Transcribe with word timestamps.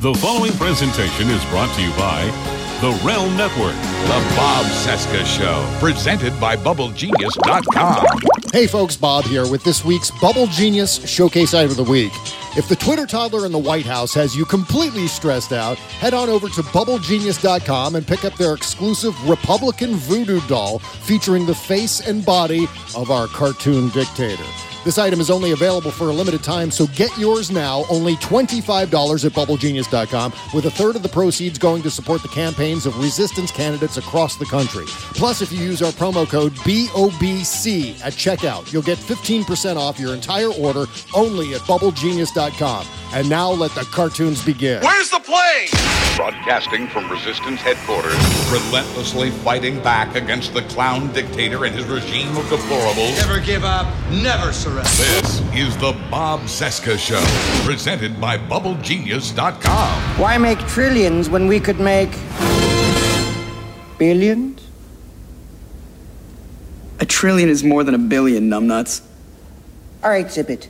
The 0.00 0.14
following 0.14 0.52
presentation 0.52 1.28
is 1.28 1.44
brought 1.50 1.76
to 1.76 1.82
you 1.82 1.90
by 1.90 2.24
the 2.80 2.98
Realm 3.04 3.36
Network. 3.36 3.74
The 3.74 4.34
Bob 4.34 4.64
Cesca 4.64 5.26
Show, 5.26 5.78
presented 5.78 6.40
by 6.40 6.56
BubbleGenius.com. 6.56 8.06
Hey 8.50 8.66
folks, 8.66 8.96
Bob 8.96 9.26
here 9.26 9.46
with 9.46 9.62
this 9.62 9.84
week's 9.84 10.10
Bubble 10.10 10.46
Genius 10.46 11.06
Showcase 11.06 11.52
Item 11.52 11.72
of 11.72 11.76
the 11.76 11.84
Week. 11.84 12.12
If 12.56 12.66
the 12.66 12.76
Twitter 12.76 13.04
toddler 13.04 13.44
in 13.44 13.52
the 13.52 13.58
White 13.58 13.84
House 13.84 14.14
has 14.14 14.34
you 14.34 14.46
completely 14.46 15.06
stressed 15.06 15.52
out, 15.52 15.76
head 15.76 16.14
on 16.14 16.30
over 16.30 16.48
to 16.48 16.62
BubbleGenius.com 16.62 17.96
and 17.96 18.06
pick 18.06 18.24
up 18.24 18.32
their 18.36 18.54
exclusive 18.54 19.28
Republican 19.28 19.96
voodoo 19.96 20.40
doll 20.48 20.78
featuring 20.78 21.44
the 21.44 21.54
face 21.54 22.08
and 22.08 22.24
body 22.24 22.66
of 22.96 23.10
our 23.10 23.26
cartoon 23.26 23.90
dictator. 23.90 24.69
This 24.82 24.96
item 24.96 25.20
is 25.20 25.30
only 25.30 25.50
available 25.50 25.90
for 25.90 26.08
a 26.08 26.12
limited 26.12 26.42
time, 26.42 26.70
so 26.70 26.86
get 26.88 27.16
yours 27.18 27.50
now, 27.50 27.84
only 27.90 28.16
$25 28.16 29.24
at 29.26 29.32
BubbleGenius.com, 29.32 30.32
with 30.54 30.64
a 30.64 30.70
third 30.70 30.96
of 30.96 31.02
the 31.02 31.08
proceeds 31.08 31.58
going 31.58 31.82
to 31.82 31.90
support 31.90 32.22
the 32.22 32.28
campaigns 32.28 32.86
of 32.86 32.98
resistance 32.98 33.50
candidates 33.50 33.98
across 33.98 34.36
the 34.36 34.46
country. 34.46 34.86
Plus, 34.86 35.42
if 35.42 35.52
you 35.52 35.58
use 35.58 35.82
our 35.82 35.92
promo 35.92 36.26
code 36.26 36.52
BOBC 36.64 38.02
at 38.02 38.14
checkout, 38.14 38.72
you'll 38.72 38.80
get 38.80 38.96
15% 38.96 39.76
off 39.76 40.00
your 40.00 40.14
entire 40.14 40.48
order 40.48 40.86
only 41.14 41.52
at 41.54 41.60
BubbleGenius.com. 41.62 42.86
And 43.12 43.28
now 43.28 43.50
let 43.50 43.72
the 43.72 43.82
cartoons 43.82 44.42
begin. 44.42 44.82
Where's 44.82 45.10
the 45.10 45.20
plane? 45.20 45.68
Broadcasting 46.16 46.86
from 46.88 47.10
Resistance 47.10 47.60
headquarters, 47.60 48.14
relentlessly 48.50 49.30
fighting 49.30 49.82
back 49.82 50.14
against 50.16 50.54
the 50.54 50.62
clown 50.62 51.12
dictator 51.12 51.64
and 51.64 51.74
his 51.74 51.86
regime 51.86 52.28
of 52.36 52.44
deplorables. 52.44 53.16
Never 53.16 53.40
give 53.40 53.64
up, 53.64 53.86
never 54.10 54.52
surrender. 54.52 54.69
This 54.74 55.40
is 55.52 55.76
the 55.78 55.92
Bob 56.12 56.40
Cesca 56.42 56.96
Show, 56.96 57.20
presented 57.66 58.20
by 58.20 58.38
BubbleGenius.com. 58.38 60.00
Why 60.20 60.38
make 60.38 60.60
trillions 60.68 61.28
when 61.28 61.48
we 61.48 61.58
could 61.58 61.80
make 61.80 62.10
billions? 63.98 64.62
A 67.00 67.04
trillion 67.06 67.48
is 67.48 67.64
more 67.64 67.82
than 67.82 67.94
a 67.94 67.98
billion, 67.98 68.48
numbnuts. 68.48 69.02
All 70.04 70.10
right, 70.10 70.30
zip 70.30 70.48
it. 70.50 70.68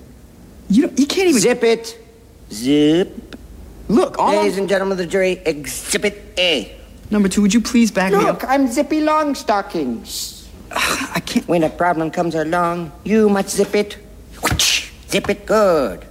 You 0.70 0.86
don't, 0.86 0.98
you 0.98 1.06
can't 1.06 1.28
even 1.28 1.40
Zip 1.42 1.62
it. 1.62 1.98
Zip. 2.50 3.36
look. 3.88 4.18
All 4.18 4.34
Ladies 4.34 4.56
and 4.56 4.66
gentlemen 4.68 4.92
of 4.92 4.98
the 4.98 5.06
jury, 5.06 5.32
exhibit 5.44 6.22
A. 6.38 6.74
number 7.10 7.28
two, 7.28 7.42
would 7.42 7.52
you 7.52 7.60
please 7.60 7.90
back 7.90 8.12
me 8.12 8.18
Look, 8.18 8.44
up? 8.44 8.50
I'm 8.50 8.66
Zippy 8.66 9.00
Longstockings. 9.00 10.39
I 10.70 11.20
can't. 11.24 11.46
When 11.48 11.62
a 11.64 11.68
problem 11.70 12.10
comes 12.10 12.34
along, 12.34 12.92
you 13.04 13.28
must 13.28 13.50
zip 13.50 13.74
it. 13.74 13.96
Whoosh. 14.42 14.90
Zip 15.08 15.28
it 15.28 15.46
good. 15.46 16.04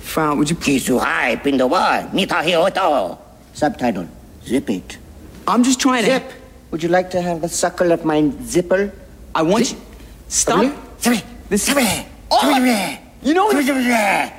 Frau, 0.00 0.34
would 0.36 0.48
you 0.48 0.56
please? 0.56 0.86
Kisu 0.86 0.98
hai 1.00 1.36
pindawa, 1.36 2.12
mita 2.12 2.36
hioto. 2.36 3.18
Subtitle, 3.52 4.08
zip 4.44 4.70
it. 4.70 4.98
I'm 5.46 5.62
just 5.62 5.80
trying 5.80 6.04
to. 6.04 6.10
Zip. 6.10 6.32
Would 6.70 6.82
you 6.82 6.88
like 6.88 7.10
to 7.10 7.20
have 7.20 7.44
a 7.44 7.48
suckle 7.48 7.92
of 7.92 8.04
my 8.04 8.30
zipper? 8.42 8.92
I 9.34 9.42
want 9.42 9.66
Zip. 9.66 9.76
you. 9.78 9.84
Stop. 10.28 10.74
Zip 11.00 11.14
it. 11.14 11.24
This- 11.48 11.64
Zip 11.66 11.76
it. 11.78 12.06
Oh! 12.30 12.54
Zip 12.54 12.62
it. 12.64 13.00
You 13.22 13.34
know 13.34 13.46
what? 13.46 13.64
Zip 13.64 13.76
it. 13.78 14.32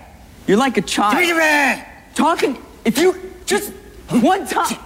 You're 0.47 0.58
like 0.58 0.77
a 0.77 0.81
child. 0.81 1.17
Zip 1.17 1.38
it. 1.39 1.85
Talking. 2.15 2.58
If 2.85 2.97
you 2.97 3.15
just 3.45 3.71
one 4.09 4.45
time. 4.47 4.77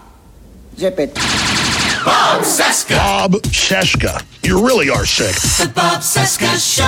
Zip 0.78 1.00
it. 1.00 1.16
Bob 2.04 2.42
Cesca. 2.44 2.98
Bob 2.98 3.32
Cesca. 3.44 4.24
You 4.44 4.66
really 4.66 4.90
are 4.90 5.06
sick. 5.06 5.36
The 5.36 5.72
Bob 5.72 6.02
Cesca 6.02 6.58
Show. 6.58 6.84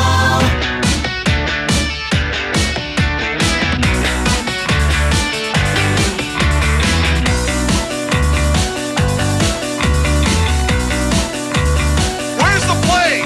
Where's 12.42 12.66
the 12.66 12.74
plane? 12.88 13.26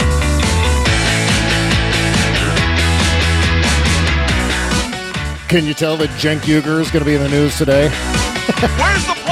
Can 5.47 5.65
you 5.65 5.73
tell 5.73 5.95
that 5.95 6.09
Cenk 6.19 6.41
Uygur 6.41 6.81
is 6.81 6.91
going 6.91 6.99
to 6.99 7.05
be 7.05 7.15
in 7.15 7.23
the 7.23 7.29
news 7.29 7.57
today? 7.57 7.87
Where's 8.77 9.07
the 9.07 9.13
plane? 9.13 9.26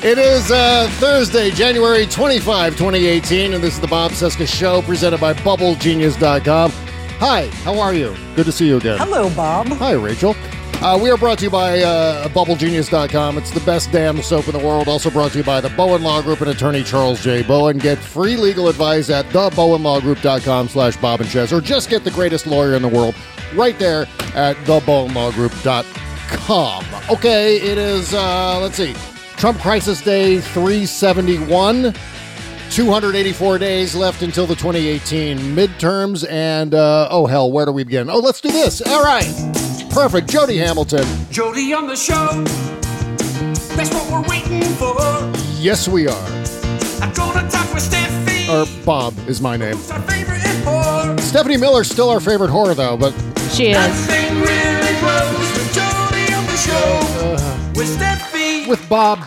It 0.00 0.16
is 0.16 0.52
uh, 0.52 0.88
Thursday, 0.98 1.50
January 1.50 2.06
25, 2.06 2.76
2018, 2.76 3.54
and 3.54 3.64
this 3.64 3.74
is 3.74 3.80
the 3.80 3.88
Bob 3.88 4.12
Cesca 4.12 4.46
Show 4.46 4.80
presented 4.82 5.18
by 5.20 5.32
BubbleGenius.com. 5.34 6.70
Hi, 6.70 7.46
how 7.64 7.80
are 7.80 7.92
you? 7.92 8.14
Good 8.36 8.46
to 8.46 8.52
see 8.52 8.68
you 8.68 8.76
again. 8.76 8.98
Hello, 8.98 9.28
Bob. 9.30 9.66
Hi, 9.66 9.90
Rachel. 9.92 10.36
Uh, 10.80 10.96
we 11.02 11.10
are 11.10 11.16
brought 11.16 11.38
to 11.38 11.44
you 11.46 11.50
by 11.50 11.80
uh, 11.80 12.28
BubbleGenius.com. 12.28 13.38
It's 13.38 13.50
the 13.50 13.58
best 13.60 13.90
damn 13.90 14.22
soap 14.22 14.46
in 14.46 14.52
the 14.52 14.64
world. 14.64 14.86
Also 14.86 15.10
brought 15.10 15.32
to 15.32 15.38
you 15.38 15.44
by 15.44 15.60
the 15.60 15.70
Bowen 15.70 16.04
Law 16.04 16.22
Group 16.22 16.42
and 16.42 16.50
attorney 16.50 16.84
Charles 16.84 17.20
J. 17.20 17.42
Bowen. 17.42 17.78
Get 17.78 17.98
free 17.98 18.36
legal 18.36 18.68
advice 18.68 19.10
at 19.10 19.24
thebowenlawgroup.com 19.26 20.68
slash 20.68 20.96
Bob 20.98 21.20
and 21.22 21.28
Ches, 21.28 21.52
or 21.52 21.60
just 21.60 21.90
get 21.90 22.04
the 22.04 22.12
greatest 22.12 22.46
lawyer 22.46 22.74
in 22.74 22.82
the 22.82 22.88
world 22.88 23.16
right 23.56 23.76
there 23.80 24.02
at 24.36 24.54
thebowenlawgroup.com. 24.58 26.84
Okay, 27.10 27.56
it 27.56 27.78
is, 27.78 28.14
uh, 28.14 28.60
let's 28.60 28.76
see, 28.76 28.94
Trump 29.38 29.60
Crisis 29.60 30.00
Day 30.02 30.40
371. 30.40 31.94
284 32.70 33.58
days 33.58 33.94
left 33.94 34.20
until 34.22 34.46
the 34.46 34.54
2018 34.54 35.38
midterms, 35.38 36.28
and 36.28 36.74
uh, 36.74 37.08
oh 37.10 37.24
hell, 37.26 37.50
where 37.50 37.64
do 37.64 37.72
we 37.72 37.82
begin? 37.82 38.10
Oh, 38.10 38.18
let's 38.18 38.40
do 38.42 38.50
this. 38.50 38.82
All 38.82 39.02
right, 39.02 39.24
perfect. 39.90 40.28
Jody 40.28 40.58
Hamilton. 40.58 41.06
Jody 41.30 41.72
on 41.72 41.86
the 41.86 41.96
show. 41.96 42.44
That's 43.74 43.90
what 43.94 44.10
we're 44.10 44.28
waiting 44.28 44.62
for. 44.74 44.94
Yes, 45.62 45.88
we 45.88 46.08
are. 46.08 46.26
I'm 47.00 47.12
gonna 47.14 47.48
talk 47.48 47.72
with 47.72 47.90
Steffi. 47.90 48.48
Or 48.52 48.84
Bob 48.84 49.14
is 49.28 49.40
my 49.40 49.56
name. 49.56 49.76
Who's 49.76 49.90
our 49.90 50.02
favorite? 50.02 50.36
Stephanie 51.20 51.56
Miller's 51.56 51.88
still 51.90 52.10
our 52.10 52.20
favorite 52.20 52.50
horror, 52.50 52.74
though. 52.74 52.96
But 52.98 53.12
She 53.52 53.68
is. 53.68 53.76
Nothing 53.76 54.40
really 54.40 55.00
grows 55.00 55.38
with 55.56 55.72
Jody 55.74 56.34
on 56.34 56.44
the 56.44 56.56
show. 56.56 57.00
with 57.74 57.88
Steffi. 57.88 57.96
with 57.96 57.98
Bob 57.98 58.27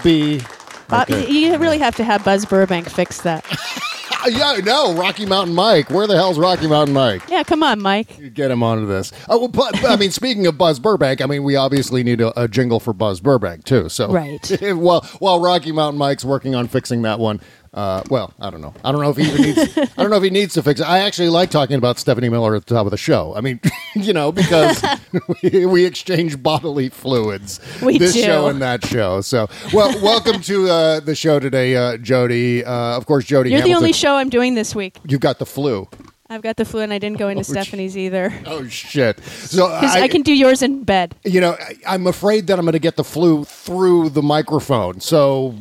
B. 0.04 0.42
Bob, 0.88 1.10
Okay. 1.10 1.30
You 1.30 1.58
really 1.58 1.80
have 1.80 1.96
to 1.96 2.04
have 2.04 2.24
Buzz 2.26 2.46
Burbank 2.46 2.90
fix 2.90 3.22
that. 3.22 3.46
Yeah, 4.30 4.58
no, 4.64 4.94
Rocky 4.94 5.26
Mountain 5.26 5.56
Mike. 5.56 5.90
Where 5.90 6.06
the 6.06 6.16
hell's 6.16 6.38
Rocky 6.38 6.68
Mountain 6.68 6.94
Mike? 6.94 7.24
Yeah, 7.28 7.44
come 7.44 7.64
on, 7.64 7.82
Mike. 7.82 8.34
Get 8.36 8.52
him 8.52 8.62
onto 8.62 8.86
this. 8.86 9.12
Oh, 9.28 9.40
well, 9.40 9.48
but, 9.48 9.84
I 9.84 9.96
mean, 9.96 10.12
speaking 10.12 10.46
of 10.46 10.58
Buzz 10.60 10.80
Burbank, 10.80 11.22
I 11.22 11.26
mean, 11.26 11.44
we 11.44 11.56
obviously 11.56 12.04
need 12.04 12.22
a, 12.22 12.40
a 12.40 12.48
jingle 12.48 12.80
for 12.80 12.94
Buzz 12.94 13.20
Burbank 13.20 13.64
too. 13.64 13.90
So, 13.90 14.12
Right. 14.12 14.60
well, 14.76 15.02
while 15.20 15.42
Rocky 15.42 15.72
Mountain 15.72 15.98
Mike's 15.98 16.24
working 16.24 16.54
on 16.54 16.68
fixing 16.68 17.02
that 17.02 17.20
one, 17.20 17.42
uh, 17.74 18.04
well, 18.10 18.34
I 18.40 18.50
don't 18.50 18.60
know. 18.60 18.74
I 18.84 18.92
don't 18.92 19.02
know 19.02 19.12
if 19.12 19.18
he 19.18 19.24
even 19.24 19.42
needs. 19.42 19.78
I 19.78 20.02
don't 20.02 20.10
know 20.10 20.18
if 20.18 20.24
he 20.24 20.30
needs 20.30 20.54
to 20.56 20.64
fix 20.64 20.82
it. 20.82 20.84
I 20.84 21.00
actually 21.00 21.30
like 21.30 21.50
talking 21.50 21.78
about 21.78 22.00
Stephanie 22.00 22.28
Miller 22.28 22.54
at 22.56 22.66
the 22.66 22.76
top 22.76 22.86
of 22.86 22.92
the 22.92 22.98
show. 22.98 23.34
I 23.36 23.40
mean, 23.40 23.62
you 23.96 24.12
know, 24.12 24.32
because 24.34 24.84
we, 25.44 25.66
we 25.66 25.86
exchange 25.86 26.42
bodily 26.44 26.90
fluids. 26.90 27.62
We 27.82 27.98
this 27.98 28.14
do. 28.14 28.24
show 28.24 28.48
and 28.48 28.62
that 28.62 28.86
show. 28.86 29.22
So, 29.22 29.50
well, 29.74 29.90
welcome 30.02 30.42
to 30.42 30.70
uh, 30.70 31.00
the 31.00 31.16
show 31.16 31.40
today, 31.40 31.78
uh, 31.78 31.96
Jody. 31.98 32.66
Uh, 32.66 32.98
of 32.98 33.06
course, 33.06 33.24
Jody. 33.26 33.52
You're 33.52 33.62
the 33.62 33.76
only 33.76 33.94
show 33.94 34.16
I'm 34.16 34.30
doing 34.30 34.56
this 34.56 34.76
week. 34.76 34.98
You've 35.08 35.22
got 35.22 35.40
the 35.40 35.46
flu. 35.46 35.88
I've 36.32 36.42
got 36.42 36.56
the 36.56 36.64
flu 36.64 36.80
and 36.80 36.94
I 36.94 36.98
didn't 36.98 37.18
go 37.18 37.28
into 37.28 37.44
Stephanie's 37.44 37.98
either. 37.98 38.34
Oh 38.46 38.66
shit! 38.68 39.22
So 39.22 39.68
Because 39.82 39.98
I, 39.98 40.08
can 40.08 40.22
do 40.22 40.34
yours 40.34 40.62
in 40.62 40.86
bed. 40.86 41.14
you 41.26 41.42
know, 41.42 41.58
I, 41.60 41.76
I'm 41.86 42.08
afraid 42.08 42.48
that 42.48 42.58
I'm 42.58 42.64
going 42.64 42.72
to 42.72 42.80
get 42.80 42.96
the 42.96 43.04
flu 43.04 43.44
through 43.44 44.12
the 44.12 44.22
microphone. 44.22 45.02
So, 45.02 45.54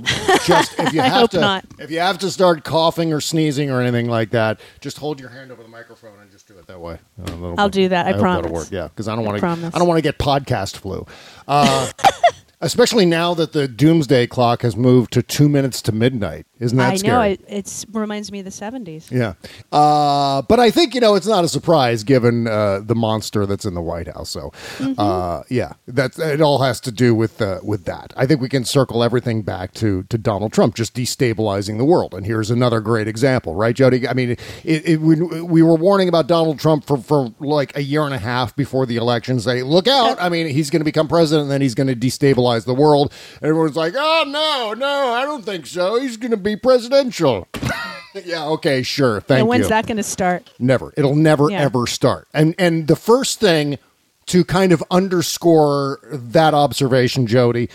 just 0.47 0.79
if 0.79 0.93
you 0.93 1.01
have 1.01 1.31
to, 1.31 1.41
not. 1.41 1.65
if 1.79 1.91
you 1.91 2.01
have 2.01 2.19
to 2.19 2.31
start 2.31 2.65
coughing 2.65 3.13
or 3.13 3.21
sneezing 3.21 3.71
or 3.71 3.81
anything 3.81 4.09
like 4.09 4.31
that, 4.31 4.61
just 4.81 4.99
hold 4.99 5.21
your 5.21 5.29
hand 5.31 5.51
over 5.51 5.63
the 5.63 5.69
microphone 5.69 6.19
and 6.21 6.31
just 6.31 6.47
do 6.49 6.59
it 6.59 6.67
that 6.67 6.81
way. 6.81 6.99
Uh, 7.27 7.55
I'll 7.59 7.69
do 7.69 7.89
that, 7.89 8.07
I 8.07 8.13
that'll 8.13 8.23
promise. 8.23 8.51
work. 8.51 8.69
Yeah, 8.71 8.89
because 8.89 9.09
I 9.09 9.17
don't 9.17 9.25
want 9.25 9.41
to. 9.41 9.47
I 9.47 9.79
don't 9.79 9.89
want 9.89 9.99
to 9.99 10.03
get 10.03 10.19
podcast 10.19 10.77
flu. 10.77 11.07
Uh, 11.49 11.91
especially 12.61 13.07
now 13.07 13.35
that 13.35 13.53
the 13.53 13.67
doomsday 13.69 14.27
clock 14.27 14.63
has 14.63 14.77
moved 14.77 15.13
to 15.15 15.23
two 15.23 15.49
minutes 15.49 15.81
to 15.83 15.93
midnight. 15.93 16.47
Isn't 16.61 16.77
that 16.79 16.93
I 16.93 16.97
scary? 16.97 17.13
know. 17.13 17.23
It 17.23 17.45
it's, 17.49 17.87
reminds 17.91 18.31
me 18.31 18.41
of 18.41 18.45
the 18.45 18.51
70s. 18.51 19.11
Yeah. 19.11 19.35
Uh, 19.73 20.43
but 20.43 20.61
I 20.61 20.71
think, 20.71 20.95
you 20.95 21.01
know, 21.01 21.15
it's 21.15 21.27
not 21.27 21.43
a 21.45 21.49
surprise 21.49 22.05
given 22.05 22.47
uh, 22.47 22.81
the 22.81 22.95
monster 22.95 23.47
that's 23.47 23.65
in 23.65 23.75
the 23.75 23.81
White 23.83 24.07
House. 24.09 24.31
So, 24.31 24.53
Mm-hmm. 24.79 24.95
uh, 24.99 25.43
yeah, 25.49 25.73
that's, 25.87 26.19
it 26.19 26.41
all 26.41 26.59
has 26.63 26.81
to 26.83 26.93
do 26.93 27.15
with 27.15 27.41
uh, 27.43 27.61
with 27.63 27.85
that. 27.85 28.13
I 28.17 28.27
think 28.27 28.41
we 28.41 28.49
can 28.49 28.65
circle 28.65 29.03
everything 29.03 29.43
back 29.43 29.73
to, 29.75 30.03
to 30.05 30.19
Donald 30.19 30.53
Trump 30.53 30.75
just 30.75 30.95
destabilizing 30.95 31.79
the 31.79 31.85
world. 31.85 32.15
And 32.15 32.25
here's 32.27 32.51
another 32.51 32.81
great 32.81 33.09
example, 33.09 33.55
right, 33.55 33.75
Jody? 33.75 34.07
I 34.09 34.13
mean, 34.15 34.31
it, 34.65 34.89
it, 34.89 35.01
we, 35.01 35.17
we 35.43 35.63
were 35.63 35.75
warning 35.77 36.09
about 36.09 36.27
Donald 36.27 36.59
Trump 36.59 36.85
for, 36.87 36.99
for 36.99 37.33
like 37.41 37.77
a 37.77 37.83
year 37.83 38.03
and 38.03 38.15
a 38.15 38.19
half 38.19 38.55
before 38.57 38.87
the 38.87 38.97
election. 38.97 39.39
Say, 39.41 39.63
look 39.63 39.87
out. 39.89 40.21
I 40.21 40.29
mean, 40.29 40.49
he's 40.49 40.71
going 40.71 40.81
to 40.81 40.85
become 40.85 41.09
president 41.09 41.43
and 41.45 41.51
then 41.51 41.61
he's 41.61 41.75
going 41.75 41.87
to 41.89 41.97
destabilize 41.97 42.65
the 42.67 42.75
world. 42.75 43.13
And 43.41 43.49
everyone's 43.49 43.77
like, 43.77 43.95
oh, 43.97 44.25
no, 44.27 44.75
no, 44.75 45.13
I 45.13 45.25
don't 45.25 45.45
think 45.45 45.67
so. 45.67 46.01
He's 46.01 46.17
going 46.17 46.31
to 46.33 46.37
be 46.37 46.50
presidential. 46.57 47.49
yeah, 48.25 48.45
okay, 48.47 48.83
sure. 48.83 49.21
Thank 49.21 49.41
and 49.41 49.49
when's 49.49 49.65
you. 49.65 49.69
that 49.71 49.87
going 49.87 49.97
to 49.99 50.03
start? 50.03 50.51
Never. 50.59 50.93
It'll 50.97 51.15
never 51.17 51.51
Yeah. 51.51 51.61
ever 51.63 51.87
start. 51.87 52.29
And 52.35 52.55
and 52.59 52.87
the 52.89 52.97
first 52.97 53.41
thing 53.41 53.79
to 54.27 54.45
kind 54.45 54.73
of 54.73 54.83
underscore 54.91 55.99
that 56.13 56.55
observation, 56.55 57.27
Jody, 57.27 57.69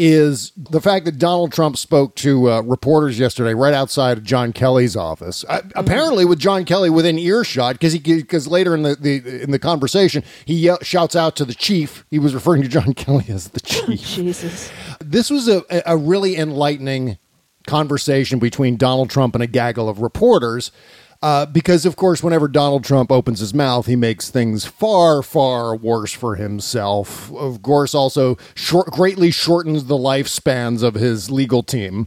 is 0.00 0.52
the 0.56 0.80
fact 0.80 1.04
that 1.06 1.18
Donald 1.18 1.52
Trump 1.52 1.76
spoke 1.76 2.14
to 2.16 2.50
uh, 2.50 2.60
reporters 2.62 3.18
yesterday 3.18 3.52
right 3.52 3.74
outside 3.74 4.16
of 4.16 4.22
John 4.24 4.52
Kelly's 4.52 4.94
office. 4.96 5.44
Uh, 5.48 5.62
Apparently, 5.74 6.24
with 6.24 6.38
John 6.38 6.64
Kelly 6.64 6.88
within 6.88 7.18
earshot, 7.18 7.74
because 7.74 7.92
he 7.94 7.98
because 7.98 8.46
later 8.46 8.74
in 8.76 8.82
the, 8.82 8.94
the 8.94 9.42
in 9.42 9.50
the 9.50 9.58
conversation 9.58 10.22
he 10.44 10.54
yell, 10.54 10.78
shouts 10.82 11.16
out 11.16 11.34
to 11.36 11.44
the 11.44 11.54
chief. 11.54 12.04
He 12.10 12.18
was 12.18 12.32
referring 12.34 12.62
to 12.62 12.68
John 12.68 12.94
Kelly 12.94 13.24
as 13.28 13.48
the 13.48 13.60
chief. 13.64 14.00
Jesus. 14.00 14.70
This 15.00 15.30
was 15.30 15.48
a, 15.48 15.64
a 15.84 15.96
really 15.96 16.36
enlightening 16.36 17.18
conversation 17.68 18.40
between 18.40 18.76
Donald 18.76 19.10
Trump 19.10 19.34
and 19.34 19.44
a 19.44 19.46
gaggle 19.46 19.88
of 19.88 20.00
reporters. 20.00 20.72
Uh, 21.20 21.46
because, 21.46 21.84
of 21.84 21.96
course, 21.96 22.22
whenever 22.22 22.46
Donald 22.46 22.84
Trump 22.84 23.10
opens 23.10 23.40
his 23.40 23.52
mouth, 23.52 23.86
he 23.86 23.96
makes 23.96 24.30
things 24.30 24.64
far, 24.64 25.20
far 25.20 25.74
worse 25.74 26.12
for 26.12 26.36
himself. 26.36 27.32
Of 27.32 27.60
course, 27.60 27.92
also 27.92 28.36
short, 28.54 28.92
greatly 28.92 29.32
shortens 29.32 29.86
the 29.86 29.96
lifespans 29.96 30.84
of 30.84 30.94
his 30.94 31.28
legal 31.28 31.64
team, 31.64 32.06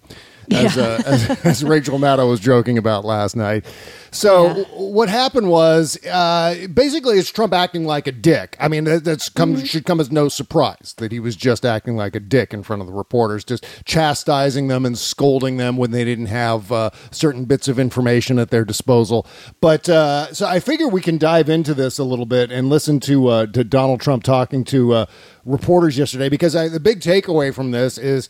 as, 0.52 0.78
uh, 0.78 1.02
as, 1.06 1.30
as 1.46 1.64
Rachel 1.64 2.00
Maddow 2.00 2.30
was 2.30 2.40
joking 2.40 2.78
about 2.78 3.06
last 3.06 3.36
night. 3.36 3.66
So 4.14 4.48
Yeah. 4.48 4.64
what 4.76 5.08
happened 5.08 5.50
was 5.50 5.98
uh, 6.06 6.68
basically 6.74 7.18
it's 7.18 7.30
Trump 7.32 7.54
acting 7.54 7.86
like 7.86 8.08
a 8.08 8.12
dick. 8.12 8.58
I 8.60 8.68
mean, 8.68 8.84
that, 8.84 9.04
that's 9.06 9.30
come 9.30 9.64
should 9.64 9.86
come 9.86 10.00
as 10.02 10.12
no 10.12 10.28
surprise 10.28 10.94
that 10.98 11.12
he 11.14 11.20
was 11.20 11.36
just 11.38 11.66
acting 11.66 11.96
like 11.96 12.14
a 12.16 12.20
dick 12.20 12.54
in 12.54 12.62
front 12.64 12.82
of 12.82 12.88
the 12.88 12.94
reporters, 12.94 13.46
just 13.46 13.66
chastising 13.86 14.68
them 14.68 14.86
and 14.86 14.98
scolding 14.98 15.56
them 15.58 15.78
when 15.78 15.92
they 15.92 16.04
didn't 16.04 16.26
have 16.26 16.72
uh, 16.72 16.90
certain 17.12 17.46
bits 17.46 17.68
of 17.70 17.80
information 17.80 18.38
at 18.38 18.50
their 18.50 18.66
disposal. 18.66 19.26
But 19.62 19.88
uh, 19.88 20.34
so 20.34 20.46
I 20.46 20.60
figure 20.60 20.88
we 20.90 21.02
can 21.02 21.18
dive 21.18 21.48
into 21.50 21.74
this 21.74 21.98
a 21.98 22.04
little 22.04 22.26
bit 22.26 22.52
and 22.52 22.68
listen 22.68 23.00
to 23.02 23.28
uh, 23.28 23.46
to 23.48 23.64
Donald 23.64 24.02
Trump 24.02 24.24
talking 24.24 24.66
to 24.66 24.94
uh, 24.94 25.06
reporters 25.46 25.98
yesterday 25.98 26.28
because 26.28 26.54
I, 26.56 26.68
the 26.68 26.80
big 26.82 27.00
takeaway 27.00 27.54
from 27.54 27.72
this 27.72 27.98
is 27.98 28.28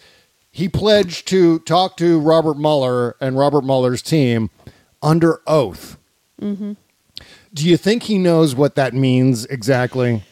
he 0.51 0.68
pledged 0.68 1.27
to 1.30 1.59
talk 1.59 1.98
to 1.98 2.19
Robert 2.19 2.57
Mueller 2.57 3.15
and 3.21 3.38
Robert 3.38 3.63
Mueller's 3.63 4.01
team 4.01 4.50
under 5.01 5.42
oath. 5.48 5.98
Mm-hmm. 6.42 6.74
Do 7.53 7.68
you 7.68 7.77
think 7.77 8.03
he 8.03 8.18
knows 8.18 8.56
what 8.56 8.75
that 8.75 8.94
means 8.94 9.45
exactly? 9.45 10.24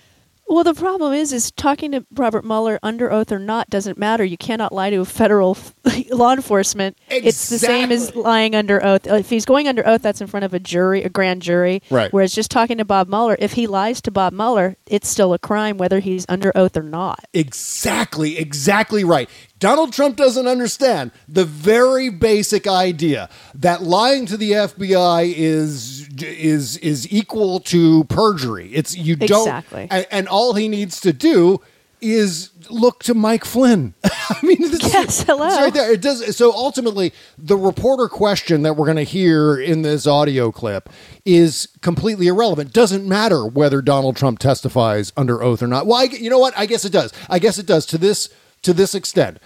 Well, 0.49 0.63
the 0.63 0.73
problem 0.73 1.13
is, 1.13 1.31
is 1.31 1.51
talking 1.51 1.91
to 1.91 2.03
Robert 2.15 2.43
Mueller 2.43 2.79
under 2.81 3.11
oath 3.11 3.31
or 3.31 3.37
not 3.37 3.69
doesn't 3.69 3.99
matter. 3.99 4.25
You 4.25 4.35
cannot 4.35 4.73
lie 4.73 4.89
to 4.89 4.97
a 4.97 5.05
federal 5.05 5.55
law 6.09 6.33
enforcement. 6.33 6.97
It's 7.07 7.49
the 7.49 7.59
same 7.59 7.91
as 7.91 8.15
lying 8.15 8.55
under 8.55 8.83
oath. 8.83 9.05
If 9.05 9.29
he's 9.29 9.45
going 9.45 9.67
under 9.67 9.87
oath, 9.87 10.01
that's 10.01 10.21
in 10.21 10.27
front 10.27 10.45
of 10.45 10.55
a 10.55 10.59
jury, 10.59 11.03
a 11.03 11.09
grand 11.09 11.43
jury. 11.43 11.83
Right. 11.91 12.11
Whereas 12.11 12.33
just 12.33 12.49
talking 12.49 12.79
to 12.79 12.85
Bob 12.85 13.07
Mueller, 13.09 13.35
if 13.37 13.53
he 13.53 13.67
lies 13.67 14.01
to 14.01 14.11
Bob 14.11 14.33
Mueller, 14.33 14.75
it's 14.87 15.07
still 15.07 15.33
a 15.33 15.39
crime 15.39 15.77
whether 15.77 15.99
he's 15.99 16.25
under 16.27 16.51
oath 16.55 16.75
or 16.75 16.81
not. 16.81 17.23
Exactly, 17.31 18.39
exactly 18.39 19.03
right. 19.03 19.29
Donald 19.59 19.91
Trump 19.93 20.15
doesn't 20.15 20.47
understand 20.47 21.11
the 21.27 21.45
very 21.45 22.09
basic 22.09 22.65
idea 22.67 23.29
that 23.53 23.83
lying 23.83 24.25
to 24.27 24.37
the 24.37 24.51
FBI 24.51 25.33
is 25.35 26.07
is 26.17 26.77
is 26.77 27.11
equal 27.11 27.59
to 27.61 28.03
perjury. 28.05 28.71
It's 28.73 28.95
you 28.97 29.15
don't 29.15 29.41
Exactly. 29.47 29.87
and, 29.91 30.07
and 30.11 30.27
all 30.27 30.53
he 30.53 30.67
needs 30.67 30.99
to 31.01 31.13
do 31.13 31.61
is 32.01 32.51
look 32.69 33.03
to 33.03 33.13
Mike 33.13 33.43
Flynn. 33.43 33.93
I 34.05 34.37
mean, 34.43 34.61
this, 34.61 34.81
Yes, 34.93 35.23
hello. 35.23 35.47
it's 35.47 35.57
right 35.57 35.73
there. 35.73 35.91
It 35.91 36.01
does. 36.01 36.35
So 36.37 36.53
ultimately, 36.53 37.11
the 37.37 37.57
reporter 37.57 38.07
question 38.07 38.61
that 38.61 38.75
we're 38.77 38.85
going 38.85 38.95
to 38.97 39.03
hear 39.03 39.59
in 39.59 39.81
this 39.81 40.07
audio 40.07 40.51
clip 40.51 40.87
is 41.25 41.67
completely 41.81 42.27
irrelevant. 42.27 42.71
Doesn't 42.71 43.05
matter 43.05 43.45
whether 43.45 43.81
Donald 43.81 44.15
Trump 44.15 44.39
testifies 44.39 45.11
under 45.17 45.43
oath 45.43 45.61
or 45.61 45.67
not. 45.67 45.87
Well, 45.87 45.97
I, 45.99 46.03
you 46.03 46.29
know 46.29 46.39
what? 46.39 46.53
I 46.57 46.65
guess 46.67 46.85
it 46.85 46.91
does. 46.93 47.11
I 47.29 47.39
guess 47.39 47.57
it 47.57 47.65
does 47.65 47.85
to 47.87 47.97
this 47.97 48.29
to 48.61 48.73
this 48.73 48.95
extent. 48.95 49.39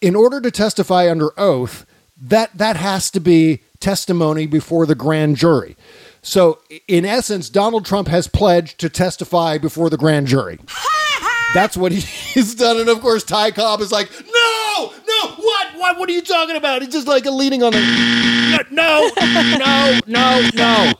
In 0.00 0.14
order 0.14 0.40
to 0.40 0.50
testify 0.50 1.10
under 1.10 1.30
oath, 1.38 1.86
that 2.20 2.56
that 2.56 2.76
has 2.76 3.10
to 3.10 3.20
be 3.20 3.62
testimony 3.80 4.46
before 4.46 4.86
the 4.86 4.94
grand 4.94 5.36
jury. 5.36 5.76
So, 6.22 6.60
in 6.88 7.04
essence, 7.04 7.48
Donald 7.48 7.84
Trump 7.84 8.08
has 8.08 8.26
pledged 8.26 8.78
to 8.80 8.88
testify 8.88 9.58
before 9.58 9.90
the 9.90 9.96
grand 9.96 10.26
jury. 10.26 10.58
That's 11.54 11.76
what 11.76 11.92
he's 11.92 12.54
done. 12.54 12.78
And 12.80 12.88
of 12.88 13.00
course, 13.00 13.22
Ty 13.22 13.52
Cobb 13.52 13.80
is 13.80 13.92
like, 13.92 14.10
no, 14.10 14.92
no, 15.06 15.30
what, 15.36 15.66
what, 15.76 15.98
what 15.98 16.08
are 16.08 16.12
you 16.12 16.22
talking 16.22 16.56
about? 16.56 16.82
He's 16.82 16.92
just 16.92 17.06
like 17.06 17.26
a 17.26 17.30
leaning 17.30 17.62
on 17.62 17.72
the, 17.72 18.66
no, 18.70 19.10
no, 19.58 20.00
no, 20.06 20.50
no. 20.54 20.92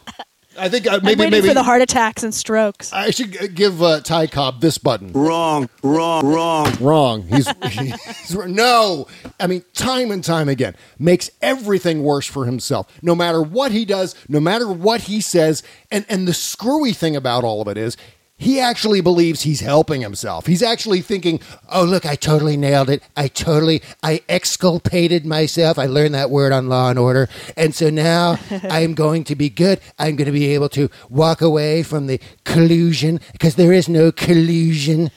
I 0.58 0.68
think 0.68 0.86
uh, 0.86 0.96
I'm 0.96 1.04
maybe, 1.04 1.20
waiting 1.20 1.30
maybe 1.30 1.48
for 1.48 1.54
the 1.54 1.62
heart 1.62 1.82
attacks 1.82 2.22
and 2.22 2.34
strokes. 2.34 2.92
I 2.92 3.10
should 3.10 3.54
give 3.54 3.82
uh, 3.82 4.00
Ty 4.00 4.28
Cobb 4.28 4.60
this 4.60 4.78
button. 4.78 5.12
Wrong, 5.12 5.68
wrong, 5.82 6.26
wrong. 6.26 6.72
Wrong. 6.80 7.22
He's, 7.22 7.48
he's 7.70 8.34
no. 8.34 9.06
I 9.38 9.46
mean, 9.46 9.64
time 9.74 10.10
and 10.10 10.22
time 10.22 10.48
again, 10.48 10.74
makes 10.98 11.30
everything 11.42 12.02
worse 12.02 12.26
for 12.26 12.44
himself. 12.46 12.86
No 13.02 13.14
matter 13.14 13.42
what 13.42 13.72
he 13.72 13.84
does, 13.84 14.14
no 14.28 14.40
matter 14.40 14.70
what 14.70 15.02
he 15.02 15.20
says, 15.20 15.62
and 15.90 16.04
and 16.08 16.26
the 16.26 16.34
screwy 16.34 16.92
thing 16.92 17.16
about 17.16 17.44
all 17.44 17.60
of 17.60 17.68
it 17.68 17.76
is. 17.78 17.96
He 18.38 18.60
actually 18.60 19.00
believes 19.00 19.42
he's 19.42 19.60
helping 19.60 20.02
himself. 20.02 20.46
He's 20.46 20.62
actually 20.62 21.00
thinking, 21.00 21.40
"Oh, 21.70 21.84
look, 21.84 22.04
I 22.04 22.16
totally 22.16 22.58
nailed 22.58 22.90
it. 22.90 23.02
I 23.16 23.28
totally 23.28 23.82
I 24.02 24.22
exculpated 24.28 25.24
myself. 25.24 25.78
I 25.78 25.86
learned 25.86 26.14
that 26.14 26.30
word 26.30 26.52
on 26.52 26.68
Law 26.68 26.90
and 26.90 26.98
Order, 26.98 27.30
and 27.56 27.74
so 27.74 27.88
now 27.88 28.38
I'm 28.64 28.94
going 28.94 29.24
to 29.24 29.36
be 29.36 29.48
good. 29.48 29.80
I'm 29.98 30.16
going 30.16 30.26
to 30.26 30.32
be 30.32 30.48
able 30.54 30.68
to 30.70 30.90
walk 31.08 31.40
away 31.40 31.82
from 31.82 32.08
the 32.08 32.20
collusion 32.44 33.20
because 33.32 33.54
there 33.54 33.72
is 33.72 33.88
no 33.88 34.12
collusion." 34.12 35.10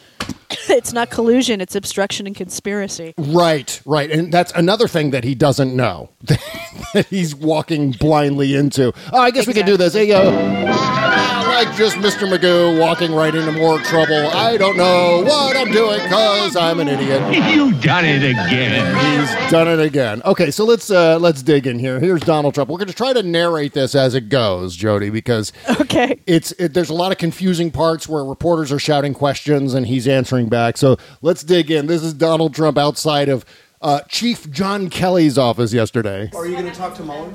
it's 0.70 0.94
not 0.94 1.10
collusion; 1.10 1.60
it's 1.60 1.76
obstruction 1.76 2.26
and 2.26 2.38
conspiracy. 2.38 3.14
Right, 3.18 3.82
right. 3.86 4.10
And 4.10 4.32
that's 4.32 4.54
another 4.54 4.88
thing 4.88 5.12
that 5.12 5.26
he 5.26 5.36
doesn't 5.36 5.76
know 5.76 6.10
that 6.94 7.08
he's 7.10 7.36
walking 7.36 7.92
blindly 7.92 8.56
into. 8.56 8.94
Oh, 9.12 9.20
I 9.20 9.32
guess 9.32 9.46
we 9.46 9.54
can 9.54 9.66
do 9.66 9.76
this. 9.76 9.94
Hey, 9.94 10.08
yo. 10.08 11.38
Like 11.60 11.76
just 11.76 11.98
Mr. 11.98 12.26
Magoo 12.26 12.80
walking 12.80 13.14
right 13.14 13.36
into 13.36 13.52
more 13.52 13.80
trouble. 13.80 14.16
I 14.30 14.56
don't 14.56 14.78
know 14.78 15.24
what 15.26 15.58
I'm 15.58 15.70
doing 15.74 16.02
because 16.04 16.56
I'm 16.56 16.80
an 16.80 16.88
idiot. 16.88 17.22
You 17.54 17.74
done 17.82 18.06
it 18.06 18.24
again. 18.24 19.20
He's 19.20 19.52
done 19.52 19.68
it 19.68 19.82
again. 19.82 20.22
Okay, 20.24 20.52
so 20.52 20.64
let's 20.64 20.90
uh, 20.90 21.20
let's 21.20 21.44
dig 21.44 21.68
in 21.68 21.78
here. 21.78 22.00
Here's 22.00 22.22
Donald 22.22 22.54
Trump. 22.54 22.70
We're 22.70 22.78
going 22.78 22.88
to 22.88 22.94
try 22.94 23.12
to 23.12 23.24
narrate 23.24 23.74
this 23.74 23.94
as 23.94 24.16
it 24.16 24.30
goes, 24.30 24.78
Jody, 24.78 25.10
because 25.10 25.52
Okay. 25.82 26.18
it's 26.26 26.54
it, 26.54 26.74
there's 26.74 26.90
a 26.90 26.94
lot 26.94 27.12
of 27.12 27.18
confusing 27.18 27.72
parts 27.72 28.08
where 28.08 28.24
reporters 28.24 28.72
are 28.72 28.80
shouting 28.80 29.14
questions 29.14 29.74
and 29.74 29.86
he's 29.86 30.08
answering 30.08 30.48
back. 30.48 30.78
So 30.78 30.96
let's 31.22 31.44
dig 31.44 31.70
in. 31.70 31.88
This 31.88 32.04
is 32.04 32.14
Donald 32.14 32.56
Trump 32.56 32.78
outside 32.78 33.28
of 33.28 33.44
uh, 33.82 34.00
Chief 34.08 34.50
John 34.50 34.90
Kelly's 34.90 35.38
office 35.38 35.74
yesterday. 35.74 36.30
Are 36.34 36.46
you 36.46 36.54
going 36.54 36.72
to 36.72 36.74
talk 36.74 36.96
to 36.96 37.04
Mueller? 37.04 37.34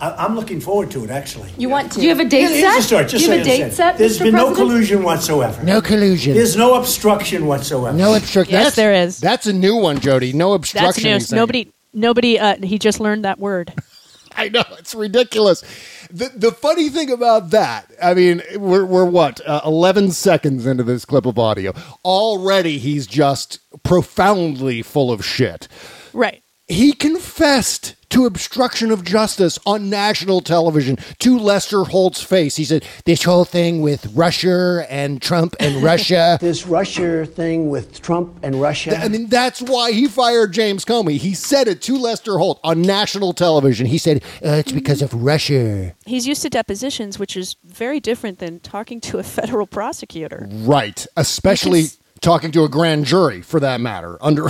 I, 0.00 0.12
I'm 0.24 0.34
looking 0.34 0.60
forward 0.60 0.90
to 0.92 1.04
it, 1.04 1.10
actually. 1.10 1.50
You 1.56 1.68
want 1.68 1.92
to? 1.92 2.00
Do 2.00 2.04
you 2.04 2.10
have 2.10 2.20
a 2.20 2.24
date 2.24 2.48
Here's 2.48 2.60
set? 2.60 2.76
the 2.76 2.82
start, 2.82 3.08
just 3.08 3.24
Do 3.24 3.30
you 3.30 3.36
have 3.38 3.46
so 3.46 3.52
a 3.52 3.56
date 3.56 3.72
set, 3.72 3.98
There's 3.98 4.18
Mr. 4.18 4.22
been 4.24 4.34
no 4.34 4.54
collusion 4.54 5.02
whatsoever. 5.02 5.62
No 5.62 5.80
collusion. 5.80 6.34
There's 6.34 6.56
no 6.56 6.74
obstruction 6.74 7.46
whatsoever. 7.46 7.96
No 7.96 8.14
obstruction. 8.14 8.52
Yes, 8.52 8.64
that's, 8.64 8.76
there 8.76 8.92
is. 8.92 9.20
That's 9.20 9.46
a 9.46 9.52
new 9.52 9.76
one, 9.76 10.00
Jody. 10.00 10.32
No 10.32 10.52
obstruction. 10.52 11.04
he's 11.04 11.12
news. 11.12 11.28
saying. 11.28 11.38
Nobody, 11.40 11.72
nobody. 11.92 12.38
Uh, 12.38 12.56
he 12.62 12.78
just 12.78 13.00
learned 13.00 13.24
that 13.24 13.38
word. 13.38 13.72
I 14.36 14.50
know 14.50 14.64
it's 14.72 14.94
ridiculous. 14.94 15.62
The 16.10 16.30
the 16.34 16.52
funny 16.52 16.90
thing 16.90 17.10
about 17.10 17.50
that, 17.50 17.90
I 18.02 18.14
mean, 18.14 18.42
we're 18.56 18.84
we're 18.84 19.06
what 19.06 19.40
uh, 19.46 19.62
eleven 19.64 20.10
seconds 20.12 20.66
into 20.66 20.84
this 20.84 21.04
clip 21.04 21.26
of 21.26 21.38
audio. 21.38 21.72
Already, 22.04 22.78
he's 22.78 23.06
just 23.06 23.60
profoundly 23.82 24.82
full 24.82 25.10
of 25.10 25.24
shit. 25.24 25.68
Right. 26.12 26.42
He 26.68 26.92
confessed 26.92 27.95
to 28.10 28.26
obstruction 28.26 28.90
of 28.90 29.04
justice 29.04 29.58
on 29.66 29.90
national 29.90 30.40
television 30.40 30.96
to 31.18 31.38
Lester 31.38 31.84
Holt's 31.84 32.22
face. 32.22 32.56
He 32.56 32.64
said, 32.64 32.84
This 33.04 33.22
whole 33.24 33.44
thing 33.44 33.80
with 33.82 34.06
Russia 34.14 34.86
and 34.88 35.20
Trump 35.20 35.56
and 35.60 35.82
Russia. 35.82 36.38
this 36.40 36.66
Russia 36.66 37.26
thing 37.26 37.68
with 37.68 38.00
Trump 38.00 38.38
and 38.42 38.60
Russia. 38.60 38.96
I 38.96 39.08
mean, 39.08 39.26
that's 39.28 39.60
why 39.60 39.92
he 39.92 40.06
fired 40.06 40.52
James 40.52 40.84
Comey. 40.84 41.16
He 41.18 41.34
said 41.34 41.68
it 41.68 41.82
to 41.82 41.96
Lester 41.98 42.38
Holt 42.38 42.60
on 42.62 42.82
national 42.82 43.32
television. 43.32 43.86
He 43.86 43.98
said, 43.98 44.22
uh, 44.44 44.50
It's 44.62 44.72
because 44.72 45.02
of 45.02 45.12
Russia. 45.14 45.94
He's 46.06 46.26
used 46.26 46.42
to 46.42 46.50
depositions, 46.50 47.18
which 47.18 47.36
is 47.36 47.56
very 47.64 48.00
different 48.00 48.38
than 48.38 48.60
talking 48.60 49.00
to 49.02 49.18
a 49.18 49.22
federal 49.22 49.66
prosecutor. 49.66 50.48
Right. 50.50 51.06
Especially 51.16 51.82
Because- 51.82 51.98
talking 52.20 52.50
to 52.52 52.64
a 52.64 52.68
grand 52.68 53.04
jury, 53.04 53.42
for 53.42 53.60
that 53.60 53.80
matter. 53.80 54.16
Under. 54.22 54.48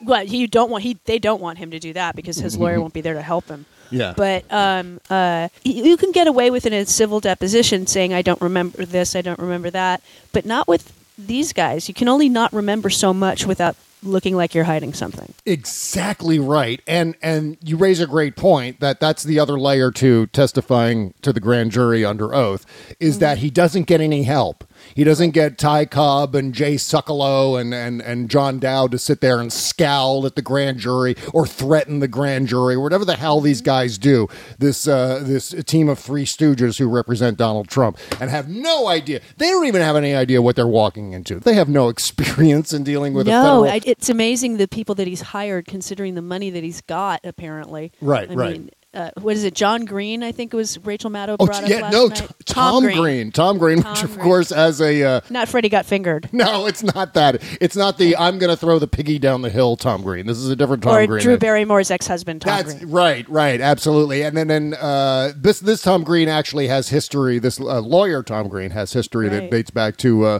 Well, 0.00 0.24
you 0.24 0.46
don't 0.46 0.70
want 0.70 0.84
he. 0.84 0.98
They 1.04 1.18
don't 1.18 1.40
want 1.40 1.58
him 1.58 1.70
to 1.72 1.78
do 1.78 1.92
that 1.92 2.14
because 2.16 2.36
his 2.36 2.56
lawyer 2.56 2.80
won't 2.80 2.94
be 2.94 3.00
there 3.00 3.14
to 3.14 3.22
help 3.22 3.48
him. 3.48 3.66
Yeah. 3.90 4.14
But 4.16 4.44
um, 4.52 5.00
uh, 5.08 5.48
you 5.64 5.96
can 5.96 6.12
get 6.12 6.26
away 6.26 6.50
with 6.50 6.66
it 6.66 6.72
in 6.72 6.80
a 6.80 6.86
civil 6.86 7.20
deposition 7.20 7.86
saying 7.86 8.12
I 8.12 8.22
don't 8.22 8.40
remember 8.40 8.84
this, 8.84 9.16
I 9.16 9.22
don't 9.22 9.38
remember 9.38 9.70
that, 9.70 10.02
but 10.32 10.44
not 10.44 10.68
with 10.68 10.92
these 11.16 11.52
guys. 11.52 11.88
You 11.88 11.94
can 11.94 12.08
only 12.08 12.28
not 12.28 12.52
remember 12.52 12.90
so 12.90 13.12
much 13.12 13.46
without 13.46 13.76
looking 14.02 14.36
like 14.36 14.54
you're 14.54 14.64
hiding 14.64 14.92
something. 14.92 15.34
Exactly 15.44 16.38
right. 16.38 16.80
And 16.86 17.16
and 17.22 17.56
you 17.62 17.76
raise 17.76 18.00
a 18.00 18.06
great 18.06 18.36
point 18.36 18.80
that 18.80 19.00
that's 19.00 19.22
the 19.22 19.38
other 19.40 19.58
layer 19.58 19.90
to 19.92 20.26
testifying 20.28 21.14
to 21.22 21.32
the 21.32 21.40
grand 21.40 21.72
jury 21.72 22.04
under 22.04 22.34
oath 22.34 22.64
is 23.00 23.18
that 23.18 23.38
he 23.38 23.50
doesn't 23.50 23.86
get 23.86 24.00
any 24.00 24.22
help. 24.22 24.64
He 24.94 25.04
doesn't 25.04 25.30
get 25.30 25.58
Ty 25.58 25.86
Cobb 25.86 26.34
and 26.34 26.54
Jay 26.54 26.74
Sekulow 26.74 27.60
and, 27.60 27.74
and, 27.74 28.00
and 28.02 28.30
John 28.30 28.58
Dowd 28.58 28.90
to 28.92 28.98
sit 28.98 29.20
there 29.20 29.40
and 29.40 29.52
scowl 29.52 30.26
at 30.26 30.34
the 30.34 30.42
grand 30.42 30.78
jury 30.78 31.14
or 31.32 31.46
threaten 31.46 32.00
the 32.00 32.08
grand 32.08 32.48
jury 32.48 32.74
or 32.74 32.80
whatever 32.80 33.04
the 33.04 33.16
hell 33.16 33.40
these 33.40 33.60
guys 33.60 33.98
do. 33.98 34.28
This 34.58 34.88
uh, 34.88 35.22
this 35.22 35.50
team 35.64 35.88
of 35.88 35.98
three 35.98 36.24
stooges 36.24 36.78
who 36.78 36.88
represent 36.88 37.38
Donald 37.38 37.68
Trump 37.68 37.98
and 38.20 38.30
have 38.30 38.48
no 38.48 38.88
idea. 38.88 39.20
They 39.36 39.50
don't 39.50 39.66
even 39.66 39.82
have 39.82 39.96
any 39.96 40.14
idea 40.14 40.42
what 40.42 40.56
they're 40.56 40.66
walking 40.66 41.12
into. 41.12 41.40
They 41.40 41.54
have 41.54 41.68
no 41.68 41.88
experience 41.98 42.72
in 42.72 42.84
dealing 42.84 43.14
with 43.14 43.28
a 43.28 43.30
no, 43.30 43.42
federal. 43.42 43.64
I, 43.64 43.80
it's 43.84 44.08
amazing 44.08 44.56
the 44.56 44.68
people 44.68 44.94
that 44.96 45.06
he's 45.06 45.20
hired, 45.20 45.66
considering 45.66 46.14
the 46.14 46.22
money 46.22 46.50
that 46.50 46.62
he's 46.62 46.80
got. 46.82 47.20
Apparently, 47.24 47.92
Right, 48.00 48.30
I 48.30 48.34
right. 48.34 48.52
Mean, 48.52 48.70
uh, 48.94 49.10
what 49.20 49.36
is 49.36 49.44
it? 49.44 49.54
John 49.54 49.84
Green, 49.84 50.22
I 50.22 50.32
think 50.32 50.52
it 50.54 50.56
was 50.56 50.78
Rachel 50.84 51.10
Maddow 51.10 51.36
Oh, 51.38 51.44
brought 51.46 51.62
up 51.62 51.68
yeah, 51.68 51.80
last 51.82 51.92
no, 51.92 52.06
night. 52.06 52.16
t- 52.16 52.26
Tom, 52.46 52.82
Green. 52.90 53.30
Tom 53.30 53.58
Green, 53.58 53.82
Tom 53.82 53.92
which 53.92 54.02
of 54.02 54.14
Green. 54.14 54.24
course 54.24 54.48
has 54.50 54.80
a. 54.80 55.02
Uh, 55.04 55.20
Not 55.28 55.48
Freddie 55.48 55.68
got 55.68 55.84
fingered. 55.84 56.28
no, 56.32 56.66
it's 56.66 56.82
not 56.82 57.12
that. 57.14 57.42
It's 57.60 57.76
not 57.76 57.98
the 57.98 58.16
I'm 58.16 58.38
going 58.38 58.50
to 58.50 58.56
throw 58.56 58.78
the 58.78 58.88
piggy 58.88 59.18
down 59.18 59.42
the 59.42 59.50
hill, 59.50 59.76
Tom 59.76 60.02
Green. 60.02 60.26
This 60.26 60.38
is 60.38 60.48
a 60.48 60.56
different 60.56 60.82
Tom 60.82 60.94
or 60.96 61.06
Green. 61.06 61.22
Drew 61.22 61.36
Barrymore's 61.36 61.90
ex-husband, 61.90 62.40
Tom 62.42 62.56
That's 62.56 62.74
Green. 62.78 62.90
right, 62.90 63.28
right, 63.28 63.60
absolutely. 63.60 64.22
And 64.22 64.36
then, 64.36 64.48
then 64.48 64.74
uh, 64.80 65.32
this 65.36 65.60
this 65.60 65.82
Tom 65.82 66.02
Green 66.02 66.28
actually 66.28 66.68
has 66.68 66.88
history. 66.88 67.38
This 67.38 67.60
uh, 67.60 67.80
lawyer 67.80 68.22
Tom 68.22 68.48
Green 68.48 68.70
has 68.70 68.92
history 68.94 69.28
that 69.28 69.50
dates 69.50 69.70
back 69.70 69.98
to 69.98 70.24
uh, 70.24 70.38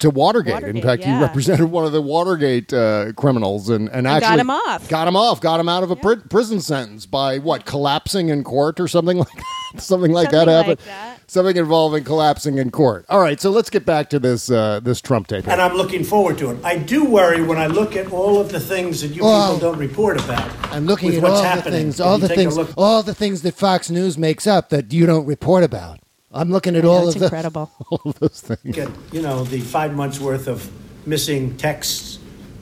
to 0.00 0.10
Watergate. 0.10 0.54
In 0.54 0.76
Watergate, 0.76 0.84
fact, 0.84 1.04
he 1.04 1.18
represented 1.20 1.70
one 1.70 1.84
of 1.84 1.92
the 1.92 2.02
Watergate 2.02 2.72
uh, 2.72 3.12
criminals, 3.16 3.68
and 3.68 3.88
and 3.88 4.06
And 4.06 4.20
got 4.20 4.38
him 4.38 4.50
off. 4.50 4.88
Got 4.88 5.08
him 5.08 5.16
off. 5.16 5.40
Got 5.40 5.60
him 5.60 5.68
out 5.68 5.82
of 5.82 5.90
a 5.90 5.96
pri- 5.96 6.16
prison 6.28 6.60
sentence 6.60 7.06
by 7.06 7.38
what 7.38 7.64
collapsing 7.64 8.28
in 8.28 8.44
court 8.44 8.80
or 8.80 8.88
something 8.88 9.18
like 9.18 9.28
that. 9.72 9.80
something 9.80 10.12
like 10.12 10.30
that 10.30 10.46
Something 10.46 10.54
like 10.54 10.66
happened. 10.66 10.78
that. 10.86 11.30
Something 11.30 11.56
involving 11.56 12.02
collapsing 12.02 12.58
in 12.58 12.70
court. 12.72 13.06
All 13.08 13.20
right, 13.20 13.40
so 13.40 13.50
let's 13.50 13.70
get 13.70 13.86
back 13.86 14.10
to 14.10 14.18
this 14.18 14.50
uh, 14.50 14.80
this 14.80 15.00
Trump 15.00 15.28
tape. 15.28 15.46
And 15.46 15.60
I'm 15.62 15.74
looking 15.76 16.02
forward 16.04 16.38
to 16.38 16.50
it. 16.50 16.58
I 16.64 16.76
do 16.76 17.04
worry 17.04 17.40
when 17.42 17.56
I 17.58 17.66
look 17.68 17.94
at 17.96 18.10
all 18.12 18.40
of 18.40 18.50
the 18.50 18.58
things 18.60 19.00
that 19.02 19.08
you 19.08 19.22
Well, 19.22 19.54
people 19.54 19.70
don't 19.70 19.78
report 19.78 20.18
about. 20.22 20.50
I'm 20.72 20.86
looking 20.86 21.14
at 21.14 21.22
what's 21.22 21.34
all 21.36 21.42
the 21.42 21.48
happening. 21.48 21.80
things, 21.82 22.00
all 22.00 22.18
the 22.18 22.28
things, 22.28 22.56
look- 22.56 22.70
all 22.76 23.02
the 23.02 23.14
things 23.14 23.42
that 23.42 23.54
Fox 23.54 23.90
News 23.90 24.18
makes 24.18 24.46
up 24.46 24.70
that 24.70 24.92
you 24.92 25.06
don't 25.06 25.26
report 25.26 25.62
about. 25.62 26.00
I'm 26.32 26.50
looking 26.50 26.76
at 26.76 26.84
all 26.84 27.08
of 27.08 27.14
the, 27.14 27.24
incredible. 27.24 27.70
all 27.90 28.00
of 28.04 28.18
those 28.20 28.40
things. 28.40 28.74
get 28.74 28.88
you 29.12 29.22
know 29.22 29.44
the 29.44 29.60
five 29.60 29.94
months 29.94 30.20
worth 30.20 30.46
of 30.46 30.70
missing 31.06 31.56
texts. 31.56 32.18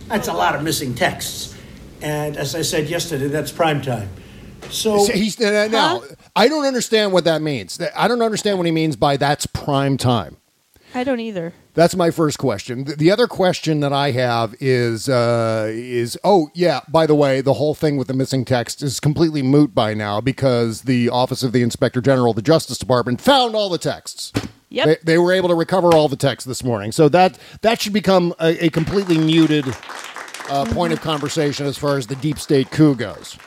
That's 0.09 0.29
a 0.29 0.33
lot 0.33 0.55
of 0.55 0.63
missing 0.63 0.95
texts, 0.95 1.55
and 2.01 2.37
as 2.37 2.55
I 2.55 2.63
said 2.63 2.89
yesterday, 2.89 3.29
that's 3.29 3.53
prime 3.53 3.83
time. 3.83 4.09
So 4.71 5.05
So 5.05 5.13
he's 5.13 5.41
uh, 5.41 5.69
now. 5.71 6.03
I 6.35 6.49
don't 6.49 6.65
understand 6.65 7.13
what 7.13 7.25
that 7.25 7.43
means. 7.43 7.81
I 7.95 8.09
don't 8.09 8.23
understand 8.23 8.59
what 8.59 8.67
he 8.67 8.73
means 8.73 8.97
by 8.97 9.17
that's 9.17 9.47
prime 9.47 9.97
time. 9.97 10.39
I 10.95 11.04
don't 11.04 11.21
either. 11.21 11.52
That's 11.75 11.95
my 11.95 12.11
first 12.11 12.38
question. 12.38 12.85
The, 12.85 12.97
the 12.97 13.11
other 13.11 13.26
question 13.26 13.80
that 13.80 13.92
I 13.92 14.11
have 14.12 14.54
is 14.61 15.09
uh, 15.09 15.68
is 15.71 16.18
oh 16.25 16.50
yeah. 16.54 16.80
By 16.88 17.07
the 17.07 17.14
way, 17.14 17.40
the 17.40 17.54
whole 17.54 17.75
thing 17.75 17.97
with 17.97 18.09
the 18.09 18.14
missing 18.14 18.45
text 18.45 18.83
is 18.83 19.00
completely 19.00 19.42
moot 19.42 19.75
by 19.75 19.95
now 19.95 20.21
because 20.21 20.83
the 20.83 21.09
Office 21.09 21.42
of 21.42 21.52
the 21.52 21.62
Inspector 21.62 22.00
General, 22.00 22.33
the 22.33 22.42
Justice 22.42 22.78
Department, 22.78 23.21
found 23.21 23.54
all 23.54 23.68
the 23.68 23.78
texts. 23.78 24.33
Yep. 24.71 24.87
They, 24.87 24.97
they 25.12 25.18
were 25.18 25.33
able 25.33 25.49
to 25.49 25.54
recover 25.54 25.95
all 25.95 26.09
the 26.09 26.16
texts 26.16 26.47
this 26.47 26.62
morning, 26.62 26.92
so 26.92 27.09
that 27.09 27.38
that 27.62 27.80
should 27.80 27.92
become 27.92 28.35
a, 28.38 28.66
a 28.66 28.71
completely 28.71 29.18
muted 29.18 29.66
uh, 30.50 30.64
point 30.66 30.92
of 30.92 31.00
conversation 31.00 31.66
as 31.66 31.76
far 31.78 31.97
as 31.97 32.07
the 32.07 32.16
deep 32.16 32.38
state 32.38 32.71
coup 32.71 32.95
goes. 32.95 33.38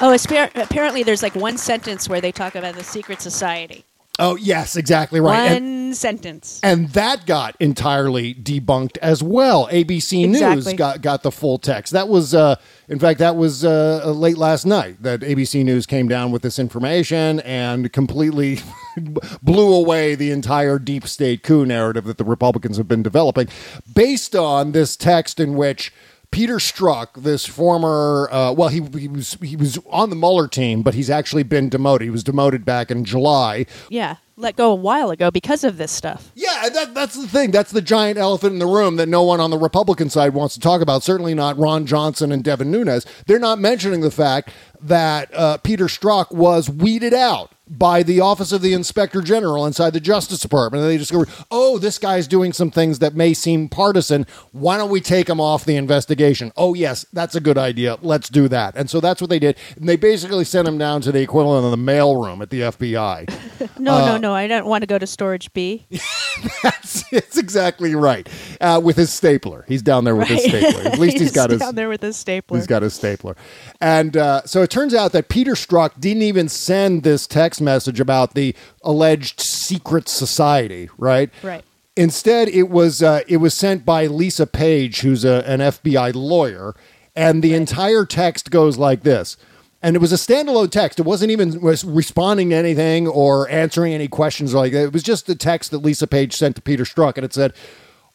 Oh, 0.00 0.16
apparently 0.54 1.02
there's 1.02 1.22
like 1.22 1.34
one 1.34 1.56
sentence 1.56 2.08
where 2.08 2.20
they 2.20 2.32
talk 2.32 2.54
about 2.54 2.74
the 2.74 2.84
secret 2.84 3.20
society. 3.20 3.85
Oh 4.18 4.36
yes, 4.36 4.76
exactly 4.76 5.20
right. 5.20 5.52
One 5.52 5.62
And- 5.62 5.76
sentence. 5.96 6.60
And 6.62 6.88
that 6.90 7.26
got 7.26 7.56
entirely 7.60 8.34
debunked 8.34 8.98
as 8.98 9.22
well. 9.22 9.68
ABC 9.68 10.28
News 10.28 10.72
got, 10.74 11.00
got 11.00 11.22
the 11.22 11.30
full 11.30 11.58
text. 11.58 11.92
That 11.92 12.08
was, 12.08 12.34
uh, 12.34 12.56
in 12.88 12.98
fact, 12.98 13.18
that 13.20 13.36
was 13.36 13.64
uh, 13.64 14.02
late 14.10 14.36
last 14.36 14.66
night 14.66 15.02
that 15.02 15.20
ABC 15.20 15.64
News 15.64 15.86
came 15.86 16.08
down 16.08 16.32
with 16.32 16.42
this 16.42 16.58
information 16.58 17.40
and 17.40 17.92
completely 17.92 18.58
blew 19.42 19.72
away 19.74 20.14
the 20.16 20.30
entire 20.32 20.78
deep 20.78 21.06
state 21.06 21.42
coup 21.42 21.64
narrative 21.64 22.04
that 22.04 22.18
the 22.18 22.24
Republicans 22.24 22.76
have 22.78 22.88
been 22.88 23.02
developing 23.02 23.48
based 23.94 24.34
on 24.34 24.72
this 24.72 24.96
text 24.96 25.38
in 25.40 25.54
which. 25.54 25.92
Peter 26.36 26.56
Strzok, 26.56 27.22
this 27.22 27.46
former, 27.46 28.28
uh, 28.30 28.52
well, 28.52 28.68
he, 28.68 28.82
he 28.98 29.08
was 29.08 29.38
he 29.40 29.56
was 29.56 29.78
on 29.88 30.10
the 30.10 30.16
Mueller 30.16 30.46
team, 30.46 30.82
but 30.82 30.92
he's 30.92 31.08
actually 31.08 31.44
been 31.44 31.70
demoted. 31.70 32.04
He 32.04 32.10
was 32.10 32.22
demoted 32.22 32.62
back 32.62 32.90
in 32.90 33.06
July 33.06 33.64
Yeah, 33.88 34.16
let 34.36 34.54
go 34.54 34.70
a 34.70 34.74
while 34.74 35.10
ago 35.10 35.30
because 35.30 35.64
of 35.64 35.78
this 35.78 35.90
stuff. 35.90 36.30
yeah, 36.34 36.68
that, 36.68 36.92
that's 36.92 37.18
the 37.18 37.26
thing. 37.26 37.52
That's 37.52 37.70
the 37.70 37.80
giant 37.80 38.18
elephant 38.18 38.52
in 38.52 38.58
the 38.58 38.66
room 38.66 38.96
that 38.96 39.08
no 39.08 39.22
one 39.22 39.40
on 39.40 39.48
the 39.50 39.56
Republican 39.56 40.10
side 40.10 40.34
wants 40.34 40.52
to 40.56 40.60
talk 40.60 40.82
about. 40.82 41.02
Certainly 41.02 41.32
not 41.32 41.56
Ron 41.56 41.86
Johnson 41.86 42.30
and 42.30 42.44
Devin 42.44 42.70
Nunes. 42.70 43.06
They're 43.26 43.38
not 43.38 43.58
mentioning 43.58 44.02
the 44.02 44.10
fact 44.10 44.50
that 44.82 45.34
uh, 45.34 45.56
Peter 45.56 45.86
Strzok 45.86 46.32
was 46.32 46.68
weeded 46.68 47.14
out 47.14 47.52
by 47.68 48.02
the 48.02 48.20
Office 48.20 48.52
of 48.52 48.62
the 48.62 48.72
Inspector 48.72 49.20
General 49.22 49.66
inside 49.66 49.92
the 49.92 50.00
Justice 50.00 50.40
Department. 50.40 50.82
And 50.82 50.90
they 50.90 50.98
discovered, 50.98 51.28
oh, 51.50 51.78
this 51.78 51.98
guy's 51.98 52.26
doing 52.28 52.52
some 52.52 52.70
things 52.70 53.00
that 53.00 53.14
may 53.14 53.34
seem 53.34 53.68
partisan. 53.68 54.26
Why 54.52 54.76
don't 54.76 54.90
we 54.90 55.00
take 55.00 55.28
him 55.28 55.40
off 55.40 55.64
the 55.64 55.76
investigation? 55.76 56.52
Oh, 56.56 56.74
yes, 56.74 57.04
that's 57.12 57.34
a 57.34 57.40
good 57.40 57.58
idea. 57.58 57.98
Let's 58.02 58.28
do 58.28 58.48
that. 58.48 58.76
And 58.76 58.88
so 58.88 59.00
that's 59.00 59.20
what 59.20 59.30
they 59.30 59.38
did. 59.40 59.56
And 59.76 59.88
they 59.88 59.96
basically 59.96 60.44
sent 60.44 60.68
him 60.68 60.78
down 60.78 61.00
to 61.02 61.12
the 61.12 61.20
equivalent 61.20 61.64
of 61.64 61.70
the 61.72 61.76
mailroom 61.92 62.40
at 62.42 62.50
the 62.50 62.60
FBI. 62.62 63.32
No, 63.78 63.94
Uh, 63.94 64.06
no, 64.06 64.16
no. 64.16 64.34
I 64.34 64.46
don't 64.46 64.66
want 64.66 64.82
to 64.82 64.86
go 64.86 64.98
to 64.98 65.06
storage 65.06 65.52
B. 65.52 65.86
That's, 66.62 67.08
that's 67.10 67.38
exactly 67.38 67.94
right. 67.94 68.28
Uh, 68.60 68.78
with 68.82 68.96
his 68.96 69.10
stapler, 69.12 69.64
he's 69.68 69.80
down 69.80 70.04
there 70.04 70.14
with 70.14 70.28
his 70.28 70.44
stapler. 70.44 70.82
At 70.82 70.98
least 70.98 71.18
he's 71.20 71.32
got 71.32 71.48
his 71.50 71.60
down 71.60 71.74
there 71.74 71.88
with 71.88 72.02
his 72.02 72.16
stapler. 72.16 72.58
he's 72.58 72.66
got 72.66 72.82
his 72.82 72.92
stapler. 72.94 73.36
And 73.80 74.16
uh, 74.16 74.42
so 74.44 74.62
it 74.62 74.68
turns 74.70 74.92
out 74.94 75.12
that 75.12 75.28
Peter 75.30 75.52
Strzok 75.52 75.98
didn't 75.98 76.22
even 76.22 76.48
send 76.50 77.04
this 77.04 77.26
text 77.26 77.55
message 77.60 78.00
about 78.00 78.34
the 78.34 78.54
alleged 78.82 79.40
secret 79.40 80.08
society, 80.08 80.88
right? 80.98 81.30
Right. 81.42 81.64
Instead, 81.96 82.48
it 82.48 82.68
was 82.68 83.02
uh, 83.02 83.22
it 83.26 83.38
was 83.38 83.54
sent 83.54 83.86
by 83.86 84.06
Lisa 84.06 84.46
Page, 84.46 85.00
who's 85.00 85.24
a, 85.24 85.42
an 85.46 85.60
FBI 85.60 86.14
lawyer, 86.14 86.74
and 87.14 87.42
the 87.42 87.54
entire 87.54 88.04
text 88.04 88.50
goes 88.50 88.76
like 88.76 89.02
this. 89.02 89.36
And 89.82 89.94
it 89.94 90.00
was 90.00 90.12
a 90.12 90.16
standalone 90.16 90.70
text. 90.70 90.98
It 90.98 91.06
wasn't 91.06 91.30
even 91.30 91.60
was 91.60 91.84
responding 91.84 92.50
to 92.50 92.56
anything 92.56 93.06
or 93.06 93.48
answering 93.48 93.92
any 93.94 94.08
questions 94.08 94.52
like 94.52 94.72
that. 94.72 94.84
It 94.84 94.92
was 94.92 95.02
just 95.02 95.26
the 95.26 95.34
text 95.34 95.70
that 95.70 95.78
Lisa 95.78 96.06
Page 96.06 96.34
sent 96.34 96.56
to 96.56 96.62
Peter 96.62 96.84
Strzok, 96.84 97.16
and 97.16 97.24
it 97.24 97.32
said, 97.32 97.54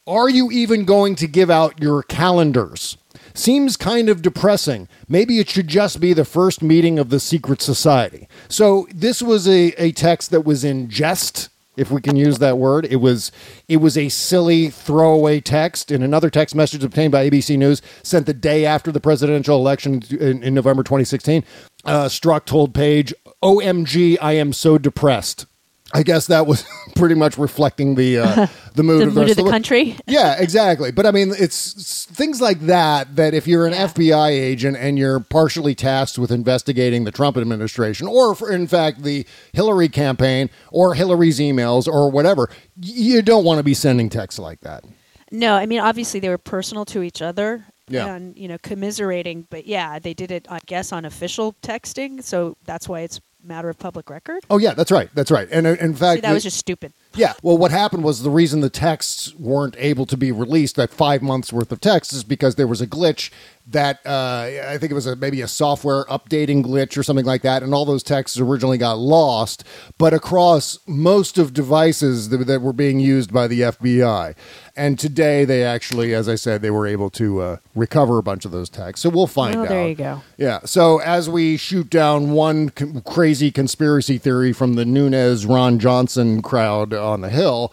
"Are 0.06 0.28
you 0.28 0.50
even 0.52 0.84
going 0.84 1.16
to 1.16 1.26
give 1.26 1.50
out 1.50 1.82
your 1.82 2.02
calendars?" 2.04 2.96
Seems 3.34 3.76
kind 3.76 4.08
of 4.08 4.22
depressing. 4.22 4.88
Maybe 5.08 5.38
it 5.38 5.48
should 5.48 5.68
just 5.68 6.00
be 6.00 6.12
the 6.12 6.24
first 6.24 6.62
meeting 6.62 6.98
of 6.98 7.10
the 7.10 7.20
secret 7.20 7.62
society. 7.62 8.28
So 8.48 8.86
this 8.94 9.22
was 9.22 9.48
a, 9.48 9.72
a 9.82 9.92
text 9.92 10.30
that 10.30 10.42
was 10.42 10.64
in 10.64 10.88
jest 10.88 11.48
if 11.76 11.90
we 11.90 12.00
can 12.00 12.16
use 12.16 12.38
that 12.38 12.58
word. 12.58 12.86
It 12.86 12.96
was 12.96 13.32
it 13.68 13.78
was 13.78 13.96
a 13.96 14.08
silly 14.08 14.68
throwaway 14.68 15.40
text 15.40 15.90
in 15.90 16.02
another 16.02 16.30
text 16.30 16.54
message 16.54 16.84
obtained 16.84 17.12
by 17.12 17.28
ABC 17.28 17.56
News 17.56 17.80
sent 18.02 18.26
the 18.26 18.34
day 18.34 18.66
after 18.66 18.92
the 18.92 19.00
presidential 19.00 19.56
election 19.56 20.02
in, 20.10 20.42
in 20.42 20.54
November 20.54 20.82
2016. 20.82 21.44
Uh, 21.84 22.04
Strzok 22.06 22.44
told 22.44 22.74
Page, 22.74 23.14
"OMG, 23.42 24.18
I 24.20 24.32
am 24.32 24.52
so 24.52 24.78
depressed." 24.78 25.46
I 25.94 26.02
guess 26.02 26.26
that 26.28 26.46
was 26.46 26.64
pretty 26.96 27.14
much 27.14 27.36
reflecting 27.36 27.94
the 27.94 28.18
uh, 28.18 28.46
the 28.74 28.82
mood 28.82 29.02
The 29.02 29.06
of 29.08 29.14
mood 29.14 29.30
of 29.30 29.36
the 29.36 29.50
country. 29.50 29.96
yeah, 30.06 30.40
exactly. 30.40 30.90
But 30.90 31.06
I 31.06 31.10
mean, 31.10 31.32
it's, 31.38 32.04
things 32.06 32.40
like 32.40 32.60
that 32.60 33.16
that 33.16 33.34
if 33.34 33.46
you're 33.46 33.66
an 33.66 33.74
FBI 33.74 34.30
agent 34.30 34.76
and 34.78 34.98
you're 34.98 35.20
partially 35.20 35.74
tasked 35.74 36.18
with 36.18 36.30
investigating 36.30 37.04
the 37.04 37.12
Trump 37.12 37.36
administration, 37.36 38.06
or 38.06 38.34
for, 38.34 38.50
in 38.50 38.66
fact 38.66 39.02
the 39.02 39.26
Hillary 39.52 39.88
campaign, 39.88 40.50
or 40.70 40.94
Hillary's 40.94 41.38
emails, 41.38 41.86
or 41.86 42.10
whatever, 42.10 42.48
you 42.80 43.22
don't 43.22 43.44
want 43.44 43.58
to 43.58 43.64
be 43.64 43.74
sending 43.74 44.08
texts 44.08 44.38
like 44.38 44.60
that. 44.60 44.84
No, 45.30 45.54
I 45.54 45.66
mean 45.66 45.80
obviously 45.80 46.20
they 46.20 46.28
were 46.28 46.38
personal 46.38 46.84
to 46.86 47.02
each 47.02 47.22
other. 47.22 47.64
Yeah. 47.88 48.14
And 48.14 48.38
you 48.38 48.48
know, 48.48 48.56
commiserating, 48.62 49.46
but 49.50 49.66
yeah, 49.66 49.98
they 49.98 50.14
did 50.14 50.30
it, 50.30 50.46
I 50.48 50.60
guess, 50.66 50.92
on 50.92 51.04
official 51.04 51.54
texting, 51.62 52.22
so 52.22 52.56
that's 52.64 52.88
why 52.88 53.00
it's 53.00 53.20
matter 53.44 53.68
of 53.68 53.78
public 53.78 54.08
record. 54.10 54.44
Oh 54.50 54.58
yeah, 54.58 54.74
that's 54.74 54.90
right. 54.90 55.10
That's 55.14 55.30
right. 55.30 55.48
And 55.50 55.66
uh, 55.66 55.70
in 55.80 55.94
fact, 55.94 56.18
See, 56.18 56.20
that 56.22 56.32
was 56.32 56.42
just 56.42 56.56
stupid. 56.58 56.92
Yeah. 57.14 57.34
Well, 57.42 57.58
what 57.58 57.70
happened 57.70 58.04
was 58.04 58.22
the 58.22 58.30
reason 58.30 58.60
the 58.60 58.70
texts 58.70 59.34
weren't 59.34 59.76
able 59.78 60.06
to 60.06 60.16
be 60.16 60.32
released, 60.32 60.76
that 60.76 60.90
five 60.90 61.22
months 61.22 61.52
worth 61.52 61.70
of 61.72 61.80
texts, 61.80 62.14
is 62.14 62.24
because 62.24 62.54
there 62.54 62.66
was 62.66 62.80
a 62.80 62.86
glitch 62.86 63.30
that 63.68 64.00
uh, 64.04 64.48
I 64.68 64.76
think 64.78 64.90
it 64.90 64.94
was 64.94 65.06
a, 65.06 65.14
maybe 65.16 65.40
a 65.40 65.48
software 65.48 66.04
updating 66.06 66.64
glitch 66.64 66.96
or 66.98 67.02
something 67.02 67.24
like 67.24 67.42
that, 67.42 67.62
and 67.62 67.72
all 67.72 67.84
those 67.84 68.02
texts 68.02 68.38
originally 68.38 68.78
got 68.78 68.98
lost, 68.98 69.64
but 69.98 70.12
across 70.12 70.78
most 70.86 71.38
of 71.38 71.54
devices 71.54 72.28
that, 72.30 72.38
that 72.46 72.60
were 72.60 72.72
being 72.72 72.98
used 73.00 73.32
by 73.32 73.46
the 73.46 73.60
FBI. 73.60 74.34
And 74.74 74.98
today, 74.98 75.44
they 75.44 75.62
actually, 75.64 76.14
as 76.14 76.28
I 76.28 76.34
said, 76.34 76.62
they 76.62 76.70
were 76.70 76.86
able 76.86 77.10
to 77.10 77.40
uh, 77.40 77.56
recover 77.74 78.18
a 78.18 78.22
bunch 78.22 78.44
of 78.44 78.50
those 78.52 78.68
texts. 78.70 79.02
So 79.02 79.10
we'll 79.10 79.26
find 79.26 79.54
Well, 79.54 79.64
out. 79.64 79.68
there 79.68 79.86
you 79.88 79.94
go. 79.94 80.22
Yeah. 80.38 80.60
So 80.64 80.98
as 81.00 81.28
we 81.28 81.56
shoot 81.56 81.90
down 81.90 82.30
one 82.32 82.70
crazy 82.70 83.50
conspiracy 83.50 84.16
theory 84.18 84.52
from 84.52 84.74
the 84.74 84.84
Nunes 84.86 85.44
Ron 85.46 85.78
Johnson 85.78 86.40
crowd 86.42 86.94
on 86.94 87.20
the 87.20 87.28
Hill, 87.30 87.72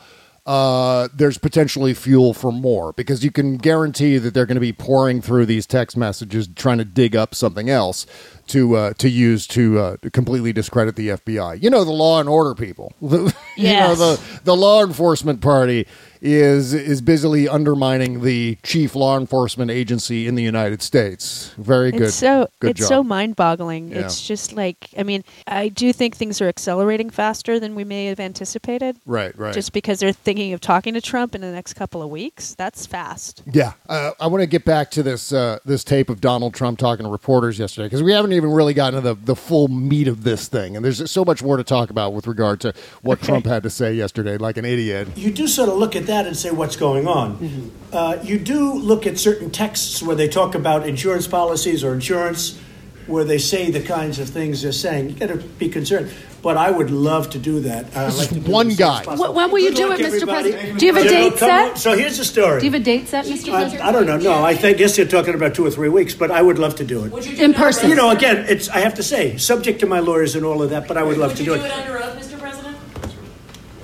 uh, 0.50 1.08
there's 1.14 1.38
potentially 1.38 1.94
fuel 1.94 2.34
for 2.34 2.52
more 2.52 2.92
because 2.94 3.24
you 3.24 3.30
can 3.30 3.56
guarantee 3.58 4.18
that 4.18 4.34
they're 4.34 4.48
going 4.48 4.56
to 4.56 4.60
be 4.60 4.74
pouring 4.74 5.22
through 5.22 5.46
these 5.46 5.68
text 5.68 5.96
messages 5.96 6.48
trying 6.56 6.80
to 6.80 6.84
dig 6.84 7.16
up 7.16 7.36
something 7.36 7.70
else 7.70 8.08
to 8.48 8.76
uh, 8.76 8.94
to 8.94 9.08
use 9.08 9.46
to, 9.46 9.78
uh, 9.78 9.98
to 9.98 10.10
completely 10.10 10.52
discredit 10.52 10.96
the 10.96 11.10
FBI. 11.10 11.62
You 11.62 11.70
know, 11.70 11.84
the 11.84 11.92
law 11.92 12.20
and 12.20 12.28
order 12.28 12.56
people. 12.56 12.94
you 13.00 13.30
know, 13.58 13.94
the 13.94 14.20
the 14.44 14.56
law 14.56 14.84
enforcement 14.84 15.40
party 15.40 15.86
is 16.22 16.74
is 16.74 17.02
busily 17.02 17.48
undermining 17.48 18.22
the 18.22 18.58
chief 18.64 18.96
law 18.96 19.18
enforcement 19.18 19.72
agency 19.72 20.28
in 20.28 20.36
the 20.36 20.44
United 20.44 20.82
States. 20.82 21.54
Very 21.58 21.92
good. 21.92 22.04
It's 22.04 22.16
so 22.16 22.48
good 22.60 22.72
it's 22.72 22.82
job. 22.82 22.90
so 22.90 23.04
mind-boggling. 23.04 23.90
Yeah. 23.90 24.00
It's 24.00 24.26
just 24.26 24.54
like 24.54 24.90
I 24.98 25.04
mean, 25.04 25.24
I 25.48 25.70
do 25.70 25.94
think 25.94 26.16
things 26.16 26.42
are 26.42 26.48
accelerating 26.48 27.10
faster 27.10 27.60
than 27.60 27.76
we 27.76 27.84
may 27.84 28.08
have 28.08 28.20
anticipated. 28.20 28.98
Right, 29.06 29.38
right. 29.38 29.54
Just 29.54 29.74
because 29.74 30.00
they're 30.00 30.12
thinking 30.12 30.54
of 30.54 30.62
talking 30.62 30.94
to 30.94 31.02
Trump 31.02 31.36
in 31.36 31.42
the 31.42 31.52
next 31.52 31.74
couple 31.74 32.02
of 32.02 32.10
weeks, 32.10 32.56
that's 32.56 32.86
fast. 32.86 33.44
Yeah, 33.52 33.74
uh, 33.88 34.12
I 34.20 34.28
want 34.28 34.42
to 34.42 34.48
get 34.48 34.66
back 34.66 34.92
to 34.92 35.04
this 35.04 35.32
uh, 35.32 35.60
this 35.66 35.84
tape 35.84 36.10
of 36.10 36.22
Donald 36.22 36.54
Trump 36.54 36.80
talking 36.80 37.06
to 37.06 37.12
reporters 37.12 37.60
yesterday 37.60 37.86
because 37.86 38.04
we 38.04 38.12
haven't 38.12 38.34
even 38.34 38.52
really 38.52 38.74
gotten 38.74 39.02
to 39.02 39.16
the, 39.16 39.16
the 39.16 39.36
full 39.36 39.68
meat 39.68 40.08
of 40.08 40.24
this 40.24 40.48
thing, 40.48 40.76
and 40.76 40.84
there's 40.84 41.10
so 41.10 41.24
much 41.24 41.42
more 41.42 41.58
to 41.58 41.64
talk 41.64 41.90
about 41.90 42.14
with 42.14 42.28
regard 42.28 42.60
to 42.62 42.74
what 43.02 43.22
Trump 43.22 43.46
had 43.46 43.64
to 43.64 43.70
say 43.70 43.94
yesterday, 43.94 44.38
like 44.38 44.58
an 44.58 44.66
idiot. 44.66 45.08
You 45.16 45.32
do 45.32 45.48
sort 45.48 45.70
of 45.70 45.76
look 45.76 45.96
at 45.96 46.09
that 46.10 46.28
and 46.28 46.36
say, 46.36 46.52
what's 46.52 46.76
going 46.76 47.08
on? 47.08 47.72
Uh, 47.92 48.20
you 48.24 48.38
do 48.38 48.74
look 48.74 49.08
at 49.08 49.18
certain 49.18 49.50
texts 49.50 50.04
where 50.04 50.16
they 50.16 50.28
talk 50.28 50.54
about 50.56 50.88
insurance 50.88 51.28
policies 51.28 51.84
or 51.84 51.94
insurance, 51.94 52.60
where 53.08 53.24
they 53.24 53.38
say 53.40 53.72
the 53.72 53.82
kinds 53.82 54.20
of 54.20 54.30
things 54.30 54.62
they're 54.62 54.72
saying. 54.72 55.10
You 55.10 55.16
got 55.16 55.28
to 55.30 55.38
be 55.38 55.70
concerned. 55.70 56.12
But 56.42 56.56
I 56.56 56.72
would 56.72 56.90
love 56.90 57.32
to 57.32 57.40
do 57.40 57.60
that. 57.62 57.88
I'd 57.98 58.08
This 58.08 58.18
like 58.20 58.30
to 58.30 58.40
do 58.40 58.50
one 58.52 58.68
it 58.68 58.72
as 58.72 58.78
soon 58.78 58.88
as 58.88 59.00
guy. 59.00 59.04
possible. 59.04 59.34
Wh- 59.34 59.36
when 59.36 59.52
will 59.52 59.60
you 59.60 59.74
do 59.74 59.92
it, 59.92 60.00
Mr. 60.00 60.06
everybody. 60.06 60.52
President? 60.54 60.80
Do 60.80 60.86
you 60.86 60.94
have 60.94 61.02
a 61.02 61.06
You 61.06 61.10
date 61.10 61.38
set? 61.38 61.72
on. 61.72 61.76
So 61.76 61.98
here's 61.98 62.18
the 62.18 62.24
story. 62.24 62.60
Do 62.62 62.66
you 62.68 62.72
have 62.72 62.82
a 62.82 62.84
date 62.86 63.08
set, 63.10 63.26
Mr. 63.26 63.50
President? 63.52 63.84
I 63.84 63.92
don't 63.92 64.06
know. 64.08 64.18
No, 64.18 64.46
I 64.46 64.56
think 64.56 64.78
guess 64.78 64.98
you're 64.98 65.06
talking 65.08 65.34
about 65.34 65.54
two 65.54 65.66
or 65.66 65.72
three 65.72 65.90
weeks, 65.90 66.14
but 66.14 66.32
I 66.32 66.42
would 66.42 66.58
love 66.58 66.76
to 66.76 66.86
do 66.86 67.04
it 67.04 67.40
In 67.42 67.54
person. 67.54 67.90
You 67.90 67.96
know, 67.98 68.10
again, 68.12 68.46
it's 68.48 68.70
I 68.70 68.80
have 68.80 68.94
to 68.96 69.04
say, 69.04 69.36
subject 69.38 69.82
to 69.82 69.86
my 69.86 70.00
lawyers 70.00 70.36
and 70.36 70.46
all 70.46 70.62
of 70.62 70.70
that, 70.70 70.88
but 70.88 70.98
I 70.98 71.04
would 71.04 71.18
love 71.18 71.36
to 71.36 71.44
do 71.44 71.56
it. 71.56 71.60
under 71.72 71.98
oath, 72.02 72.16
Mr. 72.16 72.39
President? 72.39 72.39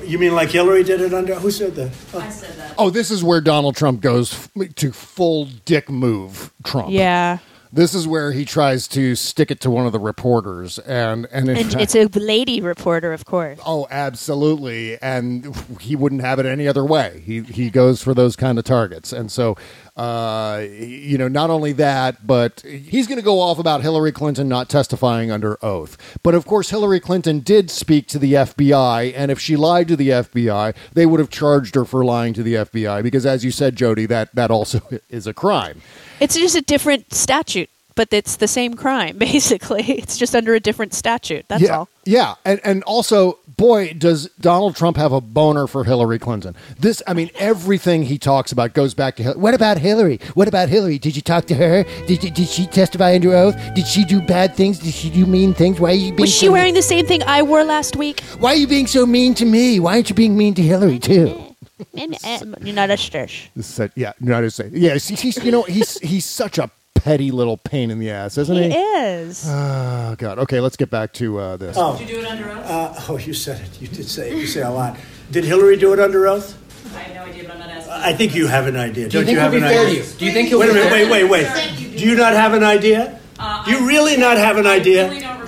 You 0.08 0.18
mean 0.20 0.34
like 0.36 0.50
Hillary 0.50 0.84
did 0.84 1.02
it 1.02 1.14
under? 1.14 1.36
Who 1.36 1.52
said 1.52 1.76
that? 1.76 1.92
Oh. 2.14 2.20
I 2.20 2.30
said 2.30 2.56
that. 2.58 2.76
Oh, 2.78 2.90
this 2.90 3.12
is 3.12 3.24
where 3.24 3.42
Donald 3.42 3.76
Trump 3.76 4.02
goes 4.02 4.34
f- 4.34 4.76
to 4.76 4.92
full 4.92 5.46
dick 5.66 5.90
move 5.90 6.52
Trump. 6.64 6.90
Yeah. 6.92 7.40
This 7.74 7.94
is 7.94 8.08
where 8.08 8.32
he 8.32 8.46
tries 8.46 8.88
to 8.90 9.16
stick 9.16 9.52
it 9.52 9.60
to 9.62 9.70
one 9.70 9.86
of 9.86 9.92
the 9.92 10.00
reporters, 10.00 10.80
and 10.80 11.28
and, 11.30 11.50
And 11.50 11.72
fact- 11.74 11.82
it's 11.82 11.96
a 11.96 12.06
lady 12.18 12.62
reporter, 12.62 13.12
of 13.12 13.26
course. 13.26 13.60
Oh, 13.66 13.86
absolutely, 13.92 14.98
and 15.02 15.54
he 15.82 15.96
wouldn't 15.96 16.22
have 16.22 16.40
it 16.40 16.46
any 16.46 16.70
other 16.70 16.86
way. 16.86 17.22
He 17.26 17.42
he 17.42 17.70
goes 17.70 18.02
for 18.02 18.14
those 18.14 18.38
kind 18.38 18.58
of 18.58 18.64
targets, 18.64 19.12
and 19.12 19.30
so 19.30 19.58
uh, 19.96 20.66
you 20.70 21.18
know, 21.18 21.30
not 21.30 21.50
only 21.50 21.72
that, 21.74 22.28
but 22.28 22.62
he's 22.62 23.08
going 23.08 23.18
to 23.18 23.24
go 23.24 23.40
off 23.40 23.60
about 23.60 23.82
Hillary 23.82 24.12
Clinton 24.12 24.50
not 24.50 24.68
testifying 24.70 25.32
under 25.32 25.58
oath. 25.64 25.98
But 26.22 26.36
of 26.36 26.46
course, 26.46 26.70
Hillary 26.70 27.00
Clinton 27.00 27.40
did 27.40 27.72
speak 27.72 28.08
to 28.08 28.20
the 28.20 28.34
FBI, 28.34 29.14
and 29.16 29.32
if 29.32 29.40
she 29.40 29.56
lied 29.56 29.88
to 29.88 29.96
the 29.96 30.10
FBI, 30.10 30.76
they 30.94 31.06
would 31.06 31.20
have 31.22 31.30
charged 31.30 31.76
her 31.76 31.86
for 31.86 32.04
lying 32.04 32.34
to 32.34 32.44
the 32.44 32.56
FBI 32.56 33.04
because, 33.04 33.26
as 33.26 33.46
you 33.46 33.52
said, 33.52 33.76
Jody, 33.78 34.06
that 34.06 34.36
that 34.36 34.52
also 34.52 34.82
is 35.10 35.28
a 35.28 35.34
crime. 35.34 35.82
It's 36.20 36.36
just 36.36 36.56
a 36.56 36.62
different 36.62 37.14
statute, 37.14 37.70
but 37.96 38.10
it's 38.12 38.36
the 38.38 38.48
same 38.48 38.74
crime, 38.74 39.18
basically. 39.18 39.84
It's 39.84 40.18
just 40.18 40.36
under 40.36 40.54
a 40.54 40.60
different 40.60 40.94
statute. 40.94 41.46
That's 41.48 41.64
yeah, 41.64 41.78
all. 41.78 41.90
Yeah, 42.06 42.36
and 42.44 42.60
and 42.64 42.84
also, 42.84 43.40
boy, 43.58 43.94
does 43.94 44.30
Donald 44.40 44.76
Trump 44.76 44.98
have 44.98 45.12
a 45.12 45.22
boner 45.22 45.66
for 45.66 45.84
Hillary 45.84 46.20
Clinton? 46.20 46.56
This, 46.80 47.02
I 47.08 47.14
mean, 47.14 47.32
everything 47.36 48.04
he 48.04 48.20
talks 48.20 48.52
about 48.52 48.74
goes 48.74 48.94
back 48.94 49.16
to 49.16 49.24
Hillary. 49.24 49.42
What 49.42 49.54
about 49.54 49.78
Hillary? 49.80 50.20
What 50.34 50.48
about 50.48 50.70
Hillary? 50.70 51.00
Did 51.00 51.16
you 51.16 51.22
talk 51.22 51.46
to 51.46 51.56
her? 51.56 51.84
Did 52.06 52.24
you, 52.24 52.30
did 52.30 52.48
she 52.48 52.68
testify 52.68 53.16
under 53.16 53.34
oath? 53.34 53.56
Did 53.74 53.88
she 53.88 54.06
do 54.06 54.22
bad 54.22 54.56
things? 54.56 54.80
Did 54.80 54.94
she 54.94 55.10
do 55.10 55.26
mean 55.26 55.54
things? 55.54 55.80
Why 55.80 55.92
are 55.92 55.94
you 55.94 56.12
being 56.12 56.22
Was 56.22 56.36
she 56.36 56.48
so 56.48 56.52
wearing 56.52 56.74
the 56.74 56.82
same 56.82 57.06
thing 57.06 57.24
I 57.24 57.42
wore 57.42 57.64
last 57.64 57.96
week? 57.96 58.22
Why 58.40 58.52
are 58.52 58.56
you 58.56 58.68
being 58.68 58.88
so 58.88 59.06
mean 59.06 59.34
to 59.36 59.46
me? 59.46 59.80
Why 59.80 59.96
aren't 59.96 60.10
you 60.10 60.16
being 60.16 60.38
mean 60.38 60.54
to 60.56 60.62
Hillary 60.62 61.00
too? 61.00 61.42
You're 61.94 62.74
not 62.74 62.90
a 62.90 62.98
stish. 62.98 63.50
This 63.56 63.68
is 63.68 63.74
such- 63.74 63.92
yeah, 63.96 64.14
not 64.20 64.42
to 64.42 64.52
say. 64.52 64.70
Yeah, 64.72 64.94
he's, 64.94 65.08
he's 65.20 65.44
you 65.44 65.52
know 65.52 65.64
he's 65.64 66.00
he's 66.00 66.26
such 66.26 66.58
a 66.58 66.70
petty 67.06 67.30
little 67.30 67.56
pain 67.58 67.92
in 67.92 68.00
the 68.00 68.10
ass, 68.10 68.36
isn't 68.36 68.56
he? 68.58 68.72
He 68.72 68.76
is. 68.76 69.46
Oh 69.48 70.16
God. 70.18 70.40
Okay, 70.40 70.60
let's 70.60 70.76
get 70.76 70.90
back 70.90 71.14
to 71.14 71.38
uh, 71.38 71.56
this. 71.56 71.78
Oh. 71.80 71.96
Did 72.00 72.10
you 72.10 72.16
do 72.16 72.22
it 72.22 72.28
under 72.28 72.50
oath? 72.50 72.66
Uh, 72.66 72.94
oh, 73.10 73.18
you 73.20 73.32
said 73.34 73.62
it. 73.62 73.80
You 73.80 73.88
did 73.88 74.08
say 74.08 74.32
it. 74.32 74.38
You 74.40 74.48
say 74.48 74.64
a 74.64 74.72
lot. 74.72 74.98
Did 75.30 75.44
Hillary 75.46 75.78
do 75.78 75.94
it 75.94 76.00
under 76.00 76.26
oath? 76.28 76.58
I 76.96 77.00
have 77.00 77.16
no 77.16 77.32
idea, 77.32 77.44
but 77.44 77.54
I'm 77.54 77.60
not 77.60 77.70
asking. 77.70 77.94
I 77.94 78.14
think 78.14 78.34
you 78.34 78.48
have 78.48 78.66
an 78.66 78.76
idea. 78.76 79.08
Do 79.08 79.20
you 79.20 79.24
Don't 79.24 79.26
think 79.26 79.36
you 79.36 79.40
have 79.40 79.54
he'll 79.54 79.64
an 79.64 79.70
be 79.70 79.76
fair 79.76 79.86
idea? 79.86 80.04
to 80.04 80.10
you? 80.10 80.18
Do 80.18 80.26
you 80.26 80.32
think 80.32 80.50
he'll 80.50 80.60
wait 80.60 80.66
be 80.66 80.72
a 80.72 80.74
minute, 80.74 80.90
fair 80.90 81.12
wait, 81.12 81.30
wait, 81.30 81.46
wait. 81.54 81.98
Do 81.98 82.04
you 82.10 82.16
not 82.16 82.34
have 82.34 82.54
an 82.54 82.64
idea? 82.64 83.20
do 83.66 83.72
you 83.72 83.88
really 83.88 84.18
not 84.18 84.38
have 84.38 84.58
an 84.58 84.66
idea? 84.66 85.08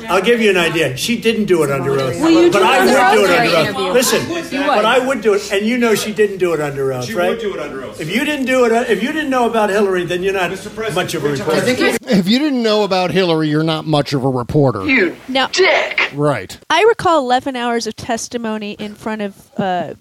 I'll 0.10 0.22
give 0.22 0.40
you 0.42 0.50
an 0.50 0.58
idea. 0.58 0.96
She 0.98 1.20
didn't 1.20 1.46
do 1.46 1.64
it 1.64 1.72
under 1.72 1.92
oath. 2.00 2.20
Will 2.22 2.30
you 2.44 2.52
but 2.52 2.60
do 2.60 2.64
it 2.64 2.68
I 2.68 2.80
under 2.80 2.94
would 2.94 3.02
oath 3.02 3.14
do 3.14 3.24
it 3.24 3.28
during 3.28 3.68
under 3.68 3.82
oath. 3.82 3.94
Listen, 3.94 4.22
You 4.52 4.60
would. 4.60 4.68
but 4.68 4.86
I 4.86 5.00
would 5.06 5.22
do 5.22 5.34
it, 5.34 5.52
and 5.52 5.66
you 5.66 5.78
know 5.78 5.96
she 5.96 6.14
didn't 6.14 6.38
do 6.38 6.54
it 6.54 6.62
under 6.62 6.94
oath, 6.94 7.06
She 7.06 7.14
right? 7.14 7.30
would 7.30 7.40
do 7.40 7.54
it 7.54 7.60
under 7.60 7.84
oath. 7.84 8.00
If 8.02 8.10
you 8.14 8.24
didn't 8.26 8.46
do 8.46 8.66
it, 8.66 8.72
uh, 8.72 8.86
if 8.88 9.02
you 9.04 9.12
didn't 9.12 9.30
know 9.30 9.50
about 9.50 9.70
Hillary, 9.70 10.06
then 10.06 10.24
you're 10.24 10.34
not 10.34 10.50
much 10.94 11.14
of 11.14 11.24
a 11.24 11.30
reporter. 11.30 11.62
if 11.66 12.28
you 12.28 12.40
didn't 12.40 12.64
know 12.64 12.84
about 12.84 13.12
Hillary, 13.12 13.50
you're 13.50 13.64
not 13.64 13.86
much 13.86 14.14
of 14.14 14.24
a 14.24 14.30
reporter. 14.30 14.84
Now, 15.28 15.48
Dick? 15.48 16.12
Right. 16.14 16.58
I 16.70 16.84
recall 16.84 17.20
11 17.20 17.56
hours 17.56 17.88
of 17.88 17.96
testimony 17.96 18.74
in 18.74 18.96
front 18.96 19.22
of 19.22 19.52
uh, 19.58 19.94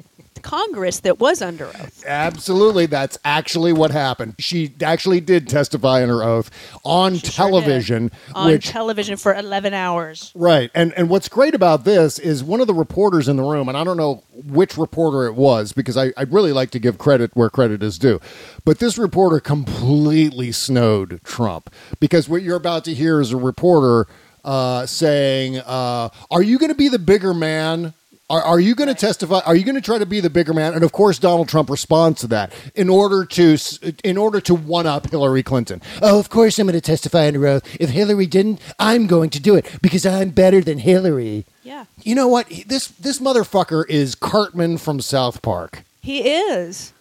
Congress 0.46 1.00
that 1.00 1.18
was 1.18 1.42
under 1.42 1.66
oath. 1.66 2.04
Absolutely, 2.06 2.86
that's 2.86 3.18
actually 3.24 3.72
what 3.72 3.90
happened. 3.90 4.36
She 4.38 4.72
actually 4.80 5.20
did 5.20 5.48
testify 5.48 6.02
under 6.02 6.22
oath 6.22 6.52
on 6.84 7.16
television, 7.18 8.12
on 8.32 8.52
which 8.52 8.68
television 8.68 9.16
for 9.16 9.34
11 9.34 9.74
hours. 9.74 10.30
Right. 10.36 10.70
And 10.72 10.92
and 10.94 11.10
what's 11.10 11.28
great 11.28 11.54
about 11.56 11.84
this 11.84 12.20
is 12.20 12.44
one 12.44 12.60
of 12.60 12.68
the 12.68 12.74
reporters 12.74 13.28
in 13.28 13.36
the 13.36 13.42
room, 13.42 13.68
and 13.68 13.76
I 13.76 13.82
don't 13.82 13.96
know 13.96 14.22
which 14.32 14.78
reporter 14.78 15.26
it 15.26 15.34
was 15.34 15.72
because 15.72 15.96
I, 15.96 16.12
I'd 16.16 16.32
really 16.32 16.52
like 16.52 16.70
to 16.70 16.78
give 16.78 16.96
credit 16.96 17.32
where 17.34 17.50
credit 17.50 17.82
is 17.82 17.98
due. 17.98 18.20
But 18.64 18.78
this 18.78 18.96
reporter 18.96 19.40
completely 19.40 20.52
snowed 20.52 21.20
Trump 21.24 21.74
because 21.98 22.28
what 22.28 22.42
you're 22.42 22.56
about 22.56 22.84
to 22.84 22.94
hear 22.94 23.20
is 23.20 23.32
a 23.32 23.36
reporter 23.36 24.06
uh, 24.44 24.86
saying, 24.86 25.58
uh, 25.58 26.08
Are 26.30 26.42
you 26.42 26.58
going 26.58 26.70
to 26.70 26.76
be 26.76 26.88
the 26.88 27.00
bigger 27.00 27.34
man? 27.34 27.94
Are, 28.28 28.42
are 28.42 28.58
you 28.58 28.74
going 28.74 28.88
to 28.88 28.94
testify? 28.94 29.40
Are 29.46 29.54
you 29.54 29.64
going 29.64 29.76
to 29.76 29.80
try 29.80 29.98
to 29.98 30.06
be 30.06 30.18
the 30.18 30.30
bigger 30.30 30.52
man? 30.52 30.74
And 30.74 30.82
of 30.82 30.90
course, 30.90 31.18
Donald 31.20 31.48
Trump 31.48 31.70
responds 31.70 32.20
to 32.22 32.26
that 32.28 32.52
in 32.74 32.88
order 32.88 33.24
to 33.24 33.56
in 34.02 34.16
order 34.16 34.40
to 34.40 34.54
one 34.54 34.86
up 34.86 35.10
Hillary 35.10 35.44
Clinton. 35.44 35.80
Oh, 36.02 36.18
of 36.18 36.28
course, 36.28 36.58
I'm 36.58 36.66
going 36.66 36.74
to 36.74 36.80
testify 36.80 37.28
under 37.28 37.46
oath. 37.46 37.62
If 37.78 37.90
Hillary 37.90 38.26
didn't, 38.26 38.60
I'm 38.80 39.06
going 39.06 39.30
to 39.30 39.40
do 39.40 39.54
it 39.54 39.66
because 39.80 40.04
I'm 40.04 40.30
better 40.30 40.60
than 40.60 40.78
Hillary. 40.78 41.46
Yeah. 41.62 41.84
You 42.02 42.16
know 42.16 42.26
what? 42.26 42.48
This 42.66 42.88
this 42.88 43.20
motherfucker 43.20 43.88
is 43.88 44.16
Cartman 44.16 44.78
from 44.78 45.00
South 45.00 45.40
Park. 45.40 45.84
He 46.02 46.28
is. 46.28 46.92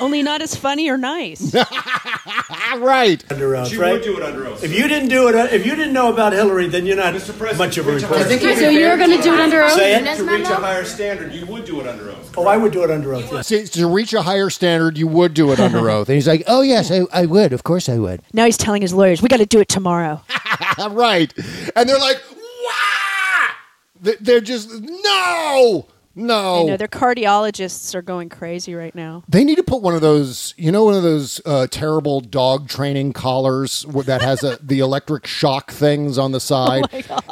Only 0.00 0.22
not 0.24 0.42
as 0.42 0.56
funny 0.56 0.90
or 0.90 0.98
nice. 0.98 1.54
right. 2.76 3.24
Under 3.30 3.54
oath, 3.54 3.68
She 3.68 3.76
right? 3.76 3.92
would 3.92 4.02
do 4.02 4.16
it 4.16 4.22
under 4.24 4.48
oath. 4.48 4.64
If 4.64 4.72
you 4.76 4.88
didn't 4.88 5.10
do 5.10 5.28
it, 5.28 5.34
if 5.52 5.64
you 5.64 5.76
didn't 5.76 5.92
know 5.92 6.12
about 6.12 6.32
Hillary, 6.32 6.66
then 6.68 6.86
you're 6.86 6.96
not 6.96 7.14
much 7.14 7.78
of 7.78 7.86
a 7.86 7.92
reporter. 7.92 8.38
So 8.56 8.68
you're 8.68 8.96
going 8.96 9.16
to 9.16 9.22
do 9.22 9.34
it 9.34 9.40
under 9.40 9.62
oath? 9.62 9.74
Say 9.74 9.94
it. 9.94 10.16
To 10.16 10.24
reach 10.24 10.48
a 10.48 10.56
higher 10.56 10.84
standard, 10.84 11.32
you 11.32 11.46
would 11.46 11.64
do 11.64 11.80
it 11.80 11.86
under 11.86 12.10
oath. 12.10 12.34
Oh, 12.36 12.48
I 12.48 12.56
would 12.56 12.72
do 12.72 12.82
it 12.82 12.90
under 12.90 13.14
oath. 13.14 13.30
Yes. 13.30 13.46
See, 13.46 13.64
to 13.64 13.86
reach 13.86 14.12
a 14.12 14.22
higher 14.22 14.50
standard, 14.50 14.98
you 14.98 15.06
would 15.06 15.34
do 15.34 15.52
it 15.52 15.60
under 15.60 15.88
oath. 15.94 16.08
And 16.08 16.14
he's 16.16 16.26
like, 16.26 16.42
"Oh 16.48 16.62
yes, 16.62 16.90
I, 16.90 17.02
I 17.12 17.26
would. 17.26 17.52
Of 17.52 17.62
course, 17.62 17.88
I 17.88 17.98
would." 17.98 18.22
now 18.32 18.46
he's 18.46 18.56
telling 18.56 18.82
his 18.82 18.92
lawyers, 18.94 19.22
we 19.22 19.28
got 19.28 19.36
to 19.36 19.46
do 19.46 19.60
it 19.60 19.68
tomorrow. 19.68 20.20
right. 20.90 21.32
And 21.76 21.88
they're 21.88 21.98
like, 21.98 22.20
"Wah!" 22.32 24.12
They're 24.20 24.40
just 24.40 24.70
no, 24.80 25.86
no. 26.14 26.62
I 26.62 26.64
know 26.64 26.76
their 26.76 26.88
cardiologists 26.88 27.94
are 27.94 28.02
going 28.02 28.28
crazy 28.28 28.74
right 28.74 28.94
now. 28.94 29.24
They 29.28 29.44
need 29.44 29.56
to 29.56 29.62
put 29.62 29.82
one 29.82 29.94
of 29.94 30.00
those, 30.00 30.54
you 30.56 30.70
know, 30.70 30.84
one 30.84 30.94
of 30.94 31.02
those 31.02 31.40
uh, 31.46 31.66
terrible 31.70 32.20
dog 32.20 32.68
training 32.68 33.12
collars 33.12 33.84
that 34.04 34.22
has 34.22 34.42
a, 34.42 34.58
the 34.62 34.80
electric 34.80 35.26
shock 35.26 35.70
things 35.70 36.18
on 36.18 36.32
the 36.32 36.40
side, 36.52 36.84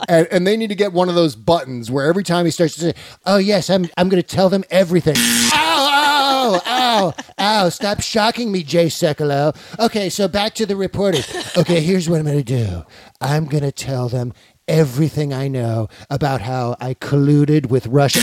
and, 0.09 0.27
and 0.31 0.47
they 0.47 0.57
need 0.57 0.69
to 0.69 0.75
get 0.75 0.93
one 0.93 1.09
of 1.09 1.15
those 1.15 1.37
buttons 1.37 1.91
where 1.91 2.07
every 2.07 2.25
time 2.25 2.45
he 2.45 2.51
starts 2.51 2.75
to 2.75 2.81
say, 2.81 2.95
"Oh 3.27 3.39
yes, 3.39 3.69
I'm 3.69 3.89
I'm 3.97 4.09
going 4.09 4.23
to 4.23 4.27
tell 4.29 4.49
them 4.49 4.65
everything." 4.71 5.17
ow, 5.17 6.61
ow, 6.63 6.63
ow, 6.67 7.15
ow! 7.39 7.69
Stop 7.69 8.01
shocking 8.01 8.51
me, 8.51 8.63
Jay 8.63 8.87
Sekulow. 8.87 9.55
Okay, 9.79 10.09
so 10.09 10.29
back 10.29 10.55
to 10.55 10.67
the 10.67 10.77
reporters. 10.77 11.29
Okay, 11.57 11.81
here's 11.81 12.09
what 12.09 12.21
I'm 12.21 12.27
going 12.27 12.39
to 12.39 12.45
do. 12.45 12.85
I'm 13.21 13.45
going 13.47 13.65
to 13.65 13.73
tell 13.73 14.09
them 14.09 14.33
everything 14.69 15.33
I 15.35 15.49
know 15.49 15.89
about 16.09 16.41
how 16.41 16.77
I 16.81 16.95
colluded 16.95 17.67
with 17.71 17.87
Russia. 17.89 18.21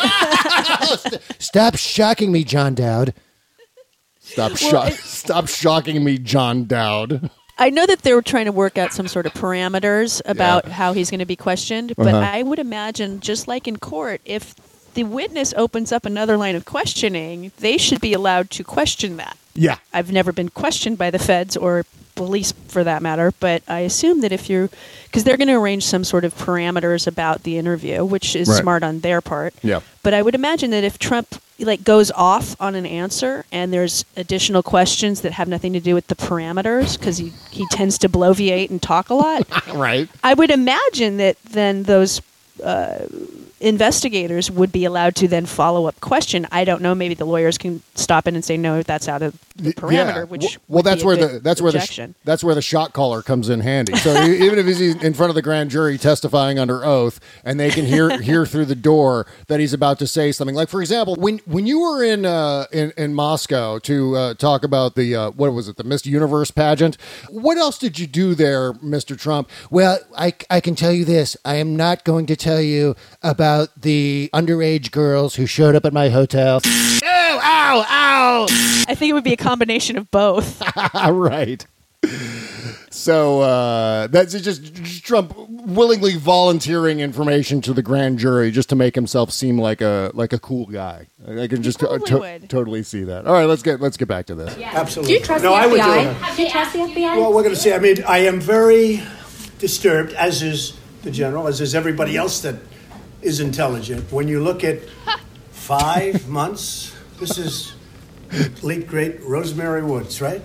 Stop 1.38 1.76
shocking 1.76 2.32
me, 2.32 2.44
John 2.44 2.74
Dowd. 2.74 3.14
Stop, 4.20 4.52
Well, 4.62 4.90
stop 4.92 5.48
shocking 5.48 6.04
me, 6.04 6.16
John 6.18 6.64
Dowd. 6.66 7.30
I 7.58 7.68
know 7.70 7.84
that 7.86 8.02
they 8.02 8.14
were 8.14 8.22
trying 8.22 8.44
to 8.46 8.52
work 8.52 8.78
out 8.78 8.92
some 8.92 9.08
sort 9.08 9.26
of 9.26 9.32
parameters 9.34 10.22
about 10.24 10.66
how 10.68 10.92
he's 10.92 11.10
going 11.10 11.18
to 11.20 11.26
be 11.26 11.36
questioned, 11.36 11.94
but 11.96 12.08
Uh-huh. 12.14 12.18
I 12.32 12.42
would 12.42 12.58
imagine, 12.58 13.20
just 13.20 13.48
like 13.48 13.66
in 13.66 13.76
court, 13.78 14.20
if 14.24 14.54
the 14.94 15.04
witness 15.04 15.52
opens 15.56 15.92
up 15.92 16.06
another 16.06 16.36
line 16.36 16.54
of 16.54 16.64
questioning, 16.64 17.52
they 17.58 17.76
should 17.76 18.00
be 18.00 18.12
allowed 18.12 18.50
to 18.50 18.64
question 18.64 19.16
that. 19.18 19.36
Yeah. 19.54 19.76
I've 19.92 20.12
never 20.12 20.32
been 20.32 20.48
questioned 20.48 20.96
by 20.96 21.10
the 21.10 21.18
feds 21.18 21.56
or 21.56 21.84
police 22.20 22.52
for 22.68 22.84
that 22.84 23.00
matter, 23.02 23.32
but 23.40 23.62
I 23.66 23.80
assume 23.80 24.20
that 24.20 24.30
if 24.32 24.50
you're, 24.50 24.68
because 25.04 25.24
they're 25.24 25.38
going 25.38 25.48
to 25.48 25.54
arrange 25.54 25.84
some 25.84 26.04
sort 26.04 26.24
of 26.26 26.34
parameters 26.34 27.06
about 27.06 27.44
the 27.44 27.56
interview, 27.56 28.04
which 28.04 28.36
is 28.36 28.46
Right. 28.48 28.60
smart 28.60 28.82
on 28.82 29.00
their 29.00 29.20
part. 29.22 29.54
Yeah. 29.62 29.80
But 30.02 30.12
I 30.12 30.20
would 30.20 30.34
imagine 30.34 30.70
that 30.72 30.84
if 30.84 30.98
Trump 30.98 31.28
like 31.58 31.82
goes 31.84 32.10
off 32.12 32.56
on 32.60 32.74
an 32.74 32.86
answer 32.86 33.44
and 33.52 33.72
there's 33.72 34.04
additional 34.16 34.62
questions 34.62 35.20
that 35.22 35.32
have 35.32 35.46
nothing 35.48 35.72
to 35.74 35.80
do 35.80 35.94
with 35.94 36.06
the 36.08 36.14
parameters 36.14 36.98
because 36.98 37.16
he, 37.18 37.32
he 37.50 37.66
tends 37.70 37.96
to 37.98 38.08
bloviate 38.08 38.70
and 38.70 38.80
talk 38.82 39.08
a 39.10 39.14
lot, 39.14 39.42
right. 39.74 40.08
I 40.22 40.34
would 40.34 40.50
imagine 40.50 41.16
that 41.18 41.36
then 41.44 41.84
those 41.84 42.20
uh, 42.64 43.06
investigators 43.60 44.50
would 44.50 44.72
be 44.72 44.84
allowed 44.84 45.14
to 45.16 45.28
then 45.28 45.46
follow 45.46 45.86
up 45.86 46.00
question. 46.00 46.46
I 46.50 46.64
don't 46.64 46.80
know. 46.82 46.94
Maybe 46.94 47.14
the 47.14 47.26
lawyers 47.26 47.58
can 47.58 47.82
stop 47.94 48.26
in 48.26 48.34
and 48.34 48.44
say 48.44 48.56
no, 48.56 48.82
that's 48.82 49.08
out 49.08 49.22
of 49.22 49.38
the 49.60 49.72
parameter. 49.72 49.92
Yeah. 49.92 50.24
Which 50.24 50.58
well, 50.68 50.78
would 50.78 50.86
that's 50.86 51.02
be 51.02 51.06
where 51.06 51.16
good 51.16 51.30
the 51.36 51.40
that's 51.40 51.60
where 51.60 51.72
the 51.72 51.80
sh- 51.80 52.00
that's 52.24 52.44
where 52.44 52.54
the 52.54 52.62
shock 52.62 52.92
collar 52.92 53.22
comes 53.22 53.48
in 53.48 53.60
handy. 53.60 53.96
So 53.96 54.22
even 54.24 54.58
if 54.58 54.66
he's 54.66 54.80
in 54.80 55.14
front 55.14 55.30
of 55.30 55.34
the 55.34 55.42
grand 55.42 55.70
jury 55.70 55.98
testifying 55.98 56.58
under 56.58 56.84
oath, 56.84 57.20
and 57.44 57.58
they 57.58 57.70
can 57.70 57.84
hear 57.84 58.20
hear 58.22 58.46
through 58.46 58.66
the 58.66 58.74
door 58.74 59.26
that 59.48 59.60
he's 59.60 59.72
about 59.72 59.98
to 60.00 60.06
say 60.06 60.32
something. 60.32 60.54
Like 60.54 60.68
for 60.68 60.80
example, 60.80 61.16
when 61.16 61.38
when 61.46 61.66
you 61.66 61.80
were 61.80 62.02
in 62.04 62.26
uh, 62.26 62.66
in 62.72 62.92
in 62.96 63.14
Moscow 63.14 63.78
to 63.80 64.16
uh, 64.16 64.34
talk 64.34 64.64
about 64.64 64.94
the 64.94 65.14
uh, 65.14 65.30
what 65.30 65.52
was 65.52 65.68
it 65.68 65.76
the 65.76 65.84
Miss 65.84 66.06
Universe 66.06 66.50
pageant, 66.50 66.96
what 67.28 67.58
else 67.58 67.78
did 67.78 67.98
you 67.98 68.06
do 68.06 68.34
there, 68.34 68.72
Mister 68.82 69.16
Trump? 69.16 69.48
Well, 69.70 69.98
I, 70.16 70.34
I 70.48 70.60
can 70.60 70.74
tell 70.74 70.92
you 70.92 71.04
this. 71.04 71.36
I 71.44 71.56
am 71.56 71.76
not 71.76 72.04
going 72.04 72.26
to 72.26 72.36
tell 72.36 72.60
you 72.60 72.96
about 73.22 73.80
the 73.80 74.30
underage 74.32 74.90
girls 74.90 75.36
who 75.36 75.46
showed 75.46 75.74
up 75.74 75.84
at 75.84 75.92
my 75.92 76.08
hotel. 76.08 76.60
Ow! 77.30 77.40
Ow! 77.42 77.86
Ow! 77.88 78.46
I 78.88 78.94
think 78.94 79.10
it 79.10 79.12
would 79.14 79.24
be 79.24 79.32
a 79.32 79.36
combination 79.36 79.96
of 79.96 80.10
both. 80.10 80.62
right. 80.94 81.64
So 82.90 83.40
uh, 83.40 84.06
that's 84.08 84.32
just, 84.32 84.74
just 84.74 85.04
Trump 85.04 85.34
willingly 85.48 86.16
volunteering 86.16 87.00
information 87.00 87.60
to 87.62 87.72
the 87.72 87.82
grand 87.82 88.18
jury 88.18 88.50
just 88.50 88.68
to 88.70 88.76
make 88.76 88.94
himself 88.94 89.30
seem 89.30 89.58
like 89.58 89.80
a 89.80 90.10
like 90.12 90.32
a 90.32 90.38
cool 90.38 90.66
guy. 90.66 91.06
I 91.26 91.46
can 91.46 91.62
just 91.62 91.78
to- 91.80 91.98
to- 91.98 92.40
totally 92.48 92.82
see 92.82 93.04
that. 93.04 93.26
All 93.26 93.32
right, 93.32 93.44
let's 93.46 93.62
get 93.62 93.80
let's 93.80 93.96
get 93.96 94.08
back 94.08 94.26
to 94.26 94.34
this. 94.34 94.56
Absolutely. 94.58 95.14
Do 95.14 95.18
you 95.20 95.24
trust 95.24 95.44
no, 95.44 95.50
the 95.50 95.56
I 95.56 95.66
would 95.66 95.76
do 95.76 95.82
FBI? 95.82 96.30
it. 96.32 96.36
Do 96.36 96.42
you 96.42 96.50
trust 96.50 96.72
the 96.72 96.78
FBI? 96.80 97.16
Well, 97.16 97.32
we're 97.32 97.42
going 97.42 97.54
to 97.54 97.60
see. 97.60 97.72
I 97.72 97.78
mean, 97.78 98.02
I 98.04 98.18
am 98.18 98.40
very 98.40 99.02
disturbed, 99.58 100.12
as 100.14 100.42
is 100.42 100.76
the 101.02 101.10
general, 101.10 101.46
as 101.46 101.60
is 101.60 101.74
everybody 101.74 102.16
else 102.16 102.40
that 102.42 102.56
is 103.22 103.40
intelligent. 103.40 104.10
When 104.10 104.26
you 104.26 104.42
look 104.42 104.64
at 104.64 104.80
five 105.52 106.28
months, 106.28 106.94
this 107.20 107.38
is 107.38 107.74
late 108.62 108.86
great 108.86 109.22
Rose 109.22 109.54
Mary 109.54 109.82
Woods, 109.82 110.20
right? 110.20 110.42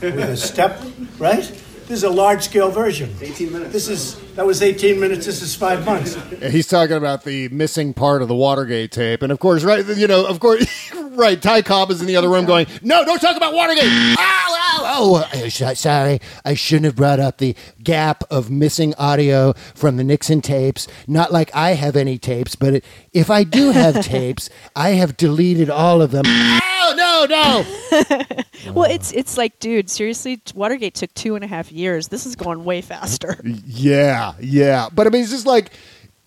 With 0.00 0.18
a 0.18 0.36
step, 0.36 0.82
right? 1.18 1.44
This 1.86 1.98
is 1.98 2.04
a 2.04 2.10
large 2.10 2.42
scale 2.42 2.70
version. 2.70 3.14
18 3.20 3.52
minutes. 3.52 3.72
This 3.72 3.88
is 3.88 4.20
that 4.34 4.44
was 4.44 4.60
18 4.60 4.98
minutes. 4.98 5.24
This 5.24 5.40
is 5.40 5.54
five 5.54 5.86
months. 5.86 6.16
He's 6.42 6.66
talking 6.66 6.96
about 6.96 7.22
the 7.22 7.48
missing 7.50 7.94
part 7.94 8.22
of 8.22 8.28
the 8.28 8.34
Watergate 8.34 8.90
tape, 8.90 9.22
and 9.22 9.30
of 9.30 9.38
course, 9.38 9.62
right? 9.62 9.86
You 9.86 10.08
know, 10.08 10.26
of 10.26 10.40
course, 10.40 10.92
right. 10.94 11.40
Ty 11.40 11.62
Cobb 11.62 11.92
is 11.92 12.00
in 12.00 12.08
the 12.08 12.16
other 12.16 12.28
room 12.28 12.44
going, 12.44 12.66
"No, 12.82 13.04
don't 13.04 13.20
talk 13.20 13.36
about 13.36 13.54
Watergate." 13.54 13.84
Ow, 13.84 14.16
ow, 14.18 14.55
oh, 14.96 15.16
uh, 15.16 15.74
sorry. 15.74 16.20
I 16.44 16.54
shouldn't 16.54 16.86
have 16.86 16.96
brought 16.96 17.20
up 17.20 17.38
the 17.38 17.54
gap 17.82 18.24
of 18.30 18.50
missing 18.50 18.94
audio 18.96 19.52
from 19.74 19.96
the 19.96 20.04
Nixon 20.04 20.40
tapes. 20.40 20.88
Not 21.06 21.32
like 21.32 21.54
I 21.54 21.72
have 21.72 21.96
any 21.96 22.18
tapes, 22.18 22.56
but 22.56 22.74
it, 22.74 22.84
if 23.12 23.30
I 23.30 23.44
do 23.44 23.70
have 23.70 24.00
tapes, 24.04 24.48
I 24.74 24.90
have 24.90 25.16
deleted 25.16 25.70
all 25.70 26.02
of 26.02 26.10
them. 26.10 26.24
Oh 26.26 26.94
no, 26.96 27.26
no. 27.28 28.72
well, 28.72 28.90
it's 28.90 29.12
it's 29.12 29.36
like, 29.36 29.58
dude, 29.58 29.90
seriously, 29.90 30.40
Watergate 30.54 30.94
took 30.94 31.12
two 31.14 31.34
and 31.34 31.44
a 31.44 31.48
half 31.48 31.70
years. 31.72 32.08
This 32.08 32.26
is 32.26 32.36
going 32.36 32.64
way 32.64 32.80
faster. 32.80 33.40
Yeah, 33.44 34.34
yeah. 34.40 34.88
But 34.92 35.06
I 35.06 35.10
mean, 35.10 35.22
it's 35.22 35.30
just 35.30 35.46
like 35.46 35.72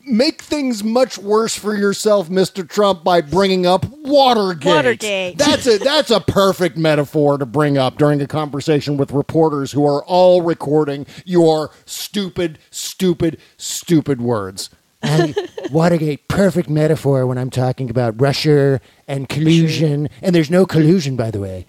make 0.09 0.41
things 0.41 0.83
much 0.83 1.17
worse 1.17 1.55
for 1.55 1.75
yourself, 1.75 2.29
Mr. 2.29 2.67
Trump, 2.67 3.03
by 3.03 3.21
bringing 3.21 3.65
up 3.65 3.85
Watergate. 3.85 4.65
Watergate. 4.65 5.37
That's 5.37 5.67
a 5.67 5.77
that's 5.77 6.11
a 6.11 6.19
perfect 6.19 6.77
metaphor 6.77 7.37
to 7.37 7.45
bring 7.45 7.77
up 7.77 7.97
during 7.97 8.21
a 8.21 8.27
conversation 8.27 8.97
with 8.97 9.11
reporters 9.11 9.71
who 9.71 9.85
are 9.85 10.03
all 10.05 10.41
recording 10.41 11.05
your 11.25 11.71
stupid, 11.85 12.59
stupid, 12.71 13.39
stupid 13.57 14.21
words. 14.21 14.69
And 15.01 15.37
Watergate, 15.71 16.27
perfect 16.27 16.69
metaphor 16.69 17.25
when 17.25 17.37
I'm 17.37 17.49
talking 17.49 17.89
about 17.89 18.19
Russia 18.19 18.81
and 19.07 19.29
collusion. 19.29 20.09
And 20.21 20.35
there's 20.35 20.49
no 20.51 20.65
collusion, 20.65 21.15
by 21.15 21.31
the 21.31 21.39
way. 21.39 21.65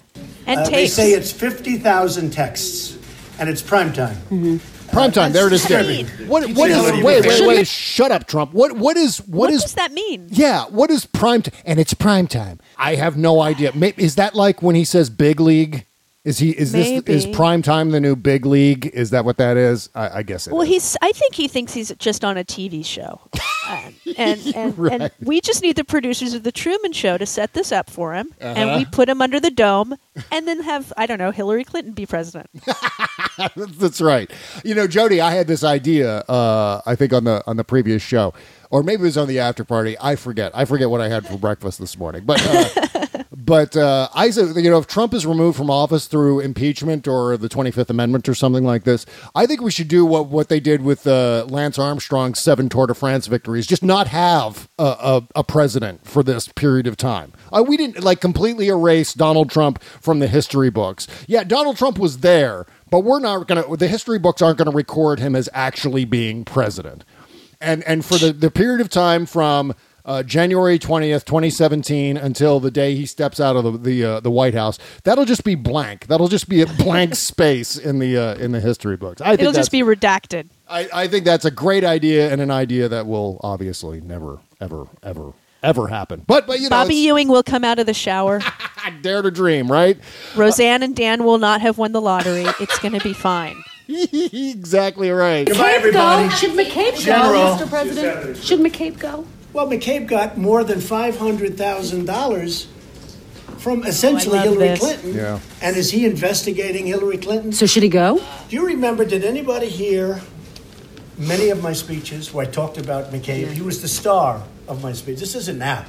And 0.47 0.61
Uh, 0.61 0.71
they 0.71 0.89
say 0.89 1.13
it's 1.13 1.31
50,000 1.31 2.31
texts, 2.31 2.99
and 3.39 3.49
it's 3.49 3.63
prime 3.63 3.93
time. 3.93 4.61
Prime 4.93 5.13
time. 5.13 5.33
There 5.33 5.47
it 5.47 5.53
is. 5.53 5.67
There. 5.67 6.05
What? 6.27 6.49
What 6.51 6.71
is? 6.71 7.03
Wait, 7.03 7.25
wait, 7.25 7.47
wait. 7.47 7.67
Shut 7.67 8.11
up, 8.11 8.27
Trump. 8.27 8.53
What? 8.53 8.73
What 8.73 8.97
is? 8.97 9.19
does 9.19 9.75
that 9.75 9.93
mean? 9.93 10.29
Yeah. 10.31 10.65
What 10.67 10.91
is 10.91 11.07
prime 11.07 11.43
time? 11.43 11.55
And 11.65 11.79
it's 11.79 11.95
prime 11.95 12.27
time. 12.27 12.59
I 12.77 12.97
have 12.97 13.17
no 13.17 13.41
idea. 13.41 13.73
Is 13.97 14.17
that 14.17 14.35
like 14.35 14.63
when 14.63 14.75
he 14.75 14.85
says 14.85 15.11
big 15.11 15.41
league? 15.41 15.87
Is 16.23 16.39
he? 16.39 16.51
Is 16.51 16.73
this? 16.73 17.03
Is 17.05 17.27
prime 17.27 17.63
time 17.63 17.93
the 17.93 18.01
new 18.01 18.15
big 18.15 18.45
league? 18.45 18.87
Is 18.93 19.09
that 19.09 19.25
what 19.25 19.39
that 19.39 19.57
is? 19.57 19.89
I, 19.95 20.19
I 20.19 20.23
guess 20.23 20.47
it 20.47 20.53
Well, 20.53 20.61
is. 20.63 20.69
he's. 20.69 20.97
I 21.01 21.13
think 21.13 21.35
he 21.35 21.49
thinks 21.49 21.73
he's 21.73 21.93
just 21.99 22.25
on 22.27 22.37
a 22.37 22.45
TV 22.45 22.85
show, 22.85 23.21
Um, 23.67 23.95
and 24.19 24.39
and, 24.55 24.79
Right. 24.79 25.01
and 25.01 25.11
we 25.23 25.41
just 25.41 25.63
need 25.63 25.77
the 25.77 25.85
producers 25.85 26.35
of 26.35 26.43
the 26.43 26.53
Truman 26.53 26.93
Show 26.93 27.17
to 27.17 27.25
set 27.25 27.55
this 27.55 27.73
up 27.73 27.89
for 27.89 28.13
him, 28.13 28.35
and 28.39 28.69
Uh-huh. 28.69 28.79
we 28.81 28.85
put 28.85 29.09
him 29.09 29.23
under 29.23 29.41
the 29.41 29.51
dome, 29.51 29.95
and 30.31 30.47
then 30.47 30.63
have 30.63 30.93
I 30.99 31.07
don't 31.07 31.17
know 31.19 31.31
Hillary 31.31 31.65
Clinton 31.65 31.95
be 31.95 32.05
president. 32.05 32.51
That's 33.79 34.03
right. 34.03 34.31
You 34.63 34.75
know, 34.75 34.87
Jody, 34.87 35.23
I 35.23 35.31
had 35.31 35.47
this 35.47 35.65
idea. 35.65 36.19
Uh, 36.29 36.83
I 36.85 36.97
think 36.97 37.15
on 37.15 37.25
the 37.25 37.43
on 37.47 37.57
the 37.57 37.65
previous 37.65 38.03
show, 38.03 38.35
or 38.71 38.83
maybe 38.83 39.01
it 39.01 39.07
was 39.07 39.17
on 39.17 39.27
the 39.27 39.39
after 39.39 39.65
party. 39.65 39.97
I 39.99 40.17
forget. 40.17 40.53
I 40.55 40.67
forget 40.67 40.91
what 40.91 41.01
I 41.01 41.09
had 41.09 41.27
for 41.27 41.39
breakfast 41.39 41.79
this 41.79 41.97
morning. 41.97 42.25
But 42.27 42.43
uh, 42.45 43.07
but 43.51 43.77
uh, 43.77 44.09
I 44.15 44.27
you 44.27 44.71
know, 44.71 44.79
if 44.79 44.87
Trump 44.87 45.13
is 45.13 45.27
removed 45.27 45.57
from 45.57 45.71
office 45.71 46.07
through 46.07 46.39
impeachment 46.39 47.09
or 47.09 47.37
the 47.37 47.49
Twenty 47.49 47.73
Fifth 47.73 47.91
Amendment 47.91 48.29
or 48.29 48.35
something 48.37 48.63
like 48.63 48.85
this, 48.85 49.05
I 49.35 49.45
think 49.45 49.61
we 49.61 49.73
should 49.73 49.89
do 49.89 50.07
what 50.07 50.29
what 50.29 50.49
they 50.49 50.61
did 50.61 50.83
with 50.83 51.05
uh, 51.05 51.47
Lance 51.49 51.77
Armstrong's 51.77 52.39
seven 52.39 52.69
Tour 52.69 52.87
de 52.87 52.95
France 52.95 53.27
victories. 53.27 53.67
Just 53.67 53.83
not 53.83 54.07
have 54.07 54.69
a, 54.79 54.85
a, 54.85 55.29
a 55.35 55.43
president 55.43 56.07
for 56.07 56.23
this 56.23 56.47
period 56.47 56.87
of 56.87 56.97
time. 56.97 57.33
Uh, 57.53 57.65
we 57.67 57.77
didn't 57.77 58.05
like 58.05 58.21
completely 58.21 58.69
erase 58.69 59.15
Donald 59.15 59.51
Trump 59.51 59.83
from 59.83 60.21
the 60.21 60.29
history 60.29 60.71
books. 60.71 61.09
Yeah, 61.27 61.43
Donald 61.43 61.77
Trump 61.77 61.99
was 61.99 62.19
there, 62.19 62.67
but 62.89 63.01
we're 63.01 63.19
not 63.19 63.49
going 63.49 63.65
to. 63.65 63.77
The 63.77 63.89
history 63.89 64.21
books 64.21 64.41
aren't 64.41 64.59
going 64.59 64.71
to 64.71 64.77
record 64.77 65.19
him 65.19 65.35
as 65.35 65.49
actually 65.53 66.05
being 66.05 66.45
president. 66.45 67.03
And 67.61 67.83
and 67.83 68.05
for 68.05 68.17
the 68.17 68.33
the 68.33 68.53
period 68.53 68.81
of 68.81 68.91
time 68.91 69.27
from 69.27 69.75
uh, 70.05 70.23
January 70.23 70.79
twentieth, 70.79 71.25
twenty 71.25 71.51
seventeen, 71.51 72.17
until 72.17 72.61
the 72.61 72.71
day 72.71 72.95
he 72.95 73.07
steps 73.07 73.41
out 73.41 73.57
of 73.57 73.65
the 73.65 73.71
the, 73.79 74.05
uh, 74.05 74.21
the 74.21 74.31
White 74.31 74.55
House, 74.55 74.79
that'll 75.05 75.25
just 75.25 75.45
be 75.45 75.55
blank. 75.55 76.07
That'll 76.07 76.29
just 76.29 76.49
be 76.49 76.63
a 76.63 76.67
blank 76.67 77.15
space 77.17 77.77
in 77.77 77.99
the 77.99 78.17
uh, 78.17 78.35
in 78.37 78.53
the 78.53 78.61
history 78.61 78.97
books. 78.97 79.21
I 79.21 79.31
think 79.31 79.41
It'll 79.41 79.53
that's- 79.53 79.67
just 79.67 79.73
be 79.73 79.83
redacted. 79.83 80.49
I, 80.69 80.89
I 80.95 81.09
think 81.09 81.25
that's 81.25 81.45
a 81.45 81.51
great 81.51 81.83
idea 81.83 82.31
and 82.31 82.41
an 82.41 82.51
idea 82.53 82.89
that 82.89 83.05
will 83.07 83.41
obviously 83.43 84.01
never, 84.01 84.39
ever, 84.61 84.87
ever, 85.03 85.33
ever 85.65 85.89
happen. 85.89 86.23
But 86.27 86.47
but 86.47 86.59
you 86.59 86.65
know, 86.65 86.71
Bobby 86.71 86.95
Ewing 86.95 87.27
will 87.27 87.43
come 87.43 87.65
out 87.65 87.81
of 87.81 87.87
the 87.87 87.95
shower. 87.95 88.41
I 88.85 88.91
dare 89.03 89.21
to 89.21 89.33
dream, 89.33 89.71
right? 89.71 89.99
Roseanne 90.37 90.85
and 90.85 90.95
Dan 90.95 91.25
will 91.25 91.39
not 91.39 91.61
have 91.61 91.77
won 91.77 91.91
the 91.91 92.01
lottery. 92.01 92.45
It's 92.61 92.79
going 92.79 92.95
to 92.97 93.01
be 93.01 93.13
fine. 93.13 93.61
exactly 93.89 95.11
right. 95.11 95.47
Goodbye, 95.47 95.73
everybody. 95.73 96.29
Go. 96.29 96.35
Should 96.37 96.53
McCabe 96.53 96.99
General. 97.01 97.57
go, 97.59 97.65
Mr. 97.65 97.69
President? 97.69 98.37
Should 98.37 98.61
McCabe 98.61 98.99
go? 98.99 99.27
Well, 99.53 99.67
McCabe 99.67 100.07
got 100.07 100.39
more 100.39 100.63
than 100.65 100.81
five 100.81 101.19
hundred 101.19 101.57
thousand 101.57 102.05
dollars 102.07 102.69
from 103.59 103.83
oh, 103.83 103.87
essentially 103.89 104.39
Oh, 104.39 104.43
Hillary 104.43 104.69
this. 104.69 104.79
Clinton. 104.79 105.15
Yeah. 105.15 105.41
And 105.61 105.77
is 105.77 105.91
he 105.91 106.07
investigating 106.07 106.87
Hillary 106.87 107.19
Clinton? 107.19 107.53
So 107.53 107.67
should 107.67 107.83
he 107.83 107.89
go? 107.89 108.19
Do 108.49 108.57
you 108.57 108.67
remember? 108.67 109.05
Did 109.05 109.25
anybody 109.25 109.69
hear 109.69 110.21
many 111.19 111.51
of 111.51 111.63
my 111.63 111.73
speeches 111.73 112.33
where 112.33 112.47
I 112.47 112.51
talked 112.51 112.79
about 112.79 113.13
McCabe? 113.13 113.53
He 113.53 113.63
was 113.63 113.83
the 113.83 113.89
star 113.89 114.43
of 114.69 114.83
my 114.83 114.93
speech. 114.93 115.19
This 115.19 115.35
isn't 115.35 115.59
now. 115.59 115.85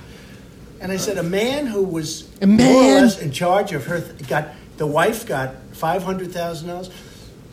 And 0.80 0.92
I 0.92 0.98
said 0.98 1.20
a 1.20 1.24
man 1.24 1.68
who 1.68 1.84
was 1.84 2.28
A 2.42 2.48
more 2.48 2.66
or 2.66 3.02
less 3.02 3.20
in 3.22 3.32
charge 3.32 3.72
of 3.72 3.86
her 3.86 4.02
got 4.28 4.50
the 4.78 4.88
wife 4.88 5.28
got 5.28 5.54
five 5.74 6.02
hundred 6.02 6.32
thousand 6.32 6.70
dollars 6.70 6.90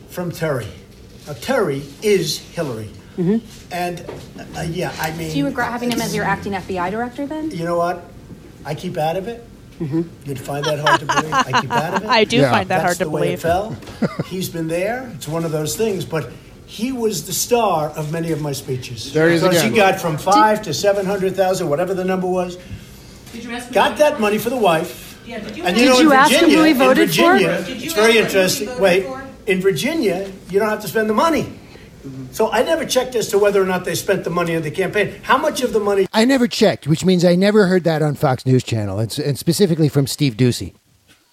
from 0.08 0.32
Terry. 0.32 0.66
Now 1.26 1.34
Terry 1.34 1.82
is 2.02 2.38
Hillary. 2.38 2.88
And 3.18 4.04
uh, 4.56 4.60
yeah, 4.62 4.94
I 5.00 5.10
mean, 5.16 5.32
Do 5.32 5.38
you 5.38 5.46
regret 5.46 5.70
having 5.72 5.90
him 5.90 6.00
as 6.00 6.14
your 6.14 6.24
acting 6.24 6.52
FBI 6.52 6.90
director 6.90 7.26
then? 7.26 7.50
You 7.50 7.64
know 7.64 7.76
what? 7.76 8.04
I 8.64 8.74
keep 8.74 8.96
out 8.96 9.16
of 9.16 9.26
it. 9.28 9.44
You'd 9.80 10.38
find 10.40 10.64
that 10.64 10.78
hard 10.80 11.00
to 11.00 11.06
believe. 11.06 11.32
I 11.32 11.60
keep 11.60 11.70
out 11.70 11.94
of 11.94 12.02
it. 12.04 12.08
I 12.08 12.24
do 12.24 12.36
Yeah. 12.38 12.50
find 12.50 12.68
that 12.68 12.82
That's 12.82 12.82
hard 12.84 12.96
to 12.98 13.04
the 13.04 13.10
way 13.10 13.20
believe. 13.20 13.38
it 13.38 13.42
fell. 13.42 13.76
He's 14.26 14.48
been 14.48 14.68
there. 14.68 15.10
It's 15.14 15.28
one 15.28 15.44
of 15.44 15.52
those 15.52 15.76
things. 15.76 16.04
But 16.04 16.30
he 16.66 16.92
was 16.92 17.26
the 17.26 17.32
star 17.32 17.88
of 17.90 18.12
many 18.12 18.30
of 18.32 18.40
my 18.40 18.52
speeches. 18.52 19.12
There 19.12 19.28
he 19.28 19.36
is 19.36 19.42
because 19.42 19.58
again. 19.58 19.70
he 19.72 19.76
got 19.76 20.00
from 20.00 20.16
five 20.18 20.62
to 20.62 20.74
seven 20.74 21.06
hundred 21.06 21.34
thousand, 21.34 21.68
whatever 21.68 21.94
the 21.94 22.04
number 22.04 22.26
was. 22.26 22.56
Did 23.32 23.44
you 23.44 23.52
ask 23.52 23.68
him? 23.68 23.72
got 23.74 23.98
that 23.98 24.20
money 24.20 24.38
for 24.38 24.50
the 24.50 24.56
wife. 24.56 25.06
And 25.28 25.44
you 25.56 25.62
Did 25.62 25.76
know, 25.86 25.98
you 26.00 26.10
in 26.10 26.16
ask 26.16 26.30
him 26.32 26.38
Virginia, 26.40 26.56
who 26.58 26.64
he 26.64 26.72
voted 26.72 26.98
in 27.02 27.06
Virginia, 27.08 27.56
for? 27.62 27.70
It's 27.72 27.92
very 27.94 28.16
interesting. 28.18 28.80
Wait, 28.80 29.06
in 29.46 29.60
Virginia, 29.60 30.30
you 30.50 30.58
don't 30.58 30.68
have 30.70 30.80
to 30.82 30.88
spend 30.88 31.08
the 31.10 31.14
money. 31.14 31.57
So 32.32 32.50
I 32.50 32.62
never 32.62 32.84
checked 32.84 33.14
as 33.14 33.28
to 33.28 33.38
whether 33.38 33.62
or 33.62 33.66
not 33.66 33.84
they 33.84 33.94
spent 33.94 34.24
the 34.24 34.30
money 34.30 34.54
on 34.54 34.62
the 34.62 34.70
campaign. 34.70 35.20
How 35.22 35.38
much 35.38 35.62
of 35.62 35.72
the 35.72 35.80
money? 35.80 36.06
I 36.12 36.24
never 36.24 36.46
checked, 36.46 36.86
which 36.86 37.04
means 37.04 37.24
I 37.24 37.34
never 37.34 37.66
heard 37.66 37.84
that 37.84 38.02
on 38.02 38.14
Fox 38.14 38.46
News 38.46 38.62
Channel, 38.62 38.98
and, 38.98 39.18
and 39.18 39.38
specifically 39.38 39.88
from 39.88 40.06
Steve 40.06 40.36
Doocy. 40.36 40.74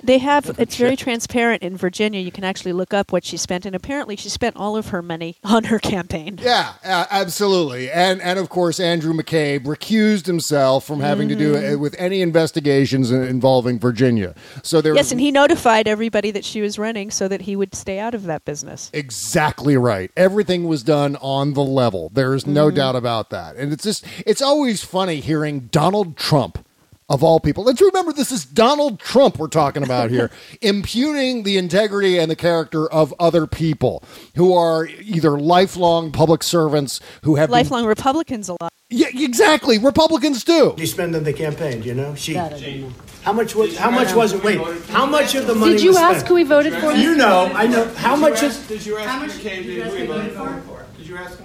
They 0.06 0.20
have 0.20 0.56
it's 0.60 0.76
very 0.78 0.96
transparent 0.96 1.64
in 1.64 1.76
Virginia. 1.78 2.20
You 2.22 2.32
can 2.32 2.44
actually 2.44 2.74
look 2.74 2.94
up 2.94 3.12
what 3.12 3.24
she 3.24 3.38
spent, 3.38 3.66
and 3.66 3.76
apparently 3.76 4.16
she 4.16 4.30
spent 4.30 4.56
all 4.56 4.78
of 4.78 4.90
her 4.90 5.02
money 5.02 5.38
on 5.44 5.66
her 5.66 5.80
campaign. 5.80 6.40
Yeah, 6.42 6.74
uh, 6.84 7.06
absolutely. 7.10 7.90
And 7.92 8.22
and 8.22 8.38
of 8.40 8.50
course, 8.50 8.80
Andrew 8.80 9.14
McCabe 9.14 9.64
recused 9.66 10.26
himself 10.26 10.86
from 10.86 11.00
having 11.00 11.28
to 11.30 11.36
do 11.36 11.56
it 11.56 11.78
with 11.80 11.96
any 11.98 12.22
investigations 12.22 13.12
involving 13.12 13.80
Virginia. 13.80 14.36
So 14.64 14.82
there 14.82 14.96
Yes, 14.96 15.12
and 15.12 15.20
he 15.20 15.32
notified 15.32 15.88
everybody 15.88 16.32
that 16.32 16.46
she 16.46 16.62
was 16.62 16.78
running 16.78 17.12
so 17.12 17.28
that 17.28 17.42
he 17.42 17.56
would 17.56 17.74
stay 17.76 18.00
out 18.00 18.14
of 18.14 18.24
that 18.24 18.46
business. 18.46 18.90
Exactly 18.94 19.78
right. 19.78 20.12
Everything 20.18 20.66
was 20.68 20.84
done 20.84 21.16
on 21.18 21.54
the 21.54 21.64
level. 21.64 22.10
There's 22.14 22.46
no 22.46 22.68
Mm-hmm. 22.68 22.76
doubt 22.78 22.96
about 22.96 23.30
that. 23.30 23.56
And 23.58 23.72
it's 23.72 23.84
just, 23.84 24.06
it's 24.26 24.42
always 24.42 24.84
funny 24.84 25.20
hearing 25.20 25.62
Donald 25.72 26.18
Trump, 26.18 26.65
of 27.08 27.24
all 27.24 27.40
people. 27.40 27.64
Let's 27.64 27.82
remember 27.82 28.12
this 28.14 28.32
is 28.32 28.46
Donald 28.46 29.00
Trump 29.00 29.38
we're 29.38 29.48
talking 29.48 29.84
about 29.84 30.10
here, 30.10 30.32
impugning 30.62 31.44
the 31.44 31.58
integrity 31.58 32.18
and 32.18 32.30
the 32.32 32.36
character 32.36 32.92
of 32.92 33.14
other 33.20 33.46
people 33.48 34.04
who 34.36 34.54
are 34.54 34.88
either 34.88 35.38
lifelong 35.38 36.12
public 36.12 36.42
servants 36.44 37.00
who 37.24 37.36
have 37.36 37.50
been- 37.50 37.54
Lifelong 37.54 37.86
Republicans 37.86 38.50
a 38.50 38.54
lot. 38.60 38.72
yeah, 38.90 39.08
exactly. 39.14 39.78
Republicans 39.78 40.44
do. 40.44 40.74
You 40.78 40.88
spend 40.88 41.16
on 41.16 41.24
the 41.24 41.34
campaign? 41.34 41.82
Do 41.82 41.88
you 41.88 41.94
know? 41.96 42.16
She. 42.16 42.34
How 42.34 43.34
much 43.34 43.56
was? 43.56 43.78
How 43.78 43.90
much 43.90 44.14
was 44.14 44.34
it? 44.34 44.44
Wait, 44.44 44.60
how 44.90 45.06
much 45.06 45.34
of 45.36 45.48
the 45.48 45.56
money? 45.56 45.74
Did 45.74 45.82
you 45.82 45.90
was 45.90 45.98
ask 45.98 46.16
spent? 46.18 46.28
who 46.28 46.36
we 46.36 46.44
voted 46.44 46.74
for? 46.76 46.92
You 46.92 47.16
know, 47.16 47.52
I 47.56 47.66
know. 47.66 47.88
How 47.96 48.16
much 48.16 48.34
Ask, 48.44 48.44
is? 48.44 48.68
Did 48.68 48.86
you 48.86 48.98
ask 49.00 49.40
McCabe 49.40 49.64
who 49.64 49.96
he 49.96 50.06
voted 50.06 50.34
for? 50.34 50.86
Did 50.98 51.08
you 51.08 51.18
ask 51.18 51.40
him 51.40 51.45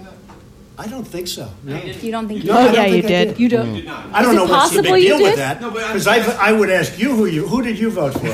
I 0.81 0.87
don't 0.87 1.05
think 1.05 1.27
so. 1.27 1.47
No. 1.63 1.75
You 1.77 2.11
don't 2.11 2.27
think 2.27 2.43
No, 2.43 2.53
you 2.53 2.59
I 2.59 2.89
did? 2.89 3.01
don't 3.01 3.11
think 3.11 3.37
I 3.37 3.39
You 3.39 3.49
don't. 3.49 3.87
I 4.15 4.21
don't 4.23 4.35
know 4.35 4.45
what's 4.45 4.75
the 4.75 4.81
big 4.81 5.03
you 5.03 5.09
deal 5.09 5.21
with 5.21 5.35
that. 5.35 5.61
No, 5.61 5.69
but 5.69 5.83
I'm 5.83 5.89
Because 5.93 6.07
I, 6.07 6.17
I 6.49 6.51
would 6.51 6.71
ask 6.71 6.97
you 6.97 7.15
who 7.15 7.27
you 7.27 7.47
who 7.47 7.61
did 7.61 7.77
you 7.77 7.91
vote 7.91 8.13
for? 8.13 8.25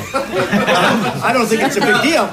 I 1.28 1.32
don't 1.34 1.46
think 1.48 1.62
it's 1.64 1.76
a 1.76 1.82
big 1.82 2.02
deal. 2.04 2.26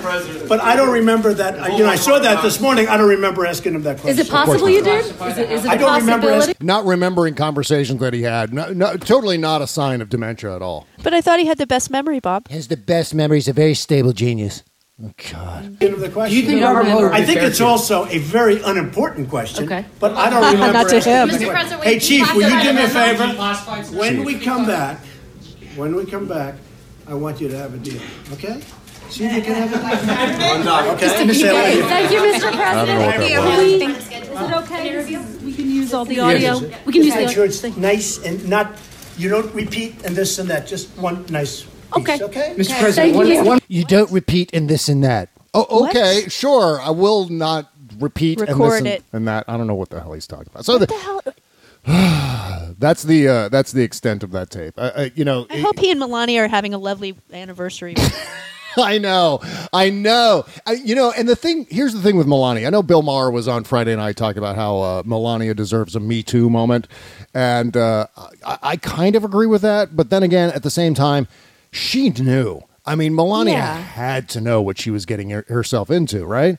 But 0.48 0.60
I 0.60 0.76
don't 0.76 0.92
remember 0.92 1.34
that. 1.34 1.58
I- 1.58 1.68
You 1.76 1.82
know, 1.82 1.90
I 1.90 1.96
saw 1.96 2.20
that 2.20 2.42
this 2.44 2.60
morning. 2.60 2.86
I 2.86 2.96
don't 2.96 3.08
remember 3.08 3.44
asking 3.44 3.74
him 3.74 3.82
that 3.82 3.98
question. 4.00 4.20
Is 4.20 4.24
it 4.24 4.30
possible 4.30 4.68
you 4.68 4.82
did? 4.84 5.04
Is 5.04 5.38
it, 5.38 5.50
is 5.50 5.64
it 5.64 5.70
I 5.70 5.74
a 5.74 5.78
don't 5.78 6.00
remember 6.00 6.28
possibility? 6.28 6.64
Not 6.64 6.84
remembering 6.84 7.34
conversations 7.34 7.98
that 7.98 8.14
he 8.14 8.22
had. 8.22 8.54
No, 8.54 8.72
no, 8.72 8.96
totally 8.96 9.36
not 9.38 9.62
a 9.62 9.66
sign 9.66 10.00
of 10.00 10.08
dementia 10.10 10.54
at 10.54 10.62
all. 10.62 10.86
But 11.02 11.12
I 11.12 11.20
thought 11.22 11.40
he 11.40 11.46
had 11.46 11.58
the 11.58 11.66
best 11.66 11.90
memory, 11.90 12.20
Bob. 12.20 12.46
Has 12.50 12.68
the 12.68 12.76
best 12.76 13.14
memories, 13.14 13.48
a 13.48 13.52
very 13.52 13.74
stable 13.74 14.12
genius. 14.12 14.62
Oh, 15.02 15.10
God. 15.32 15.72
Asking 15.72 15.88
him 15.94 16.00
the 16.00 16.08
question. 16.08 16.30
Do 16.30 16.40
you 16.40 16.46
think 16.46 16.62
our 16.62 16.84
motive 16.84 17.10
I 17.10 17.24
think 17.24 17.42
it's 17.42 17.58
you? 17.58 17.66
also 17.66 18.06
a 18.06 18.18
very 18.18 18.62
unimportant 18.62 19.28
question. 19.28 19.64
Okay. 19.64 19.84
But 19.98 20.14
I 20.14 20.30
don't 20.30 20.52
remember. 20.52 20.72
Not 20.78 20.88
to 20.90 21.00
him. 21.00 21.28
the 21.28 21.34
Mr. 21.34 21.38
question. 21.38 21.50
President, 21.50 21.82
Hey, 21.82 21.98
Chief, 21.98 22.32
will 22.34 22.48
you 22.48 22.62
do 22.62 22.72
me 22.72 22.84
a 22.84 22.88
favor? 22.88 23.98
When 23.98 24.22
we 24.22 24.38
come 24.38 24.66
back, 24.66 25.00
when 25.74 25.96
we 25.96 26.06
come 26.06 26.28
back, 26.28 26.54
I 27.08 27.14
want 27.14 27.40
you 27.40 27.48
to 27.48 27.58
have 27.58 27.74
a 27.74 27.78
deal, 27.78 28.00
okay? 28.34 28.60
See 29.10 29.24
if 29.24 29.34
you 29.34 29.42
can 29.42 29.68
have 29.68 29.72
a 29.74 30.62
deal. 30.62 30.92
Okay? 30.94 31.08
Say 31.34 31.48
it 31.48 31.52
like 31.52 31.88
Thank 31.90 32.12
you, 32.12 32.20
Mr. 32.20 32.52
President. 32.54 32.62
I 32.62 32.84
don't 32.86 32.86
know 32.86 33.06
what 33.06 33.18
that 33.18 33.80
Can 33.80 33.92
was. 33.92 34.08
Is 34.08 34.48
it 34.48 34.54
okay? 34.62 35.44
We 35.44 35.52
can 35.54 35.70
use 35.70 35.92
all 35.92 36.04
the 36.04 36.20
audio. 36.20 36.60
We 36.86 36.92
can 36.92 37.02
use 37.02 37.14
the 37.14 37.20
Make 37.20 37.30
sure 37.30 37.48
the. 37.48 37.66
it's 37.66 37.76
nice 37.76 38.18
and 38.24 38.48
not, 38.48 38.78
you 39.18 39.28
don't 39.28 39.52
repeat 39.54 40.04
and 40.04 40.14
this 40.14 40.38
and 40.38 40.48
that, 40.50 40.68
just 40.68 40.88
one 40.96 41.26
nice 41.26 41.62
piece, 41.62 41.73
Okay. 41.96 42.22
okay? 42.22 42.54
Mr. 42.56 42.68
Thank 42.68 42.80
President, 42.80 43.16
one, 43.16 43.26
you. 43.28 43.44
one 43.44 43.60
You 43.68 43.84
don't 43.84 44.10
repeat 44.10 44.50
in 44.52 44.66
this 44.66 44.88
and 44.88 45.04
that. 45.04 45.30
Oh, 45.52 45.86
okay, 45.88 46.24
sure. 46.28 46.80
I 46.80 46.90
will 46.90 47.28
not 47.28 47.70
repeat 48.00 48.40
and, 48.40 48.60
this 48.60 48.74
and, 48.74 48.86
it. 48.86 49.04
and 49.12 49.28
that. 49.28 49.44
I 49.46 49.56
don't 49.56 49.66
know 49.66 49.76
what 49.76 49.90
the 49.90 50.00
hell 50.00 50.12
he's 50.12 50.26
talking 50.26 50.48
about. 50.50 50.64
So 50.64 50.78
What 50.78 50.80
the, 50.80 50.86
the 50.86 50.98
hell? 50.98 51.22
that's 52.78 53.02
the 53.02 53.28
uh, 53.28 53.48
that's 53.50 53.72
the 53.72 53.82
extent 53.82 54.22
of 54.22 54.30
that 54.32 54.50
tape. 54.50 54.74
Uh, 54.76 54.90
uh, 54.94 55.08
you 55.14 55.24
know, 55.24 55.46
I 55.50 55.58
hope 55.58 55.78
he 55.78 55.90
and 55.90 56.00
Melania 56.00 56.44
are 56.44 56.48
having 56.48 56.72
a 56.72 56.78
lovely 56.78 57.16
anniversary. 57.32 57.94
I 58.76 58.98
know, 58.98 59.40
I 59.72 59.90
know. 59.90 60.46
I, 60.66 60.72
you 60.72 60.94
know, 60.94 61.12
and 61.12 61.28
the 61.28 61.36
thing 61.36 61.66
here's 61.70 61.92
the 61.92 62.00
thing 62.00 62.16
with 62.16 62.26
Melania. 62.26 62.66
I 62.66 62.70
know 62.70 62.82
Bill 62.82 63.02
Maher 63.02 63.30
was 63.30 63.46
on 63.46 63.64
Friday 63.64 63.94
night 63.94 64.16
talking 64.16 64.38
about 64.38 64.56
how 64.56 64.78
uh, 64.78 65.02
Melania 65.04 65.54
deserves 65.54 65.94
a 65.94 66.00
Me 66.00 66.22
Too 66.22 66.48
moment, 66.48 66.88
and 67.34 67.76
uh, 67.76 68.06
I, 68.44 68.58
I 68.62 68.76
kind 68.76 69.14
of 69.14 69.24
agree 69.24 69.46
with 69.46 69.62
that. 69.62 69.94
But 69.94 70.10
then 70.10 70.22
again, 70.22 70.50
at 70.50 70.62
the 70.62 70.70
same 70.70 70.94
time, 70.94 71.28
she 71.74 72.10
knew. 72.10 72.62
I 72.86 72.94
mean, 72.96 73.14
Melania 73.14 73.54
Yeah. 73.54 73.76
had 73.78 74.28
to 74.30 74.40
know 74.40 74.60
what 74.62 74.78
she 74.78 74.90
was 74.90 75.06
getting 75.06 75.30
her- 75.30 75.44
herself 75.48 75.90
into, 75.90 76.24
right? 76.24 76.58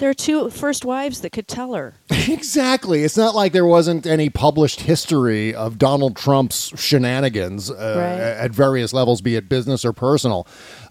there 0.00 0.10
are 0.10 0.14
two 0.14 0.50
first 0.50 0.84
wives 0.84 1.20
that 1.20 1.30
could 1.30 1.46
tell 1.46 1.72
her. 1.74 1.94
Exactly. 2.28 3.04
It's 3.04 3.16
not 3.16 3.34
like 3.34 3.52
there 3.52 3.64
wasn't 3.64 4.06
any 4.06 4.28
published 4.28 4.80
history 4.80 5.54
of 5.54 5.78
Donald 5.78 6.16
Trump's 6.16 6.72
shenanigans 6.76 7.70
uh, 7.70 7.74
Right. 7.96 8.20
at 8.44 8.50
various 8.50 8.92
levels, 8.92 9.20
be 9.20 9.36
it 9.36 9.48
business 9.48 9.84
or 9.84 9.92
personal. 9.92 10.46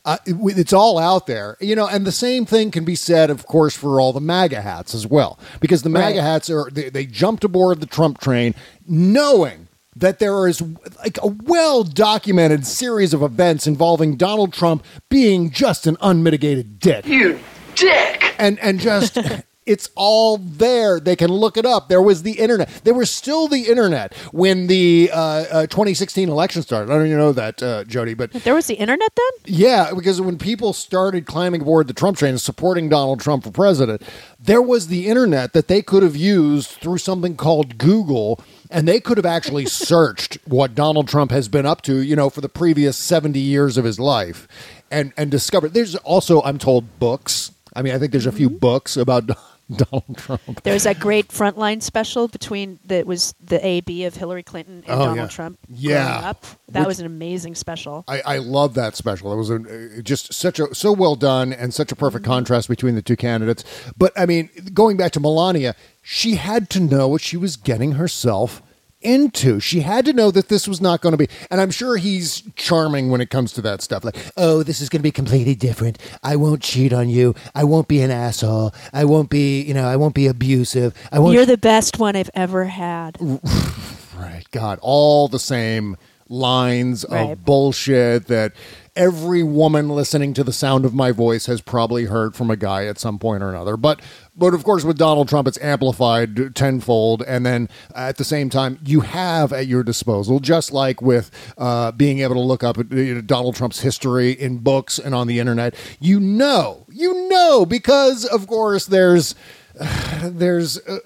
Uh, 0.06 0.18
it- 0.26 0.38
it's 0.58 0.72
all 0.74 0.98
out 0.98 1.28
there, 1.28 1.58
you 1.60 1.76
know. 1.76 1.86
And 1.86 2.08
the 2.08 2.12
same 2.14 2.46
thing 2.46 2.72
can 2.72 2.86
be 2.86 2.96
said, 2.96 3.30
of 3.30 3.46
course, 3.46 3.76
for 3.76 4.00
all 4.00 4.14
the 4.14 4.22
MAGA 4.22 4.62
hats 4.62 4.96
as 4.96 5.06
well, 5.06 5.38
because 5.60 5.82
the 5.84 5.90
MAGA 5.90 6.20
Right. 6.20 6.24
hats 6.24 6.50
are 6.50 6.70
they, 6.72 6.90
they 6.90 7.06
jumped 7.06 7.44
aboard 7.44 7.82
the 7.82 7.86
Trump 7.86 8.20
train, 8.22 8.56
knowing 8.88 9.68
that 9.96 10.20
there 10.20 10.48
is 10.48 10.62
like 11.00 11.18
a 11.22 11.28
well 11.28 11.84
documented 11.84 12.66
series 12.66 13.14
of 13.14 13.22
events 13.22 13.68
involving 13.68 14.18
Donald 14.18 14.54
Trump 14.54 14.84
being 15.10 15.50
just 15.52 15.88
an 15.88 15.98
unmitigated 16.02 16.80
dick. 16.80 17.06
You 17.06 17.40
dick. 17.76 18.36
and 18.40 18.60
and 18.60 18.80
just 18.80 19.18
it's 19.66 19.90
all 19.96 20.38
there. 20.40 21.00
They 21.00 21.16
can 21.16 21.32
look 21.32 21.56
it 21.56 21.66
up. 21.66 21.88
There 21.88 22.02
was 22.02 22.24
the 22.24 22.34
internet. 22.34 22.68
There 22.84 22.94
was 22.94 23.10
still 23.10 23.48
the 23.48 23.62
internet 23.68 24.14
when 24.34 24.68
the 24.68 25.10
uh, 25.14 25.18
uh, 25.18 25.62
2016 25.68 26.28
election 26.28 26.62
started. 26.64 26.92
I 26.92 26.98
don't 26.98 27.06
even 27.06 27.18
know 27.18 27.32
that 27.32 27.64
uh, 27.64 27.84
jody 27.86 28.14
but 28.14 28.32
There 28.34 28.54
was 28.56 28.68
the 28.68 28.74
internet 28.76 29.10
then? 29.16 29.54
yeah 29.54 29.92
because 29.94 30.20
when 30.20 30.38
people 30.38 30.74
started 30.74 31.26
climbing 31.26 31.62
aboard 31.62 31.88
the 31.88 31.94
trump 31.94 32.18
train 32.18 32.30
and 32.32 32.42
supporting 32.42 32.88
donald 32.90 33.20
trump 33.20 33.44
for 33.44 33.52
president 33.52 34.02
there 34.40 34.62
was 34.62 34.88
the 34.88 35.08
internet 35.08 35.52
that 35.54 35.68
they 35.68 35.82
could 35.82 36.02
have 36.02 36.16
used 36.16 36.70
through 36.70 36.98
something 36.98 37.36
called 37.36 37.78
google 37.78 38.42
and 38.74 38.88
they 38.88 39.00
could 39.00 39.18
have 39.18 39.26
actually 39.26 39.66
searched 39.68 40.38
what 40.46 40.76
donald 40.76 41.08
trump 41.08 41.32
has 41.32 41.48
been 41.48 41.66
up 41.66 41.82
to 41.82 42.02
you 42.02 42.16
know 42.16 42.30
for 42.30 42.42
the 42.42 42.50
previous 42.50 42.98
70 42.98 43.40
years 43.40 43.78
of 43.78 43.86
his 43.86 44.00
life 44.00 44.48
and 44.92 45.14
and 45.16 45.32
discovered 45.32 45.74
there's 45.74 45.96
also 45.98 46.42
i'm 46.42 46.58
told 46.58 47.00
books 47.00 47.52
i 47.76 47.82
mean 47.82 47.94
i 47.94 48.00
think 48.00 48.12
there's 48.12 48.26
a 48.26 48.32
few 48.32 48.50
mm-hmm. 48.50 48.58
books 48.58 48.98
about 48.98 49.28
donald 49.72 50.18
trump 50.18 50.42
There 50.64 50.74
was 50.74 50.84
that 50.84 51.00
great 51.00 51.30
frontline 51.30 51.82
special 51.82 52.28
between 52.28 52.80
that 52.86 53.06
was 53.06 53.34
the 53.44 53.66
AB 53.66 54.04
of 54.04 54.16
Hillary 54.16 54.44
Clinton 54.44 54.84
and 54.86 55.02
Oh, 55.02 55.06
Donald 55.06 55.18
yeah. 55.18 55.28
Trump. 55.28 55.60
Yeah. 55.70 56.34
that 56.70 56.80
Which- 56.80 56.88
was 56.88 57.00
an 57.00 57.06
amazing 57.06 57.56
special. 57.56 58.04
I, 58.08 58.22
I 58.26 58.38
love 58.40 58.74
that 58.74 58.96
special. 58.96 59.32
It 59.32 59.38
was 59.38 59.50
a, 59.50 60.04
just 60.04 60.34
such 60.34 60.60
a 60.60 60.74
so 60.76 60.92
well 60.92 61.16
done 61.16 61.54
and 61.54 61.74
such 61.74 61.92
a 61.92 61.96
perfect 61.96 62.24
mm-hmm. 62.24 62.34
contrast 62.34 62.68
between 62.68 62.96
the 62.96 63.02
two 63.02 63.16
candidates. 63.16 63.64
But 63.98 64.12
I 64.18 64.26
mean, 64.26 64.50
going 64.74 64.98
back 64.98 65.14
to 65.14 65.20
Melania, 65.20 65.76
she 66.04 66.36
had 66.36 66.70
to 66.72 66.80
know 66.80 67.08
what 67.08 67.22
she 67.22 67.38
was 67.38 67.56
getting 67.56 67.94
herself 67.94 68.62
into. 69.02 69.60
She 69.60 69.82
had 69.82 70.06
to 70.06 70.14
know 70.14 70.32
that 70.32 70.48
this 70.50 70.68
was 70.68 70.80
not 70.80 71.02
going 71.02 71.12
to 71.12 71.18
be. 71.18 71.28
And 71.52 71.60
I'm 71.60 71.72
sure 71.72 71.98
he's 71.98 72.44
charming 72.56 73.10
when 73.10 73.20
it 73.22 73.30
comes 73.30 73.52
to 73.54 73.62
that 73.64 73.82
stuff. 73.82 74.04
Like, 74.06 74.16
Oh, 74.38 74.64
this 74.64 74.80
is 74.80 74.88
going 74.90 75.00
to 75.00 75.04
be 75.04 75.12
completely 75.12 75.56
different. 75.56 75.98
I 76.24 76.36
won't 76.38 76.62
cheat 76.62 76.94
on 76.94 77.10
you. 77.10 77.34
I 77.56 77.64
won't 77.66 77.88
be 77.88 78.02
an 78.02 78.12
asshole. 78.12 78.74
I 78.94 79.04
won't 79.06 79.30
be, 79.30 79.62
you 79.62 79.74
know, 79.74 79.88
I 79.88 79.96
won't 79.98 80.16
be 80.16 80.28
abusive. 80.28 80.94
I 81.12 81.20
won't. 81.20 81.34
You're 81.34 81.46
the 81.46 81.58
best 81.58 82.00
one 82.00 82.16
I've 82.16 82.30
ever 82.34 82.66
had. 82.66 83.18
right, 84.18 84.44
God, 84.52 84.80
all 84.82 85.28
the 85.28 85.40
same 85.40 85.98
lines 86.30 87.06
Right. 87.10 87.32
of 87.32 87.44
bullshit 87.46 88.28
that 88.28 88.54
every 88.96 89.42
woman 89.42 89.90
listening 89.90 90.34
to 90.36 90.44
the 90.44 90.54
sound 90.54 90.86
of 90.86 90.94
my 90.94 91.12
voice 91.12 91.48
has 91.48 91.62
probably 91.62 92.06
heard 92.06 92.36
from 92.36 92.52
a 92.52 92.56
guy 92.56 92.86
at 92.86 93.00
some 93.00 93.18
point 93.18 93.42
or 93.42 93.50
another. 93.50 93.76
But 93.76 94.02
but 94.36 94.54
of 94.54 94.64
course 94.64 94.84
with 94.84 94.98
Donald 94.98 95.30
Trump 95.30 95.48
it's 95.48 95.60
amplified 95.62 96.56
tenfold 96.56 97.24
and 97.24 97.46
then 97.46 97.70
at 97.96 98.18
the 98.18 98.24
same 98.24 98.50
time 98.50 98.80
you 98.84 99.02
have 99.02 99.52
at 99.54 99.68
your 99.68 99.84
disposal 99.84 100.40
just 100.40 100.72
like 100.72 101.02
with 101.02 101.32
uh, 101.58 101.92
being 101.92 102.20
able 102.20 102.36
to 102.36 102.42
look 102.42 102.64
up 102.64 102.78
uh, 102.78 103.22
Donald 103.26 103.56
Trump's 103.56 103.82
history 103.82 104.32
in 104.32 104.60
books 104.60 105.00
and 105.00 105.14
on 105.14 105.28
the 105.28 105.40
internet 105.40 105.76
you 106.00 106.20
know 106.20 106.86
you 106.90 107.30
know 107.30 107.66
because 107.66 108.26
of 108.26 108.48
course 108.48 108.88
there's 108.88 109.36
there's 110.24 110.78
uh, 110.80 111.00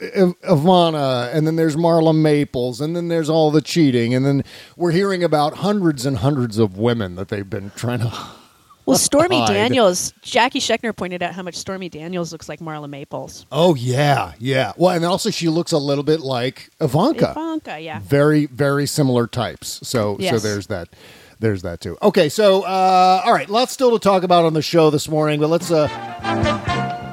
Ivana, 0.43 1.33
and 1.33 1.47
then 1.47 1.55
there's 1.55 1.75
Marla 1.75 2.15
Maples, 2.15 2.81
and 2.81 2.95
then 2.95 3.07
there's 3.07 3.29
all 3.29 3.51
the 3.51 3.61
cheating, 3.61 4.13
and 4.13 4.25
then 4.25 4.43
we're 4.75 4.91
hearing 4.91 5.23
about 5.23 5.57
hundreds 5.57 6.05
and 6.05 6.17
hundreds 6.17 6.57
of 6.57 6.77
women 6.77 7.15
that 7.15 7.29
they've 7.29 7.49
been 7.49 7.71
trying 7.75 7.99
to 7.99 8.11
Well, 8.87 8.97
Stormy 8.97 9.39
hide. 9.39 9.53
Daniels, 9.53 10.13
Jacki 10.23 10.61
Schechner 10.61 10.95
pointed 10.95 11.21
out 11.21 11.33
how 11.33 11.43
much 11.43 11.55
Stormy 11.55 11.89
Daniels 11.89 12.31
looks 12.31 12.47
like 12.47 12.61
Marla 12.61 12.89
Maples. 12.89 13.45
Oh 13.51 13.75
yeah, 13.75 14.31
yeah. 14.39 14.71
Well, 14.77 14.95
and 14.95 15.03
also 15.03 15.29
she 15.29 15.49
looks 15.49 15.73
a 15.73 15.77
little 15.77 16.05
bit 16.05 16.21
like 16.21 16.69
Ivanka. 16.79 17.31
Ivanka, 17.31 17.79
yeah. 17.81 17.99
Very, 17.99 18.45
very 18.45 18.85
similar 18.87 19.27
types. 19.27 19.85
So, 19.85 20.17
so 20.19 20.39
there's 20.39 20.67
that. 20.67 20.87
There's 21.39 21.63
that 21.63 21.81
too. 21.81 21.97
Okay, 22.01 22.29
so 22.29 22.63
uh, 22.63 23.21
all 23.25 23.33
right, 23.33 23.49
lots 23.49 23.73
still 23.73 23.91
to 23.91 23.99
talk 23.99 24.23
about 24.23 24.45
on 24.45 24.53
the 24.53 24.61
show 24.61 24.89
this 24.89 25.09
morning, 25.09 25.41
but 25.41 25.49
let's 25.49 25.69
uh, 25.69 25.87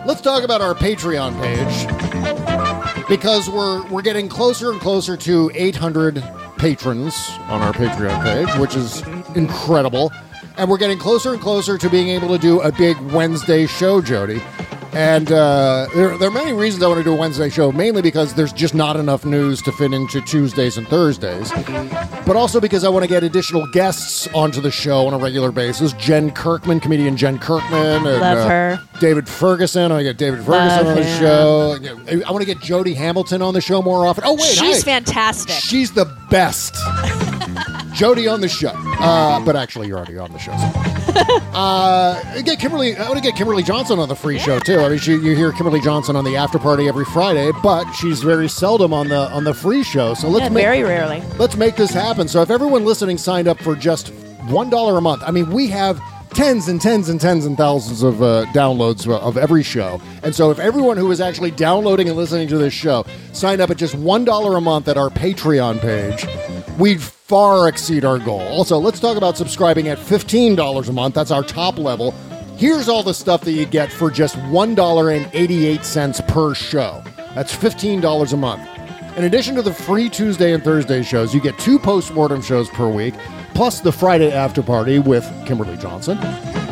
let's 0.05 0.21
talk 0.21 0.45
about 0.45 0.61
our 0.61 0.75
Patreon 0.75 1.41
page 1.41 3.09
because 3.09 3.49
we're 3.49 3.87
we're 3.89 4.03
getting 4.03 4.29
closer 4.29 4.71
and 4.71 4.81
closer 4.81 5.17
to 5.17 5.51
800 5.55 6.23
patrons 6.59 7.15
on 7.49 7.61
our 7.63 7.73
Patreon 7.73 8.23
page, 8.23 8.61
which 8.61 8.77
is 8.77 9.03
incredible, 9.37 10.13
and 10.57 10.69
we're 10.71 10.79
getting 10.79 10.99
closer 10.99 11.33
and 11.33 11.41
closer 11.41 11.77
to 11.79 11.91
being 11.91 12.09
able 12.09 12.29
to 12.29 12.39
do 12.39 12.61
a 12.61 12.71
big 12.73 12.99
Wednesday 13.13 13.67
show, 13.67 14.01
Jody. 14.01 14.43
And 14.93 15.33
uh, 15.33 15.89
there, 15.93 16.17
there 16.17 16.29
are 16.29 16.33
many 16.33 16.53
reasons 16.53 16.85
I 16.85 16.87
want 16.87 16.99
to 16.99 17.05
do 17.05 17.13
a 17.13 17.17
Wednesday 17.17 17.49
show, 17.51 17.73
mainly 17.73 18.01
because 18.01 18.33
there's 18.35 18.53
just 18.53 18.77
not 18.77 18.95
enough 18.95 19.25
news 19.25 19.61
to 19.63 19.73
fit 19.73 19.93
into 19.93 20.21
Tuesdays 20.21 20.79
and 20.79 20.87
Thursdays, 20.87 21.51
but 22.25 22.37
also 22.37 22.61
because 22.61 22.85
I 22.85 22.89
want 22.91 23.03
to 23.03 23.09
get 23.09 23.25
additional 23.25 23.67
guests 23.73 24.29
onto 24.29 24.61
the 24.61 24.71
show 24.71 25.09
on 25.09 25.13
a 25.13 25.19
regular 25.19 25.51
basis. 25.51 25.95
Jen 25.95 26.31
Kirkman, 26.31 26.79
comedian 26.79 27.17
Jen 27.17 27.41
Kirkman, 27.41 28.07
and 28.07 28.21
Love 28.21 28.39
uh, 28.39 28.49
her. 28.49 28.81
David 29.01 29.29
Ferguson. 29.29 29.91
I 29.91 29.97
want 29.97 30.01
to 30.01 30.05
get 30.05 30.17
David 30.17 30.45
Ferguson 30.45 30.87
Love 30.87 30.87
on 30.87 30.95
the 30.95 31.03
him. 31.03 31.19
show. 31.21 32.25
I 32.25 32.31
want 32.31 32.43
to 32.43 32.47
get 32.47 32.61
Jody 32.61 32.95
Hamilton 32.95 33.43
on 33.43 33.53
the 33.53 33.61
show 33.61 33.83
more 33.83 34.07
often. 34.07 34.23
Oh 34.25 34.35
wait, 34.35 34.43
She's 34.45 34.85
hi. 34.85 34.93
fantastic. 34.93 35.57
She's 35.57 35.91
the 35.91 36.05
best. 36.31 36.77
Jody 37.95 38.27
on 38.27 38.41
the 38.41 38.49
show, 38.49 38.73
uh, 38.75 39.45
but 39.45 39.57
actually 39.57 39.89
you're 39.89 39.97
already 39.97 40.19
on 40.19 40.33
the 40.33 40.39
show. 40.39 40.57
so. 40.57 41.41
Uh, 41.55 42.43
get 42.43 42.59
Kimberly. 42.59 42.97
I 42.97 43.05
want 43.05 43.15
to 43.17 43.23
get 43.23 43.37
Kimberly 43.37 43.63
Johnson 43.63 44.01
on 44.01 44.09
the 44.09 44.17
free 44.17 44.41
show 44.41 44.59
too. 44.59 44.81
I 44.81 44.89
mean, 44.89 44.99
she, 44.99 45.13
you 45.13 45.37
hear 45.37 45.53
Kimberly 45.53 45.81
Johnson 45.81 46.17
on 46.17 46.25
the 46.25 46.35
after 46.35 46.59
party 46.59 46.89
every 46.89 47.05
Friday, 47.05 47.53
but 47.63 47.89
she's 47.93 48.21
very 48.25 48.49
seldom 48.49 48.93
on 48.93 49.09
the 49.09 49.31
on 49.31 49.45
the 49.45 49.55
free 49.55 49.85
show. 49.85 50.15
So 50.15 50.29
let's 50.29 50.43
Yeah, 50.43 50.49
make, 50.49 50.65
very 50.65 50.83
rarely. 50.83 51.23
Let's 51.39 51.57
make 51.57 51.77
this 51.77 51.93
happen. 51.93 52.27
So 52.27 52.43
if 52.43 52.51
everyone 52.51 52.85
listening 52.85 53.19
signed 53.19 53.47
up 53.47 53.61
for 53.61 53.77
just 53.77 54.09
one 54.49 54.69
dollar 54.69 54.99
a 54.99 55.01
month, 55.01 55.23
I 55.25 55.31
mean, 55.31 55.49
we 55.51 55.69
have 55.69 56.01
tens 56.31 56.67
and 56.67 56.81
tens 56.81 57.09
and 57.09 57.21
tens 57.21 57.47
and 57.47 57.57
thousands 57.57 58.03
of 58.03 58.21
uh, 58.21 58.45
downloads 58.47 59.09
of 59.09 59.37
every 59.37 59.63
show. 59.63 60.03
And 60.25 60.35
so 60.35 60.51
if 60.51 60.59
everyone 60.59 60.97
who 60.97 61.09
is 61.13 61.21
actually 61.21 61.53
downloading 61.53 62.09
and 62.09 62.17
listening 62.17 62.49
to 62.49 62.59
this 62.59 62.75
show 62.75 63.07
signed 63.33 63.61
up 63.61 63.71
at 63.71 63.77
just 63.77 63.95
one 63.95 64.25
dollar 64.25 64.57
a 64.57 64.61
month 64.61 64.89
at 64.89 64.97
our 64.97 65.09
Patreon 65.11 65.81
page, 65.81 66.27
we'd 66.79 67.03
far 67.03 67.69
exceed 67.69 68.05
our 68.05 68.19
goal. 68.19 68.41
Also, 68.41 68.79
let's 68.79 69.01
talk 69.01 69.17
about 69.17 69.37
subscribing 69.37 69.89
at 69.89 69.99
fifteen 69.99 70.55
dollars 70.55 70.89
a 70.89 70.93
month. 70.93 71.15
That's 71.15 71.31
our 71.31 71.43
top 71.43 71.79
level. 71.79 72.13
Here's 72.57 72.89
all 72.89 73.03
the 73.03 73.15
stuff 73.15 73.41
that 73.43 73.53
you 73.53 73.67
get 73.67 73.91
for 73.91 74.13
just 74.13 74.37
$1.88 74.37 76.29
per 76.29 76.55
show. 76.55 77.03
That's 77.35 77.53
$15 77.55 78.33
a 78.33 78.37
month. 78.37 78.69
In 79.19 79.25
addition 79.25 79.57
to 79.57 79.63
the 79.63 79.75
free 79.75 80.09
Tuesday 80.09 80.53
and 80.53 80.63
Thursday 80.63 81.03
shows, 81.03 81.35
you 81.35 81.41
get 81.41 81.59
two 81.59 81.81
post-mortem 81.81 82.43
shows 82.43 82.69
per 82.69 82.89
week, 82.89 83.15
plus 83.55 83.81
the 83.81 83.91
Friday 83.91 84.33
after 84.33 84.63
party 84.63 85.01
with 85.01 85.25
Kimberly 85.47 85.77
Johnson, 85.77 86.19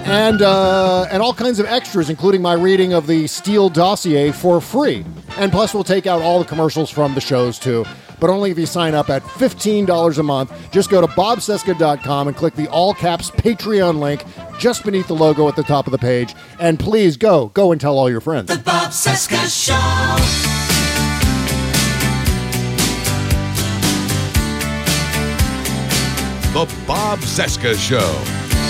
and 0.06 0.42
uh, 0.42 1.06
and 1.10 1.22
all 1.22 1.34
kinds 1.34 1.60
of 1.60 1.66
extras, 1.66 2.10
including 2.10 2.42
my 2.42 2.54
reading 2.54 2.92
of 2.94 3.06
the 3.06 3.28
Steele 3.28 3.68
dossier 3.68 4.32
for 4.32 4.60
free. 4.60 5.04
And 5.36 5.52
plus, 5.52 5.72
we'll 5.72 5.84
take 5.84 6.06
out 6.08 6.20
all 6.20 6.40
the 6.40 6.44
commercials 6.44 6.90
from 6.90 7.14
the 7.14 7.20
shows 7.20 7.58
too, 7.60 7.84
but 8.22 8.30
only 8.30 8.52
if 8.52 8.58
you 8.58 8.66
sign 8.66 8.94
up 8.94 9.10
at 9.10 9.20
$15 9.24 10.18
a 10.18 10.22
month. 10.22 10.70
Just 10.70 10.90
go 10.90 11.00
to 11.00 11.08
bobcesca.com 11.08 12.28
and 12.28 12.36
click 12.36 12.54
the 12.54 12.68
all 12.68 12.94
caps 12.94 13.32
Patreon 13.32 13.98
link 13.98 14.24
just 14.60 14.84
beneath 14.84 15.08
the 15.08 15.14
logo 15.14 15.48
at 15.48 15.56
the 15.56 15.64
top 15.64 15.88
of 15.88 15.90
the 15.90 15.98
page. 15.98 16.32
And 16.60 16.78
please 16.78 17.16
go, 17.16 17.48
go 17.48 17.72
and 17.72 17.80
tell 17.80 17.98
all 17.98 18.08
your 18.08 18.20
friends. 18.20 18.46
The 18.46 18.62
Bob 18.62 18.92
Cesca 18.92 19.42
Show. 19.50 19.74
The 26.52 26.72
Bob 26.86 27.18
Cesca 27.18 27.74
Show. 27.74 28.22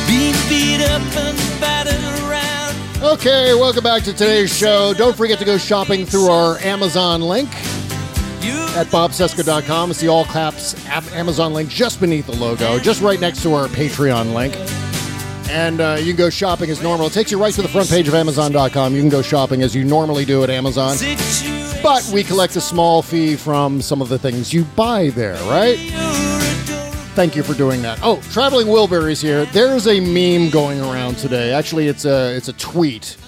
Being 0.07 0.33
beat 0.49 0.83
up 0.83 1.03
and 1.15 1.61
battered 1.61 1.93
around. 2.25 3.13
Okay, 3.19 3.53
welcome 3.53 3.85
back 3.85 4.03
to 4.05 4.13
today's 4.15 4.57
show. 4.57 4.95
Don't 4.95 5.15
forget 5.15 5.39
to 5.41 5.45
go 5.45 5.59
shopping 5.59 6.07
through 6.07 6.31
our 6.31 6.57
Amazon 6.61 7.21
link 7.21 7.51
at 8.45 8.87
bobcesca.com. 8.89 9.91
It's 9.91 10.01
the 10.01 10.09
all 10.09 10.25
caps 10.25 10.75
Amazon 11.13 11.53
link 11.53 11.69
just 11.69 12.01
beneath 12.01 12.27
the 12.27 12.37
logo, 12.37 12.79
just 12.79 13.03
right 13.03 13.21
next 13.21 13.43
to 13.43 13.55
our 13.55 13.69
Patreon 13.69 14.35
link. 14.35 14.55
And 15.51 15.81
uh, 15.81 15.97
you 15.99 16.13
can 16.13 16.17
go 16.17 16.31
shopping 16.31 16.71
as 16.71 16.83
normal. 16.83 17.09
It 17.09 17.13
takes 17.13 17.31
you 17.31 17.39
right 17.39 17.53
to 17.55 17.63
the 17.63 17.69
front 17.69 17.91
page 17.91 18.09
of 18.09 18.15
Amazon.com. 18.15 18.95
You 18.95 19.01
can 19.01 19.11
go 19.11 19.21
shopping 19.23 19.63
as 19.63 19.75
you 19.75 19.85
normally 19.85 20.25
do 20.25 20.43
at 20.43 20.51
Amazon. 20.51 20.97
But 21.83 22.09
we 22.15 22.23
collect 22.23 22.57
a 22.57 22.61
small 22.61 23.03
fee 23.03 23.37
from 23.37 23.83
some 23.83 24.01
of 24.01 24.09
the 24.09 24.19
things 24.19 24.53
you 24.53 24.65
buy 24.65 25.11
there, 25.11 25.35
right? 25.45 25.77
Thank 27.15 27.37
you 27.37 27.43
for 27.43 27.53
doing 27.53 27.83
that. 27.83 27.99
Oh, 28.03 28.23
traveling 28.31 28.69
Wilburys 28.69 29.21
here. 29.21 29.45
There's 29.47 29.87
a 29.87 30.01
meme 30.01 30.51
going 30.51 30.81
around 30.81 31.19
today. 31.19 31.53
Actually, 31.53 31.89
it's 31.89 32.07
a 32.07 32.35
it's 32.35 32.49
a 32.49 32.55
tweet 32.55 33.19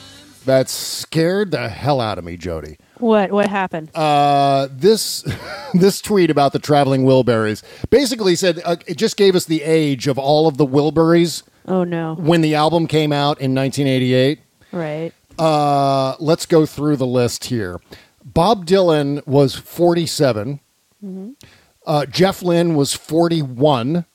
that 0.46 0.70
scared 0.70 1.50
the 1.50 1.68
hell 1.68 2.00
out 2.00 2.16
of 2.16 2.24
me, 2.24 2.38
Jody. 2.38 2.78
What 3.04 3.32
what 3.32 3.50
happened? 3.50 3.94
Uh, 3.94 4.68
this 4.70 5.22
this 5.74 6.00
tweet 6.00 6.30
about 6.30 6.54
the 6.54 6.58
traveling 6.58 7.04
Wilburys 7.04 7.62
basically 7.90 8.34
said 8.34 8.62
uh, 8.64 8.76
it 8.86 8.96
just 8.96 9.18
gave 9.18 9.34
us 9.36 9.44
the 9.44 9.62
age 9.62 10.06
of 10.06 10.18
all 10.18 10.48
of 10.48 10.56
the 10.56 10.66
Wilburys 10.66 11.42
Oh 11.68 11.84
no. 11.84 12.14
when 12.14 12.40
the 12.40 12.54
album 12.54 12.86
came 12.86 13.12
out 13.12 13.38
in 13.42 13.54
1988. 13.54 14.38
Right. 14.72 15.12
Uh, 15.38 16.16
let's 16.18 16.46
go 16.46 16.64
through 16.64 16.96
the 16.96 17.06
list 17.06 17.44
here. 17.44 17.78
Bob 18.24 18.64
Dylan 18.64 19.24
was 19.26 19.54
47. 19.54 20.60
Mm-hmm. 21.04 21.30
Uh, 21.86 22.06
Jeff 22.06 22.40
Lynne 22.42 22.74
was 22.74 22.94
41. 22.94 24.06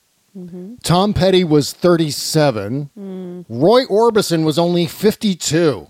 Tom 0.82 1.14
Petty 1.14 1.44
was 1.44 1.72
37. 1.72 2.90
Mm. 2.98 3.44
Roy 3.48 3.84
Orbison 3.84 4.44
was 4.44 4.58
only 4.58 4.86
52. 4.86 5.88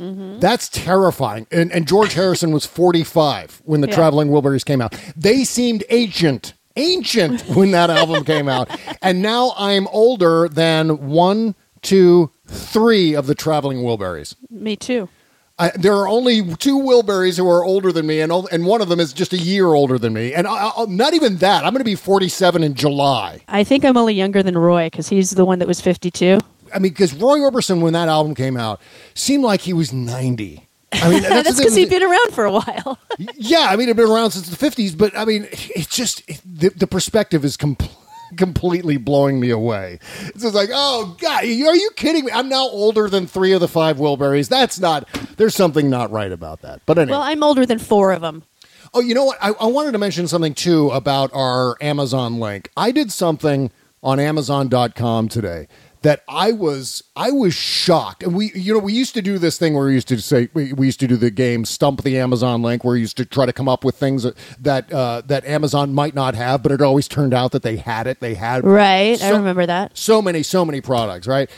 Mm-hmm. 0.00 0.38
That's 0.40 0.68
terrifying. 0.68 1.46
And, 1.52 1.70
and 1.72 1.86
George 1.86 2.14
Harrison 2.14 2.52
was 2.52 2.64
45 2.66 3.62
when 3.64 3.82
the 3.82 3.88
Yeah. 3.88 3.94
Traveling 3.94 4.28
Wilburys 4.30 4.64
came 4.64 4.80
out. 4.80 4.94
They 5.16 5.44
seemed 5.44 5.84
ancient, 5.90 6.54
ancient 6.76 7.42
when 7.42 7.70
that 7.72 7.90
album 8.00 8.24
came 8.24 8.48
out. 8.48 8.68
And 9.02 9.20
now 9.20 9.52
I'm 9.58 9.86
older 9.88 10.48
than 10.48 11.08
one, 11.10 11.54
two, 11.82 12.30
three 12.46 13.14
of 13.14 13.26
the 13.26 13.34
Traveling 13.34 13.78
Wilburys. 13.78 14.34
Me 14.48 14.74
too. 14.76 15.08
I, 15.58 15.70
there 15.74 15.92
are 15.94 16.08
only 16.08 16.54
two 16.56 16.78
Wilburys 16.78 17.36
who 17.36 17.46
are 17.50 17.62
older 17.62 17.92
than 17.92 18.06
me, 18.06 18.22
and 18.22 18.32
and 18.50 18.64
one 18.64 18.80
of 18.80 18.88
them 18.88 18.98
is 18.98 19.12
just 19.12 19.34
a 19.34 19.36
year 19.36 19.66
older 19.66 19.98
than 19.98 20.14
me. 20.14 20.32
And 20.32 20.46
I, 20.46 20.70
I, 20.74 20.86
not 20.86 21.12
even 21.12 21.36
that. 21.36 21.66
I'm 21.66 21.74
going 21.74 21.80
to 21.80 21.84
be 21.84 21.96
47 21.96 22.64
in 22.64 22.72
July. 22.72 23.42
I 23.46 23.62
think 23.62 23.84
I'm 23.84 23.98
only 23.98 24.14
younger 24.14 24.42
than 24.42 24.56
Roy 24.56 24.86
because 24.86 25.10
he's 25.10 25.32
the 25.32 25.44
one 25.44 25.58
that 25.58 25.68
was 25.68 25.78
52. 25.82 26.38
I 26.74 26.78
mean, 26.78 26.92
because 26.92 27.12
Roy 27.14 27.38
Orbison, 27.38 27.80
when 27.80 27.92
that 27.92 28.08
album 28.08 28.34
came 28.34 28.56
out, 28.56 28.80
seemed 29.14 29.44
like 29.44 29.62
he 29.62 29.72
was 29.72 29.92
90. 29.92 30.66
I 30.92 31.10
mean, 31.10 31.22
That's 31.28 31.56
because 31.56 31.74
he'd 31.74 31.90
been 31.90 32.02
around 32.02 32.32
for 32.32 32.44
a 32.44 32.52
while. 32.52 32.98
Yeah, 33.36 33.68
I 33.70 33.76
mean, 33.76 33.88
he'd 33.88 33.96
been 33.96 34.10
around 34.10 34.32
since 34.32 34.48
the 34.48 34.56
50s, 34.56 34.96
but 34.96 35.16
I 35.16 35.24
mean, 35.24 35.48
it's 35.50 35.94
just 35.94 36.26
the, 36.44 36.70
the 36.70 36.86
perspective 36.86 37.44
is 37.44 37.56
com- 37.56 37.76
completely 38.36 38.96
blowing 38.96 39.40
me 39.40 39.50
away. 39.50 39.98
It's 40.22 40.42
just 40.42 40.54
like, 40.54 40.70
oh, 40.72 41.16
God, 41.20 41.44
are 41.44 41.46
you 41.46 41.90
kidding 41.96 42.24
me? 42.24 42.32
I'm 42.32 42.48
now 42.48 42.62
older 42.62 43.08
than 43.08 43.26
three 43.26 43.52
of 43.52 43.60
the 43.60 43.68
five 43.68 43.98
Wilburys. 43.98 44.48
That's 44.48 44.80
not, 44.80 45.08
there's 45.36 45.54
something 45.54 45.88
not 45.88 46.10
right 46.10 46.32
about 46.32 46.62
that. 46.62 46.80
But 46.86 46.98
anyway. 46.98 47.12
well, 47.12 47.22
I'm 47.22 47.42
older 47.42 47.66
than 47.66 47.78
four 47.78 48.12
of 48.12 48.20
them. 48.20 48.42
Oh, 48.92 49.00
you 49.00 49.14
know 49.14 49.24
what? 49.24 49.38
I, 49.40 49.50
I 49.52 49.66
wanted 49.66 49.92
to 49.92 49.98
mention 49.98 50.26
something 50.26 50.54
too 50.54 50.90
about 50.90 51.30
our 51.32 51.76
Amazon 51.80 52.40
link. 52.40 52.70
I 52.76 52.90
did 52.90 53.12
something 53.12 53.70
on 54.02 54.18
Amazon.com 54.18 55.28
today 55.28 55.68
that 56.02 56.22
I 56.28 56.52
was 56.52 57.02
I 57.16 57.30
was 57.30 57.54
shocked. 57.54 58.22
And 58.22 58.34
we 58.34 58.52
you 58.54 58.72
know 58.72 58.78
we 58.78 58.92
used 58.92 59.14
to 59.14 59.22
do 59.22 59.38
this 59.38 59.58
thing 59.58 59.74
where 59.74 59.86
we 59.86 59.94
used 59.94 60.08
to 60.08 60.20
say 60.20 60.48
we, 60.54 60.72
we 60.72 60.86
used 60.86 61.00
to 61.00 61.06
do 61.06 61.16
the 61.16 61.30
game 61.30 61.64
Stump 61.64 62.02
the 62.02 62.18
Amazon 62.18 62.62
link 62.62 62.84
where 62.84 62.94
we 62.94 63.00
used 63.00 63.16
to 63.18 63.24
try 63.24 63.46
to 63.46 63.52
come 63.52 63.68
up 63.68 63.84
with 63.84 63.96
things 63.96 64.22
that 64.22 64.36
that, 64.60 64.92
uh, 64.92 65.22
that 65.26 65.44
Amazon 65.44 65.92
might 65.94 66.14
not 66.14 66.34
have, 66.34 66.62
but 66.62 66.72
it 66.72 66.80
always 66.80 67.08
turned 67.08 67.34
out 67.34 67.52
that 67.52 67.62
they 67.62 67.76
had 67.76 68.06
it. 68.06 68.20
They 68.20 68.34
had 68.34 68.64
Right. 68.64 69.20
I 69.22 69.30
remember 69.30 69.66
that. 69.66 69.96
so 69.96 70.22
many, 70.22 70.42
so 70.42 70.64
many 70.64 70.80
products, 70.80 71.26
right? 71.26 71.50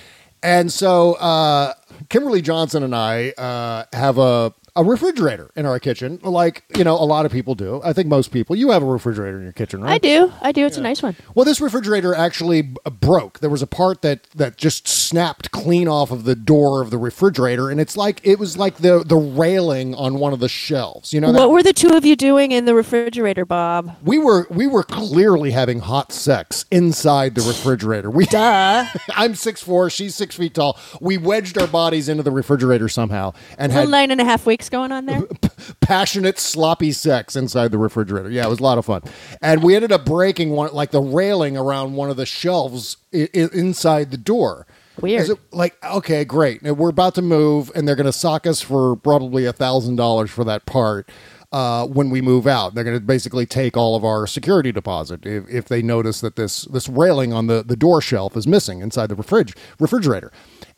And 0.42 0.72
so 0.72 1.14
uh, 1.14 1.74
Kimberly 2.08 2.42
Johnson 2.42 2.82
and 2.82 2.94
I 2.94 3.30
uh, 3.30 3.84
have 3.92 4.18
a 4.18 4.52
a 4.74 4.82
refrigerator 4.82 5.50
in 5.54 5.66
our 5.66 5.78
kitchen, 5.78 6.18
like 6.22 6.64
you 6.76 6.84
know 6.84 6.94
a 6.94 7.04
lot 7.04 7.26
of 7.26 7.32
people 7.32 7.54
do. 7.54 7.80
I 7.84 7.92
think 7.92 8.08
most 8.08 8.30
people. 8.32 8.56
You 8.56 8.70
have 8.70 8.82
a 8.82 8.86
refrigerator 8.86 9.36
in 9.36 9.42
your 9.44 9.52
kitchen, 9.52 9.82
right? 9.82 9.92
I 9.92 9.98
do. 9.98 10.32
I 10.40 10.50
do. 10.52 10.64
It's 10.64 10.78
a 10.78 10.80
nice 10.80 11.02
one. 11.02 11.14
Well, 11.34 11.44
this 11.44 11.60
refrigerator 11.60 12.14
actually 12.14 12.62
b- 12.62 12.76
uh, 12.86 12.90
broke. 12.90 13.40
There 13.40 13.50
was 13.50 13.60
a 13.60 13.66
part 13.66 14.00
that 14.02 14.24
that 14.34 14.56
just 14.56 14.88
snapped 14.88 15.50
clean 15.50 15.88
off 15.88 16.10
of 16.10 16.24
the 16.24 16.34
door 16.34 16.80
of 16.80 16.90
the 16.90 16.96
refrigerator, 16.96 17.68
and 17.70 17.80
it's 17.80 17.96
like 17.98 18.20
it 18.24 18.38
was 18.38 18.56
like 18.56 18.76
the 18.76 19.04
the 19.04 19.16
railing 19.16 19.94
on 19.94 20.14
one 20.18 20.32
of 20.32 20.40
the 20.40 20.48
shelves. 20.48 21.12
You 21.12 21.20
know, 21.20 21.32
that- 21.32 21.38
What 21.38 21.50
were 21.50 21.62
the 21.62 21.74
two 21.74 21.90
of 21.90 22.06
you 22.06 22.16
doing 22.16 22.52
in 22.52 22.64
the 22.64 22.74
refrigerator, 22.74 23.44
Bob? 23.44 23.94
we 24.02 24.16
were 24.16 24.46
we 24.50 24.66
were 24.66 24.82
clearly 24.84 25.50
having 25.50 25.80
hot 25.80 26.12
sex 26.12 26.64
inside 26.70 27.34
the 27.34 27.42
refrigerator. 27.42 28.10
We 28.10 28.24
Duh. 28.24 28.86
I'm 29.14 29.34
six 29.34 29.62
four, 29.62 29.90
she's 29.90 30.14
six 30.14 30.34
feet 30.36 30.54
tall. 30.54 30.78
We 31.00 31.18
wedged 31.18 31.58
our 31.58 31.66
bodies 31.66 32.08
into 32.08 32.22
the 32.22 32.30
refrigerator 32.30 32.88
somehow 32.88 33.34
and 33.58 33.70
Little 33.70 33.82
had 33.88 33.90
nine 33.90 34.10
and 34.10 34.20
a 34.20 34.24
half 34.24 34.46
weeks 34.46 34.61
going 34.68 34.92
on 34.92 35.06
there. 35.06 35.22
passionate, 35.80 36.38
sloppy 36.38 36.92
sex 36.92 37.36
inside 37.36 37.70
the 37.70 37.78
refrigerator. 37.78 38.30
Yeah, 38.30 38.46
it 38.46 38.50
was 38.50 38.60
a 38.60 38.62
lot 38.62 38.78
of 38.78 38.84
fun. 38.86 39.02
And 39.40 39.62
we 39.62 39.74
ended 39.74 39.92
up 39.92 40.04
breaking 40.04 40.50
one, 40.50 40.72
like 40.72 40.90
the 40.90 41.00
railing 41.00 41.56
around 41.56 41.94
one 41.94 42.10
of 42.10 42.16
the 42.16 42.26
shelves 42.26 42.96
I- 43.14 43.28
I- 43.34 43.48
inside 43.52 44.10
the 44.10 44.16
door. 44.18 44.66
Weird. 45.00 45.30
It 45.30 45.38
like, 45.52 45.82
okay, 45.84 46.24
great. 46.24 46.62
Now 46.62 46.74
we're 46.74 46.90
about 46.90 47.14
to 47.16 47.22
move, 47.22 47.70
and 47.74 47.88
they're 47.88 47.96
going 47.96 48.04
to 48.06 48.12
sock 48.12 48.46
us 48.46 48.60
for 48.60 48.94
probably 48.96 49.46
a 49.46 49.52
thousand 49.52 49.96
dollars 49.96 50.30
for 50.30 50.44
that 50.44 50.66
part. 50.66 51.10
Uh, 51.50 51.86
when 51.86 52.08
we 52.08 52.22
move 52.22 52.46
out, 52.46 52.74
they're 52.74 52.82
going 52.84 52.96
to 52.98 53.04
basically 53.04 53.44
take 53.44 53.76
all 53.76 53.94
of 53.94 54.06
our 54.06 54.26
security 54.26 54.72
deposit 54.72 55.26
if, 55.26 55.46
if 55.50 55.68
they 55.68 55.82
notice 55.82 56.22
that 56.22 56.34
this 56.34 56.62
this 56.64 56.88
railing 56.88 57.34
on 57.34 57.46
the, 57.46 57.62
the 57.62 57.76
door 57.76 58.00
shelf 58.00 58.38
is 58.38 58.46
missing 58.46 58.80
inside 58.80 59.08
the 59.08 59.14
refrig- 59.14 59.54
refrigerator. 59.78 60.32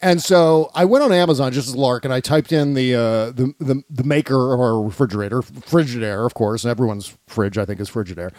And 0.04 0.22
so 0.22 0.70
I 0.74 0.84
went 0.84 1.02
on 1.02 1.12
Amazon 1.12 1.50
just 1.50 1.66
as 1.66 1.74
lark, 1.74 2.04
and 2.04 2.12
I 2.12 2.20
typed 2.20 2.52
in 2.52 2.74
the 2.74 2.94
uh, 2.94 3.30
the, 3.30 3.54
the 3.58 3.82
the 3.88 4.04
maker 4.04 4.52
of 4.52 4.60
our 4.60 4.78
refrigerator, 4.82 5.40
Frigidaire, 5.40 6.26
of 6.26 6.34
course. 6.34 6.66
Everyone's 6.66 7.16
fridge, 7.26 7.56
I 7.56 7.64
think, 7.64 7.80
is 7.80 7.88
Frigidaire. 7.88 8.30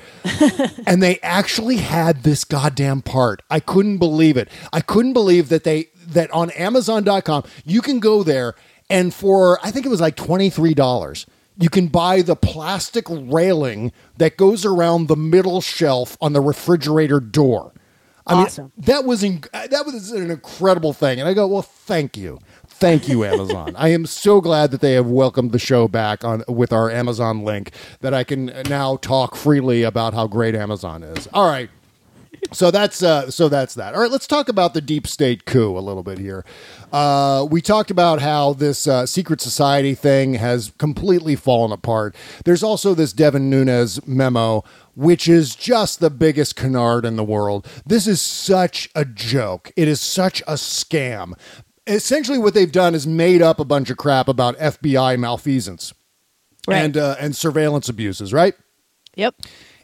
and 0.88 1.01
they 1.01 1.20
actually 1.24 1.78
had 1.78 2.22
this 2.22 2.43
goddamn 2.43 3.01
part. 3.01 3.41
I 3.49 3.59
couldn't 3.59 3.97
believe 3.97 4.38
it. 4.38 4.47
I 4.72 4.80
couldn't 4.80 5.13
believe 5.13 5.49
that 5.49 5.63
they 5.63 5.88
that 6.05 6.30
on 6.30 6.51
Amazon.com 6.51 7.45
you 7.66 7.82
can 7.82 7.99
go 7.99 8.22
there 8.22 8.53
and 8.88 9.11
for 9.11 9.57
I 9.63 9.72
think 9.72 9.88
it 9.88 9.89
was 9.89 10.01
like 10.01 10.16
twenty 10.16 10.51
three 10.51 10.76
dollars. 10.76 11.26
You 11.57 11.70
can 11.70 11.88
buy 11.88 12.22
the 12.22 12.36
plastic 12.36 13.05
railing 13.09 13.91
that 14.18 14.38
goes 14.38 14.66
around 14.66 15.07
the 15.07 15.16
middle 15.16 15.61
shelf 15.61 16.16
on 16.22 16.34
the 16.34 16.41
refrigerator 16.41 17.20
door. 17.20 17.74
I 18.28 18.34
Awesome. 18.34 18.71
mean, 18.76 18.86
that 18.86 19.05
was 19.05 19.23
in, 19.23 19.43
that 19.53 19.86
was 19.86 20.11
an 20.11 20.32
incredible 20.32 20.93
thing, 20.93 21.19
and 21.19 21.30
I 21.30 21.34
go, 21.34 21.47
well, 21.47 21.61
thank 21.61 22.17
you, 22.17 22.39
thank 22.67 23.07
you, 23.07 23.23
Amazon. 23.23 23.76
I 23.78 23.89
am 23.89 24.05
so 24.07 24.41
glad 24.41 24.71
that 24.71 24.82
they 24.82 24.93
have 24.93 25.05
welcomed 25.07 25.51
the 25.51 25.59
show 25.59 25.88
back 25.88 26.23
on 26.23 26.43
with 26.47 26.73
our 26.73 26.89
Amazon 26.89 27.43
link 27.43 27.71
that 28.01 28.13
I 28.15 28.23
can 28.23 28.47
now 28.67 28.97
talk 28.97 29.36
freely 29.36 29.84
about 29.84 30.13
how 30.15 30.26
great 30.28 30.55
Amazon 30.55 31.03
is. 31.03 31.28
All 31.34 31.47
right. 31.47 31.69
So 32.51 32.69
that's 32.69 33.01
uh, 33.01 33.32
so 33.32 33.49
that's 33.49 33.73
that. 33.73 33.95
All 33.95 34.01
right, 34.01 34.11
let's 34.11 34.28
talk 34.28 34.49
about 34.49 34.76
the 34.76 34.82
deep 34.82 35.07
state 35.07 35.45
coup 35.45 35.76
a 35.76 35.80
little 35.80 36.03
bit 36.03 36.19
here. 36.19 36.45
Uh, 36.93 37.47
we 37.49 37.59
talked 37.59 37.89
about 37.89 38.21
how 38.21 38.53
this 38.53 38.88
uh, 38.88 39.07
secret 39.07 39.41
society 39.41 39.95
thing 39.95 40.36
has 40.36 40.71
completely 40.78 41.36
fallen 41.36 41.71
apart. 41.71 42.15
There's 42.43 42.61
also 42.61 42.93
this 42.93 43.13
Devin 43.13 43.49
Nunes 43.49 44.05
memo, 44.05 44.63
which 44.95 45.27
is 45.27 45.55
just 45.55 45.99
the 45.99 46.09
biggest 46.09 46.55
canard 46.55 47.05
in 47.05 47.15
the 47.15 47.23
world. 47.23 47.67
This 47.85 48.07
is 48.07 48.21
such 48.21 48.89
a 48.95 49.05
joke. 49.05 49.71
It 49.75 49.87
is 49.87 50.01
such 50.01 50.41
a 50.41 50.53
scam. 50.53 51.33
Essentially, 51.87 52.39
what 52.39 52.53
they've 52.53 52.71
done 52.71 52.95
is 52.95 53.05
made 53.05 53.41
up 53.41 53.59
a 53.59 53.65
bunch 53.65 53.89
of 53.89 53.97
crap 53.97 54.27
about 54.27 54.57
FBI 54.57 55.19
malfeasance 55.19 55.93
Right. 56.67 56.77
and 56.83 56.97
uh, 56.97 57.15
and 57.19 57.35
surveillance 57.35 57.89
abuses, 57.89 58.33
right? 58.33 58.55
Yep. 59.15 59.35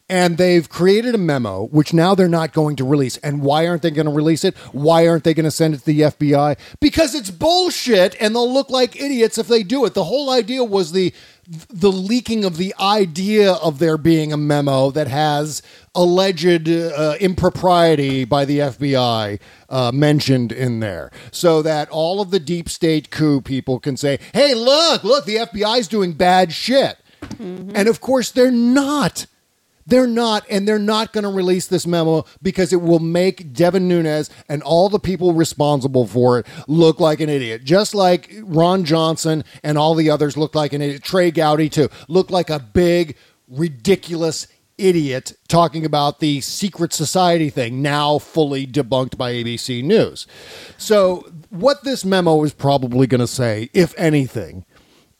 and 0.09 0.37
they've 0.37 0.67
created 0.67 1.15
a 1.15 1.17
memo 1.17 1.67
which 1.67 1.93
now 1.93 2.13
they're 2.15 2.27
not 2.27 2.51
going 2.51 2.75
to 2.75 2.83
release 2.83 3.15
and 3.17 3.41
why 3.41 3.65
aren't 3.65 3.81
they 3.81 3.91
going 3.91 4.07
to 4.07 4.11
release 4.11 4.43
it 4.43 4.57
why 4.73 5.07
aren't 5.07 5.23
they 5.23 5.33
going 5.33 5.45
to 5.45 5.51
send 5.51 5.73
it 5.73 5.77
to 5.77 5.85
the 5.85 6.01
fbi 6.01 6.57
because 6.81 7.15
it's 7.15 7.31
bullshit 7.31 8.13
and 8.19 8.35
they'll 8.35 8.51
look 8.51 8.69
like 8.69 8.99
idiots 8.99 9.37
if 9.37 9.47
they 9.47 9.63
do 9.63 9.85
it 9.85 9.93
the 9.93 10.03
whole 10.03 10.29
idea 10.29 10.61
was 10.65 10.91
the 10.91 11.13
the 11.47 11.91
leaking 11.91 12.45
of 12.45 12.57
the 12.57 12.73
idea 12.79 13.53
of 13.53 13.79
there 13.79 13.97
being 13.97 14.31
a 14.31 14.37
memo 14.37 14.91
that 14.91 15.07
has 15.07 15.61
alleged 15.95 16.69
uh, 16.69 17.15
impropriety 17.19 18.25
by 18.25 18.45
the 18.45 18.59
FBI 18.59 19.39
uh, 19.69 19.91
mentioned 19.91 20.51
in 20.51 20.79
there, 20.79 21.11
so 21.31 21.61
that 21.61 21.89
all 21.89 22.21
of 22.21 22.31
the 22.31 22.39
deep 22.39 22.69
state 22.69 23.09
coup 23.09 23.41
people 23.41 23.79
can 23.79 23.97
say, 23.97 24.19
"Hey, 24.33 24.53
look, 24.53 25.03
look, 25.03 25.25
the 25.25 25.37
FBI's 25.37 25.87
doing 25.87 26.13
bad 26.13 26.53
shit," 26.53 26.97
and 27.39 27.87
of 27.87 28.01
course 28.01 28.31
they're 28.31 28.51
not. 28.51 29.25
They're 29.85 30.07
not, 30.07 30.45
and 30.49 30.67
they're 30.67 30.79
not 30.79 31.13
going 31.13 31.23
to 31.23 31.29
release 31.29 31.67
this 31.67 31.87
memo 31.87 32.25
because 32.41 32.73
it 32.73 32.81
will 32.81 32.99
make 32.99 33.53
Devin 33.53 33.87
Nunes 33.87 34.29
and 34.47 34.61
all 34.63 34.89
the 34.89 34.99
people 34.99 35.33
responsible 35.33 36.07
for 36.07 36.39
it 36.39 36.47
look 36.67 36.99
like 36.99 37.19
an 37.19 37.29
idiot. 37.29 37.63
Just 37.63 37.95
like 37.95 38.33
Ron 38.43 38.85
Johnson 38.85 39.43
and 39.63 39.77
all 39.77 39.95
the 39.95 40.09
others 40.09 40.37
look 40.37 40.55
like 40.55 40.73
an 40.73 40.81
idiot. 40.81 41.03
Trey 41.03 41.31
Gowdy, 41.31 41.69
too, 41.69 41.89
look 42.07 42.29
like 42.29 42.49
a 42.49 42.59
big, 42.59 43.15
ridiculous 43.47 44.47
idiot 44.77 45.33
talking 45.47 45.85
about 45.85 46.19
the 46.19 46.41
secret 46.41 46.93
society 46.93 47.49
thing, 47.49 47.81
now 47.81 48.17
fully 48.17 48.65
debunked 48.65 49.17
by 49.17 49.33
ABC 49.33 49.83
News. 49.83 50.27
So, 50.77 51.31
what 51.49 51.83
this 51.83 52.03
memo 52.03 52.43
is 52.43 52.53
probably 52.53 53.07
going 53.07 53.19
to 53.19 53.27
say, 53.27 53.69
if 53.73 53.93
anything, 53.97 54.65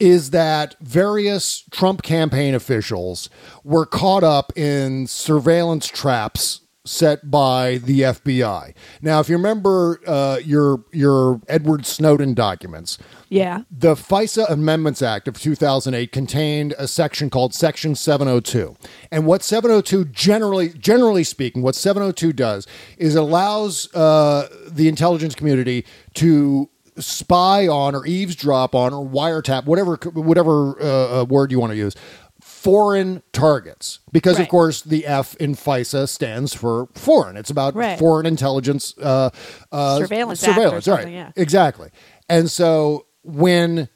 is 0.02 0.32
that 0.32 0.76
various 0.82 1.64
Trump 1.70 2.02
campaign 2.02 2.56
officials 2.56 3.30
were 3.64 3.86
caught 3.86 4.24
up 4.24 4.52
in 4.58 5.06
surveillance 5.06 5.86
traps 5.88 6.62
set 6.84 7.30
by 7.30 7.78
the 7.78 8.00
FBI. 8.02 8.74
Now, 9.04 9.20
if 9.20 9.30
you 9.30 9.38
remember 9.38 10.02
uh, 10.08 10.40
your 10.44 10.84
your 10.92 11.40
Edward 11.48 11.86
Snowden 11.86 12.34
documents, 12.34 12.98
Yeah. 13.30 13.62
the 13.70 13.94
FISA 13.94 14.50
Amendments 14.50 15.04
Act 15.04 15.28
of 15.28 15.40
2008 15.40 16.12
contained 16.12 16.74
a 16.80 16.88
section 16.88 17.30
called 17.30 17.54
Section 17.54 17.94
702. 17.94 18.76
And 19.12 19.28
what 19.28 19.44
702 19.44 20.06
generally 20.06 20.70
generally 20.70 21.24
speaking, 21.24 21.62
what 21.62 21.76
702 21.76 22.34
does 22.34 22.66
is 22.98 23.14
allows 23.14 23.88
uh, 23.94 24.50
the 24.68 24.88
intelligence 24.88 25.36
community 25.36 25.86
to 26.16 26.68
spy 27.02 27.68
on 27.68 27.96
or 27.96 28.06
eavesdrop 28.06 28.74
on 28.76 28.94
or 28.94 29.06
wiretap 29.06 29.66
whatever 29.66 29.96
whatever 30.14 30.82
uh, 30.82 31.22
uh, 31.22 31.26
word 31.26 31.52
you 31.52 31.60
want 31.60 31.72
to 31.72 31.78
use 31.78 31.96
foreign 32.42 33.22
targets. 33.34 34.00
Because 34.12 34.40
of 34.40 34.48
course 34.48 34.82
the 34.82 35.06
F 35.06 35.36
in 35.38 35.56
FISA 35.56 36.08
stands 36.10 36.54
for 36.54 36.88
foreign. 36.94 37.38
It's 37.38 37.50
about 37.50 37.76
Right. 37.76 37.98
foreign 38.00 38.26
intelligence 38.26 38.94
uh, 39.02 39.30
uh, 39.72 39.98
Surveillance 40.00 40.40
surveillance 40.40 40.88
right. 40.88 41.08
yeah. 41.10 41.32
exactly. 41.36 41.90
And 42.30 42.50
so 42.50 43.06
when 43.24 43.90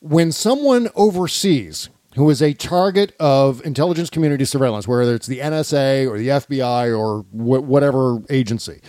when 0.00 0.32
someone 0.32 0.88
overseas 0.94 1.88
who 2.16 2.28
is 2.30 2.40
a 2.42 2.52
target 2.54 3.14
of 3.20 3.64
intelligence 3.64 4.10
community 4.10 4.44
surveillance 4.44 4.88
whether 4.88 5.14
it's 5.14 5.26
the 5.26 5.38
NSA 5.38 6.08
or 6.10 6.18
the 6.18 6.28
FBI 6.28 6.96
or 6.98 7.20
wh- 7.30 7.62
whatever 7.68 8.18
agency 8.30 8.80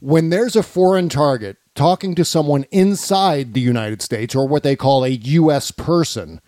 when 0.00 0.28
there's 0.30 0.54
a 0.56 0.62
foreign 0.62 1.08
target 1.08 1.56
talking 1.80 2.14
to 2.14 2.26
someone 2.26 2.66
inside 2.70 3.54
the 3.54 3.60
United 3.60 4.02
States 4.02 4.34
or 4.34 4.46
what 4.46 4.62
they 4.62 4.76
call 4.76 5.02
a 5.02 5.08
US 5.08 5.70
person 5.70 6.38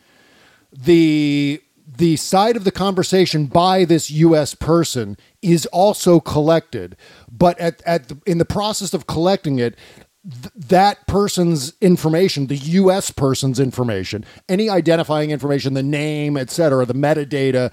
the 0.71 1.59
the 1.97 2.17
side 2.17 2.55
of 2.55 2.65
the 2.65 2.71
conversation 2.71 3.47
by 3.47 3.87
this 3.87 4.11
U.S. 4.11 4.55
person 4.55 5.17
is 5.41 5.65
also 5.67 6.21
collected, 6.21 6.97
but 7.31 7.59
at, 7.59 7.81
at 7.87 8.09
the, 8.09 8.19
in 8.27 8.37
the 8.37 8.45
process 8.45 8.93
of 8.93 9.07
collecting 9.07 9.59
it, 9.59 9.77
th- 10.25 10.53
that 10.55 11.07
person's 11.07 11.75
information, 11.81 12.49
the 12.49 12.57
U.S. 12.57 13.11
person's 13.11 13.61
information, 13.61 14.25
any 14.49 14.69
identifying 14.69 15.31
information, 15.31 15.75
the 15.75 15.83
name, 15.83 16.37
etc., 16.37 16.85
the 16.87 16.95
metadata, 16.95 17.73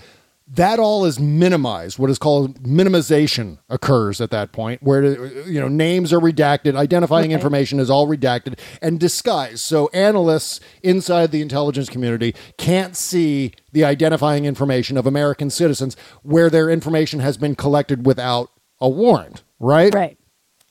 that 0.55 0.79
all 0.79 1.05
is 1.05 1.19
minimized. 1.19 1.99
What 1.99 2.09
is 2.09 2.17
called 2.17 2.63
minimization 2.63 3.59
occurs 3.69 4.19
at 4.19 4.31
that 4.31 4.51
point, 4.51 4.81
where 4.81 5.03
you 5.47 5.59
know 5.59 5.67
names 5.67 6.11
are 6.11 6.19
redacted, 6.19 6.75
identifying 6.75 7.25
Okay. 7.25 7.33
information 7.35 7.79
is 7.79 7.89
all 7.89 8.07
redacted 8.07 8.57
and 8.81 8.99
disguised. 8.99 9.59
So 9.59 9.89
analysts 9.93 10.59
inside 10.81 11.31
the 11.31 11.41
intelligence 11.41 11.89
community 11.89 12.33
can't 12.57 12.95
see 12.95 13.53
the 13.71 13.83
identifying 13.83 14.45
information 14.45 14.97
of 14.97 15.05
American 15.05 15.49
citizens 15.49 15.95
where 16.23 16.49
their 16.49 16.69
information 16.69 17.19
has 17.19 17.37
been 17.37 17.55
collected 17.55 18.05
without 18.05 18.49
a 18.81 18.89
warrant. 18.89 19.43
Right. 19.59 19.93
Right. 19.93 20.17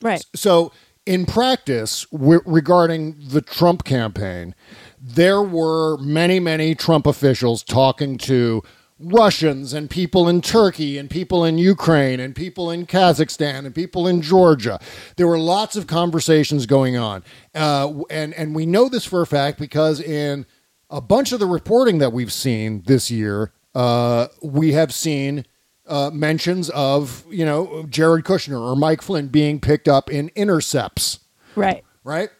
Right. 0.02 0.24
So, 0.34 0.72
in 1.06 1.24
practice, 1.24 2.06
regarding 2.12 3.16
the 3.18 3.40
Trump 3.40 3.84
campaign, 3.84 4.54
there 5.00 5.42
were 5.42 5.96
many, 5.98 6.38
many 6.38 6.74
Trump 6.74 7.06
officials 7.06 7.62
talking 7.62 8.18
to 8.18 8.62
Russians 9.00 9.72
and 9.72 9.88
people 9.88 10.28
in 10.28 10.40
Turkey 10.40 10.98
and 10.98 11.08
people 11.08 11.44
in 11.44 11.58
Ukraine 11.58 12.18
and 12.20 12.34
people 12.34 12.70
in 12.70 12.86
Kazakhstan 12.86 13.64
and 13.64 13.74
people 13.74 14.08
in 14.08 14.22
Georgia. 14.22 14.80
There 15.16 15.26
were 15.26 15.38
lots 15.38 15.76
of 15.76 15.86
conversations 15.86 16.66
going 16.66 16.96
on, 16.96 17.22
uh, 17.54 17.92
and 18.10 18.34
and 18.34 18.54
we 18.54 18.66
know 18.66 18.88
this 18.88 19.04
for 19.04 19.22
a 19.22 19.26
fact 19.26 19.58
because 19.58 20.00
in 20.00 20.46
a 20.90 21.00
bunch 21.00 21.32
of 21.32 21.40
the 21.40 21.46
reporting 21.46 21.98
that 21.98 22.12
we've 22.12 22.32
seen 22.32 22.82
this 22.86 23.10
year, 23.10 23.52
uh, 23.74 24.28
we 24.42 24.72
have 24.72 24.92
seen 24.92 25.44
uh, 25.86 26.10
mentions 26.12 26.68
of 26.70 27.24
you 27.30 27.44
know 27.44 27.86
Jared 27.88 28.24
Kushner 28.24 28.60
or 28.60 28.74
Mike 28.74 29.02
Flynn 29.02 29.28
being 29.28 29.60
picked 29.60 29.88
up 29.88 30.10
in 30.10 30.30
intercepts. 30.34 31.20
Right. 31.54 31.84
Right. 32.04 32.30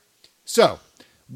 So 0.44 0.80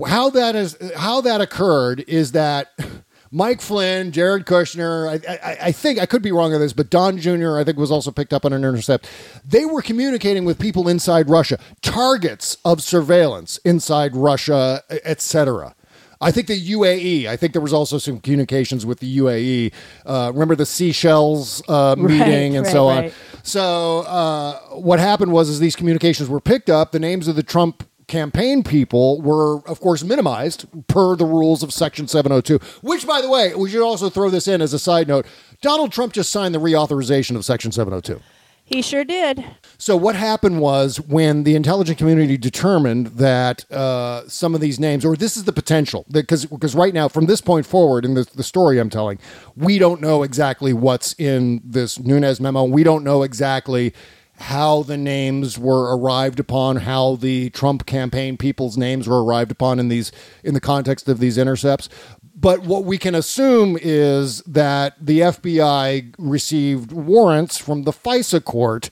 how 0.07 0.31
that 0.31 0.57
is 0.57 0.77
how 0.97 1.21
that 1.21 1.41
occurred 1.41 2.05
is 2.09 2.33
that 2.33 2.73
Mike 3.35 3.63
Flynn, 3.63 4.13
Jared 4.13 4.45
Kushner, 4.45 5.09
I, 5.09 5.33
I, 5.33 5.57
I, 5.69 5.73
think 5.73 5.99
I 5.99 6.05
could 6.05 6.21
be 6.21 6.31
wrong 6.31 6.53
on 6.53 6.61
this, 6.61 6.75
but 6.75 6.91
Don 6.91 7.17
Jr. 7.17 7.57
I 7.57 7.65
think 7.65 7.79
was 7.79 7.91
also 7.91 8.11
picked 8.11 8.35
up 8.35 8.45
on 8.45 8.53
an 8.53 8.63
intercept. 8.63 9.09
They 9.43 9.65
were 9.65 9.81
communicating 9.81 10.45
with 10.45 10.59
people 10.59 10.87
inside 10.87 11.31
Russia, 11.31 11.59
targets 11.81 12.59
of 12.63 12.83
surveillance 12.83 13.57
inside 13.65 14.15
Russia, 14.15 14.83
etc. 15.05 15.75
I 16.21 16.31
think 16.31 16.47
the 16.47 16.73
UAE. 16.73 17.27
I 17.27 17.37
think 17.37 17.55
there 17.55 17.63
was 17.63 17.73
also 17.73 17.99
some 17.99 18.21
communications 18.21 18.87
with 18.87 19.01
the 19.01 19.19
UAE. 19.19 19.73
Uh, 20.07 20.31
remember 20.33 20.55
the 20.55 20.67
Seychelles 20.67 21.63
uh, 21.69 21.97
meeting 21.99 22.21
right, 22.21 22.29
and 22.29 22.65
right, 22.67 22.73
so 22.73 22.87
on. 22.87 23.05
right. 23.05 23.15
So 23.43 24.01
uh, 24.01 24.59
what 24.77 25.01
happened 25.01 25.33
was, 25.33 25.49
is 25.49 25.59
these 25.59 25.75
communications 25.75 26.29
were 26.29 26.41
picked 26.41 26.71
up. 26.71 26.93
The 26.93 27.01
names 27.01 27.29
of 27.29 27.35
the 27.35 27.43
Trump 27.43 27.83
campaign 28.13 28.63
people 28.63 29.23
were, 29.23 29.67
of 29.67 29.81
course, 29.81 30.05
minimized 30.05 30.67
per 30.87 31.17
the 31.17 31.25
rules 31.25 31.63
of 31.63 31.73
Section 31.73 32.07
702. 32.07 32.59
Which, 32.83 33.07
by 33.07 33.23
the 33.23 33.31
way, 33.31 33.55
we 33.55 33.71
should 33.71 33.83
also 33.83 34.11
throw 34.11 34.29
this 34.29 34.47
in 34.47 34.61
as 34.61 34.75
a 34.75 34.79
side 34.79 35.09
note. 35.09 35.27
Donald 35.63 35.93
Trump 35.93 36.13
just 36.13 36.31
signed 36.31 36.55
the 36.55 36.61
reauthorization 36.61 37.37
of 37.37 37.45
Section 37.47 37.73
702. 37.73 38.21
He 38.65 38.83
sure 38.83 39.05
did. 39.05 39.45
So 39.79 39.97
what 39.97 40.15
happened 40.15 40.61
was 40.61 41.01
when 41.01 41.45
the 41.45 41.57
intelligence 41.57 41.99
community 41.99 42.37
determined 42.37 43.07
that 43.19 43.71
uh, 43.73 44.29
some 44.29 44.55
of 44.55 44.61
these 44.61 44.79
names, 44.79 45.05
or 45.05 45.17
this 45.17 45.37
is 45.37 45.45
the 45.45 45.53
potential, 45.53 46.05
because 46.11 46.47
because 46.47 46.75
right 46.75 46.95
now, 46.95 47.09
from 47.09 47.27
this 47.27 47.41
point 47.41 47.67
forward 47.67 48.05
in 48.05 48.15
the, 48.15 48.25
the 48.35 48.45
story 48.45 48.79
I'm 48.79 48.91
telling, 48.91 49.19
we 49.57 49.79
don't 49.79 50.01
know 50.01 50.23
exactly 50.23 50.73
what's 50.73 51.15
in 51.19 51.61
this 51.65 51.99
Nunes 51.99 52.41
memo. 52.41 52.65
We 52.65 52.85
don't 52.85 53.05
know 53.05 53.23
exactly 53.23 53.95
how 54.43 54.83
the 54.83 54.97
names 54.97 55.59
were 55.59 55.97
arrived 55.97 56.41
upon, 56.41 56.77
how 56.79 57.17
the 57.17 57.51
Trump 57.51 57.87
campaign 57.87 58.37
people's 58.37 58.77
names 58.77 59.09
were 59.09 59.25
arrived 59.25 59.51
upon 59.51 59.79
in 59.79 59.89
these 59.89 60.11
in 60.45 60.55
the 60.55 60.61
context 60.61 61.09
of 61.09 61.19
these 61.21 61.39
intercepts. 61.39 61.89
But 62.35 62.63
what 62.63 62.85
we 62.85 62.99
can 62.99 63.15
assume 63.15 63.79
is 63.81 64.41
that 64.43 64.95
the 65.01 65.21
FBI 65.21 66.15
received 66.19 66.91
warrants 66.93 67.57
from 67.59 67.85
the 67.85 67.93
FISA 67.93 68.43
court 68.43 68.91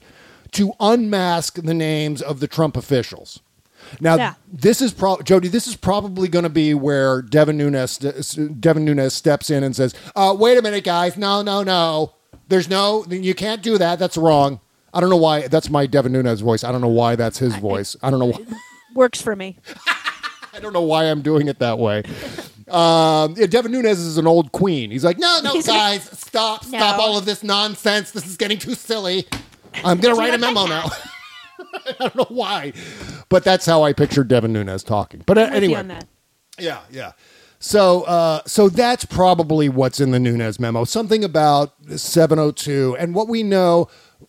to 0.53 0.72
unmask 0.78 1.55
the 1.57 1.74
names 1.74 2.22
of 2.22 2.38
the 2.40 2.46
Trump 2.46 2.76
officials. 2.76 3.40
Now, 4.01 4.16
Yeah. 4.16 4.34
this 4.53 4.80
is 4.80 4.92
pro- 4.92 5.20
Jody. 5.22 5.48
This 5.48 5.66
is 5.66 5.74
probably 5.74 6.28
going 6.28 6.42
to 6.44 6.48
be 6.48 6.74
where 6.74 7.22
Devin 7.22 7.57
Nunes 7.57 7.98
Devin 7.98 8.84
Nunes 8.84 9.14
steps 9.14 9.51
in 9.51 9.64
and 9.64 9.74
says, 9.74 9.94
uh, 10.14 10.34
"Wait 10.38 10.57
a 10.59 10.62
minute, 10.62 10.84
guys. 10.84 11.16
No, 11.16 11.42
no, 11.42 11.62
no. 11.64 12.12
There's 12.48 12.68
no. 12.68 13.05
You 13.09 13.34
can't 13.34 13.62
do 13.62 13.78
that. 13.78 13.98
That's 13.98 14.16
wrong." 14.16 14.61
I 14.93 15.01
don't 15.01 15.11
know 15.11 15.16
why. 15.16 15.49
That's 15.49 15.70
my 15.70 15.86
Devin 15.86 16.12
Nunes 16.12 16.41
voice. 16.41 16.64
I 16.64 16.72
don't 16.72 16.80
know 16.80 16.88
why 16.88 17.16
that's 17.16 17.38
his 17.38 17.55
voice. 17.57 17.97
I 18.03 18.11
don't 18.11 18.18
know. 18.20 18.26
Why. 18.32 18.45
Works 18.95 19.22
for 19.22 19.36
me. 19.36 19.59
I 20.53 20.59
don't 20.61 20.72
know 20.72 20.82
why 20.82 21.05
I'm 21.05 21.22
doing 21.22 21.47
it 21.49 21.61
that 21.61 21.78
way. 21.78 22.03
Um, 22.68 23.34
yeah, 23.36 23.47
Devin 23.47 23.72
Nunes 23.72 23.99
is 23.99 24.18
an 24.18 24.26
old 24.26 24.53
queen. 24.53 24.91
He's 24.91 25.05
like, 25.05 25.18
no, 25.18 25.41
no, 25.43 25.53
He's 25.53 25.66
guys, 25.66 26.03
stop, 26.18 26.64
stop 26.64 26.99
No. 26.99 27.03
all 27.03 27.18
of 27.18 27.24
this 27.24 27.43
nonsense. 27.43 28.11
This 28.12 28.26
is 28.26 28.36
getting 28.36 28.59
too 28.59 28.74
silly. 28.74 29.26
I'm 29.84 29.99
gonna 29.99 30.14
write 30.18 30.34
a 30.34 30.38
memo 30.38 30.66
now. 30.66 30.88
I 31.74 31.93
don't 31.99 32.16
know 32.16 32.26
why, 32.28 32.72
but 33.28 33.45
that's 33.45 33.66
how 33.66 33.82
I 33.82 33.93
pictured 33.93 34.28
Devin 34.28 34.53
Nunes 34.53 34.82
talking. 34.82 35.22
But 35.26 35.38
uh, 35.38 35.43
I'm 35.43 35.53
with 35.55 35.64
you 35.64 35.74
anyway, 35.76 36.01
yeah, 36.59 36.80
yeah. 36.91 37.12
So, 37.59 38.03
uh, 38.03 38.41
so 38.47 38.68
that's 38.68 39.05
probably 39.05 39.68
what's 39.68 40.01
in 40.01 40.11
the 40.12 40.18
Nunes 40.20 40.59
memo. 40.59 40.84
Something 40.84 41.22
about 41.24 41.74
702, 41.95 42.97
and 42.99 43.14
what 43.14 43.28
we 43.28 43.43
know, 43.43 43.88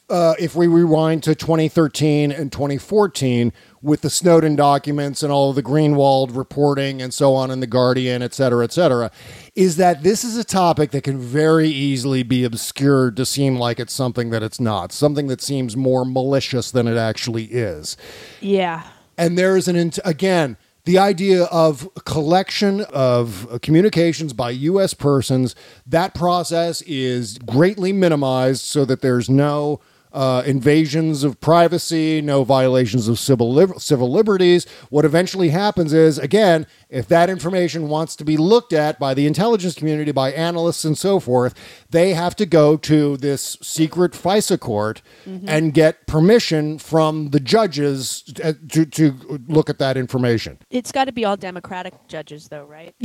uh, 0.09 0.35
if 0.39 0.55
we 0.55 0.67
rewind 0.67 1.23
to 1.23 1.35
2013 1.35 2.31
and 2.31 2.51
2014 2.51 3.53
with 3.81 4.01
the 4.01 4.09
Snowden 4.09 4.55
documents 4.55 5.23
and 5.23 5.31
all 5.31 5.49
of 5.49 5.55
the 5.55 5.63
Greenwald 5.63 6.35
reporting 6.35 7.01
and 7.01 7.13
so 7.13 7.33
on 7.33 7.49
in 7.49 7.59
the 7.61 7.67
Guardian, 7.67 8.21
et 8.21 8.33
cetera, 8.33 8.63
et 8.63 8.71
cetera, 8.71 9.09
is 9.55 9.77
that 9.77 10.03
this 10.03 10.23
is 10.23 10.37
a 10.37 10.43
topic 10.43 10.91
that 10.91 11.03
can 11.03 11.17
very 11.17 11.69
easily 11.69 12.23
be 12.23 12.43
obscured 12.43 13.15
to 13.17 13.25
seem 13.25 13.55
like 13.55 13.79
it's 13.79 13.93
something 13.93 14.29
that 14.29 14.43
it's 14.43 14.59
not, 14.59 14.91
something 14.91 15.27
that 15.27 15.41
seems 15.41 15.75
more 15.75 16.05
malicious 16.05 16.71
than 16.71 16.87
it 16.87 16.97
actually 16.97 17.45
is 17.45 17.97
Yeah. 18.39 18.83
and 19.17 19.37
there's 19.37 19.67
an 19.67 19.91
again 20.05 20.57
the 20.85 20.97
idea 20.97 21.43
of 21.45 21.87
collection 22.05 22.81
of 22.93 23.59
communications 23.61 24.33
by 24.33 24.49
U.S. 24.51 24.93
persons. 24.93 25.55
That 25.85 26.13
process 26.13 26.81
is 26.83 27.37
greatly 27.39 27.93
minimized 27.93 28.61
so 28.61 28.85
that 28.85 29.01
there's 29.01 29.29
no 29.29 29.79
uh, 30.13 30.43
invasions 30.45 31.23
of 31.23 31.39
privacy, 31.39 32.21
no 32.21 32.43
violations 32.43 33.07
of 33.07 33.17
civil 33.19 33.51
liber- 33.53 33.79
civil 33.79 34.11
liberties. 34.11 34.65
What 34.89 35.05
eventually 35.05 35.49
happens 35.49 35.93
is, 35.93 36.17
again, 36.17 36.67
if 36.89 37.07
that 37.07 37.29
information 37.29 37.87
wants 37.87 38.15
to 38.17 38.25
be 38.25 38.35
looked 38.35 38.73
at 38.73 38.99
by 38.99 39.13
the 39.13 39.25
intelligence 39.25 39.75
community, 39.75 40.11
by 40.11 40.31
analysts 40.31 40.83
and 40.83 40.97
so 40.97 41.19
forth, 41.19 41.53
they 41.89 42.13
have 42.13 42.35
to 42.35 42.45
go 42.45 42.75
to 42.77 43.15
this 43.17 43.57
secret 43.61 44.11
FISA 44.11 44.59
court 44.59 45.01
and 45.25 45.73
get 45.73 46.05
permission 46.07 46.77
from 46.77 47.29
the 47.29 47.39
judges 47.39 48.23
uh, 48.43 48.53
to, 48.69 48.85
to 48.85 49.39
look 49.47 49.69
at 49.69 49.79
that 49.79 49.95
information. 49.95 50.57
It's 50.69 50.91
got 50.91 51.05
to 51.05 51.11
be 51.13 51.23
all 51.23 51.37
Democratic 51.37 51.93
judges, 52.07 52.49
though, 52.49 52.65
right? 52.65 52.93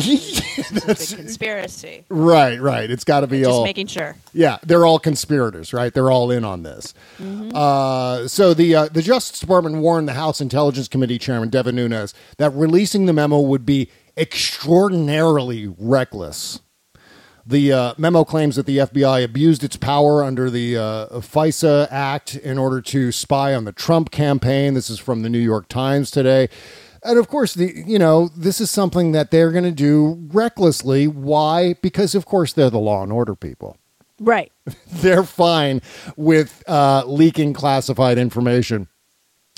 It's 0.58 0.70
a 0.70 0.86
big 0.86 1.18
conspiracy. 1.24 2.04
Right, 2.08 2.58
right. 2.60 2.90
It's 2.90 3.04
got 3.04 3.20
to 3.20 3.26
be 3.26 3.44
all 3.44 3.50
Just 3.50 3.58
all. 3.58 3.64
making 3.64 3.86
sure. 3.88 4.16
Yeah, 4.32 4.58
they're 4.62 4.86
all 4.86 4.98
conspirators, 4.98 5.72
right? 5.72 5.92
They're 5.92 6.10
all 6.10 6.30
in 6.30 6.44
on 6.44 6.62
this. 6.62 6.94
Uh, 7.54 8.28
so 8.28 8.52
the 8.54 8.74
uh, 8.74 8.88
the 8.88 9.02
Justice 9.02 9.40
Department 9.40 9.76
warned 9.76 10.08
the 10.08 10.14
House 10.14 10.40
Intelligence 10.40 10.88
Committee 10.88 11.18
Chairman 11.18 11.48
Devin 11.48 11.76
Nunes 11.76 12.14
that 12.38 12.50
releasing 12.50 13.06
the 13.06 13.12
memo 13.12 13.40
would 13.40 13.64
be 13.64 13.90
extraordinarily 14.16 15.74
reckless. 15.78 16.60
The 17.48 17.72
uh, 17.72 17.94
memo 17.96 18.24
claims 18.24 18.56
that 18.56 18.66
the 18.66 18.78
FBI 18.78 19.22
abused 19.22 19.62
its 19.62 19.76
power 19.76 20.24
under 20.24 20.50
the 20.50 20.76
uh, 20.76 21.06
FISA 21.20 21.86
Act 21.92 22.34
in 22.34 22.58
order 22.58 22.80
to 22.82 23.12
spy 23.12 23.54
on 23.54 23.64
the 23.64 23.72
Trump 23.72 24.10
campaign. 24.10 24.74
This 24.74 24.90
is 24.90 24.98
from 24.98 25.22
the 25.22 25.28
New 25.28 25.38
York 25.38 25.68
Times 25.68 26.10
today. 26.10 26.48
And 27.04 27.20
of 27.20 27.28
course, 27.28 27.54
the 27.54 27.84
you 27.86 28.00
know 28.00 28.28
this 28.36 28.60
is 28.60 28.68
something 28.70 29.12
that 29.12 29.30
they're 29.30 29.52
going 29.52 29.64
to 29.64 29.70
do 29.70 30.28
recklessly. 30.32 31.06
Why? 31.06 31.74
Because 31.74 32.16
of 32.16 32.26
course 32.26 32.52
they're 32.52 32.68
the 32.68 32.80
law 32.80 33.04
and 33.04 33.12
order 33.12 33.36
people. 33.36 33.76
Right. 34.20 34.52
They're 34.86 35.24
fine 35.24 35.82
with 36.16 36.62
uh, 36.66 37.04
leaking 37.06 37.52
classified 37.52 38.18
information, 38.18 38.88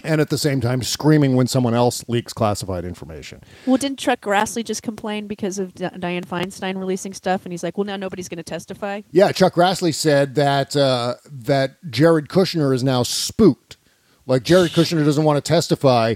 and 0.04 0.20
at 0.20 0.30
the 0.30 0.38
same 0.38 0.60
time 0.60 0.82
screaming 0.82 1.36
when 1.36 1.46
someone 1.46 1.74
else 1.74 2.04
leaks 2.08 2.32
classified 2.32 2.84
information. 2.84 3.42
Well, 3.66 3.76
didn't 3.76 3.98
Chuck 3.98 4.20
Grassley 4.20 4.64
just 4.64 4.82
complain 4.82 5.26
because 5.26 5.58
of 5.58 5.74
Di- 5.74 5.90
Dianne 5.90 6.26
Feinstein 6.26 6.78
releasing 6.78 7.12
stuff? 7.14 7.44
And 7.44 7.52
he's 7.52 7.62
like, 7.62 7.78
well, 7.78 7.84
now 7.84 7.96
nobody's 7.96 8.28
going 8.28 8.38
to 8.38 8.42
testify. 8.42 9.02
Yeah, 9.10 9.32
Chuck 9.32 9.54
Grassley 9.54 9.94
said 9.94 10.34
that 10.34 10.76
uh, 10.76 11.14
that 11.30 11.76
Jared 11.90 12.28
Kushner 12.28 12.74
is 12.74 12.82
now 12.82 13.02
spooked. 13.02 13.76
Like 14.26 14.42
Jared 14.42 14.72
Kushner 14.72 15.04
doesn't 15.04 15.24
want 15.24 15.42
to 15.42 15.48
testify 15.48 16.14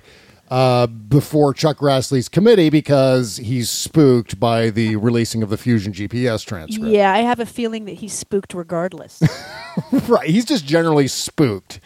uh, 0.52 0.86
before 0.86 1.54
Chuck 1.54 1.78
Grassley's 1.78 2.28
committee 2.28 2.68
because 2.68 3.38
he's 3.38 3.70
spooked 3.70 4.38
by 4.38 4.68
the 4.68 4.96
releasing 4.96 5.42
of 5.42 5.48
the 5.48 5.56
Fusion 5.56 5.94
GPS 5.94 6.44
transcript. 6.44 6.90
Yeah, 6.90 7.10
I 7.10 7.20
have 7.20 7.40
a 7.40 7.46
feeling 7.46 7.86
that 7.86 7.94
he's 7.94 8.12
spooked 8.12 8.52
regardless. 8.52 9.22
right. 10.08 10.28
He's 10.28 10.44
just 10.44 10.66
generally 10.66 11.08
spooked. 11.08 11.80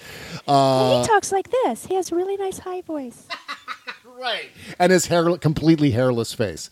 Uh, 0.49 1.01
he 1.01 1.07
talks 1.07 1.31
like 1.31 1.49
this. 1.49 1.87
He 1.87 1.95
has 1.95 2.11
a 2.11 2.17
really 2.17 2.37
nice 2.37 2.59
high 2.59 2.81
voice. 2.81 3.29
right. 4.05 4.51
And 4.81 4.91
his 4.91 5.07
hair, 5.07 5.37
completely 5.39 5.93
hairless 5.93 6.35
face. 6.35 6.69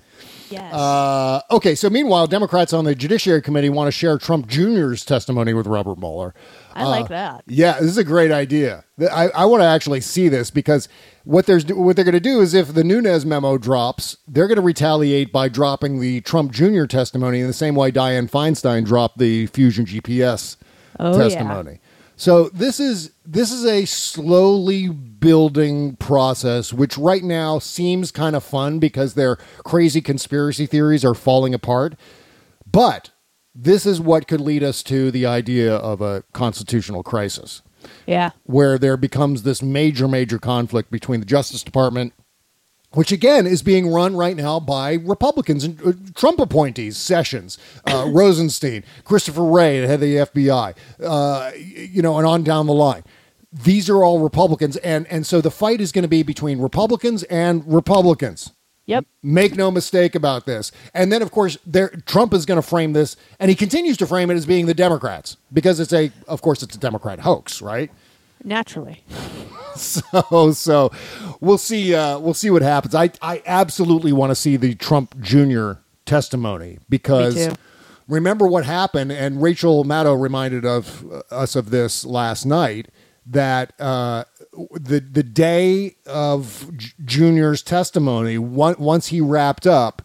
Yes. 0.55 0.75
Uh, 0.75 1.41
okay, 1.51 1.75
so 1.75 1.91
meanwhile, 1.91 2.27
Democrats 2.27 2.73
on 2.73 2.85
the 2.85 2.95
Judiciary 2.95 3.43
Committee 3.43 3.69
want 3.69 3.89
to 3.89 3.93
share 3.93 4.19
Trump 4.19 4.47
Jr.'s 4.47 5.05
testimony 5.05 5.53
with 5.55 5.67
Robert 5.67 5.99
Mueller. 5.99 6.35
I 6.75 6.85
like 6.85 7.09
that. 7.09 7.45
Yeah, 7.47 7.75
this 7.75 7.91
is 7.91 7.99
a 7.99 8.05
great 8.05 8.33
idea. 8.33 8.85
I, 9.13 9.29
I 9.29 9.45
want 9.45 9.63
to 9.63 9.67
actually 9.67 10.01
see 10.01 10.29
this 10.29 10.51
because 10.51 10.89
what 11.25 11.47
there's 11.47 11.67
what 11.67 11.97
they're 11.97 12.05
going 12.05 12.15
to 12.15 12.21
do 12.21 12.41
is 12.41 12.55
if 12.55 12.75
the 12.75 12.85
Nunes 12.85 13.25
memo 13.25 13.59
drops, 13.59 14.17
they're 14.27 14.49
going 14.49 14.57
to 14.57 14.63
retaliate 14.63 15.33
by 15.33 15.49
dropping 15.49 16.01
the 16.01 16.21
Trump 16.23 16.53
Jr. 16.53 16.87
testimony 16.87 17.41
in 17.41 17.47
the 17.47 17.53
same 17.53 17.75
way 17.75 17.93
Dianne 17.93 18.31
Feinstein 18.31 18.85
dropped 18.85 19.19
the 19.19 19.47
Fusion 19.49 19.87
GPS 19.87 20.57
Oh, 21.01 21.29
yeah. 21.29 21.79
So 22.25 22.49
this 22.49 22.81
is 22.81 23.11
this 23.27 23.53
is 23.53 23.66
a 23.66 23.85
slowly 23.85 24.89
building 24.89 25.97
process, 25.97 26.72
which 26.72 26.97
right 26.97 27.22
now 27.22 27.59
seems 27.59 28.11
kind 28.11 28.35
of 28.35 28.43
fun 28.43 28.79
because 28.79 29.12
their 29.12 29.37
crazy 29.62 30.01
conspiracy 30.01 30.64
theories 30.64 31.05
are 31.05 31.12
falling 31.12 31.53
apart. 31.53 31.97
But 32.66 33.11
this 33.55 33.85
is 33.85 34.01
what 34.01 34.27
could 34.27 34.41
lead 34.41 34.62
us 34.62 34.83
to 34.85 35.11
the 35.11 35.27
idea 35.27 35.77
of 35.77 36.01
a 36.01 36.25
constitutional 36.33 37.03
crisis, 37.03 37.61
Yeah. 38.07 38.31
where 38.45 38.79
there 38.79 38.97
becomes 38.97 39.43
this 39.43 39.61
major, 39.62 40.09
major 40.09 40.39
conflict 40.39 40.91
between 40.91 41.20
the 41.20 41.27
Justice 41.27 41.62
Department 41.62 42.14
which 42.95 43.13
again 43.13 43.47
is 43.47 43.63
being 43.63 43.93
run 43.93 44.17
right 44.17 44.37
now 44.37 44.59
by 44.61 44.95
Republicans 44.95 45.65
and 45.65 45.81
uh, 45.83 45.93
Trump 46.15 46.41
appointees, 46.41 46.97
Sessions, 46.97 47.59
uh, 47.87 48.07
Rosenstein, 48.13 48.85
Christopher 49.05 49.45
Wray, 49.45 49.81
the 49.81 49.87
head 49.87 49.95
of 49.95 50.01
the 50.01 50.17
FBI, 50.17 50.75
uh, 51.03 51.51
you 51.57 52.03
know, 52.03 52.19
and 52.19 52.27
on 52.27 52.43
down 52.43 52.67
the 52.67 52.73
line. 52.75 53.05
These 53.53 53.89
are 53.89 54.03
all 54.03 54.19
Republicans, 54.19 54.77
and 54.79 55.07
and 55.09 55.27
so 55.27 55.41
the 55.41 55.51
fight 55.51 55.81
is 55.81 55.93
going 55.93 56.03
to 56.03 56.09
be 56.09 56.23
between 56.23 56.61
Republicans 56.61 57.23
and 57.25 57.63
Republicans. 57.67 58.53
Yep. 58.87 59.07
Make 59.23 59.57
no 59.57 59.71
mistake 59.71 60.15
about 60.15 60.45
this. 60.45 60.71
And 60.93 61.11
then, 61.11 61.23
of 61.23 61.31
course, 61.31 61.57
there 61.65 61.89
Trump 62.07 62.35
is 62.35 62.45
going 62.45 62.61
to 62.61 62.67
frame 62.67 62.93
this, 62.93 63.17
and 63.41 63.49
he 63.49 63.55
continues 63.55 63.97
to 63.99 64.07
frame 64.07 64.31
it 64.31 64.35
as 64.35 64.45
being 64.45 64.67
the 64.67 64.75
Democrats 64.75 65.37
because 65.53 65.81
it's 65.81 65.93
a, 65.93 66.13
of 66.29 66.43
course, 66.43 66.63
it's 66.63 66.77
a 66.77 66.79
Democrat 66.79 67.21
hoax, 67.21 67.63
right? 67.63 67.91
Naturally. 68.45 69.03
so 69.75 70.53
so 70.53 70.93
we'll 71.41 71.59
see 71.59 71.95
uh, 71.95 72.19
we'll 72.19 72.35
see 72.35 72.51
what 72.51 72.63
happens. 72.63 72.95
I 72.95 73.11
I 73.21 73.43
absolutely 73.47 74.13
want 74.13 74.31
to 74.31 74.35
see 74.35 74.57
the 74.57 74.75
Trump 74.75 75.21
Jr. 75.21 75.73
testimony 76.07 76.79
because 76.89 77.35
remember 78.07 78.47
what 78.47 78.65
happened 78.65 79.11
and 79.11 79.43
Rachel 79.43 79.85
Maddow 79.85 80.21
reminded 80.21 80.65
of 80.65 81.05
uh, 81.11 81.23
us 81.31 81.57
of 81.57 81.71
this 81.71 82.05
last 82.05 82.45
night 82.45 82.89
that 83.27 83.73
uh, 83.81 84.25
the 84.73 85.01
the 85.01 85.23
day 85.23 85.97
of 86.07 86.71
J- 86.77 86.93
Junior's 87.05 87.63
testimony 87.63 88.39
one, 88.39 88.77
once 88.79 89.09
he 89.09 89.21
wrapped 89.21 89.67
up 89.67 90.03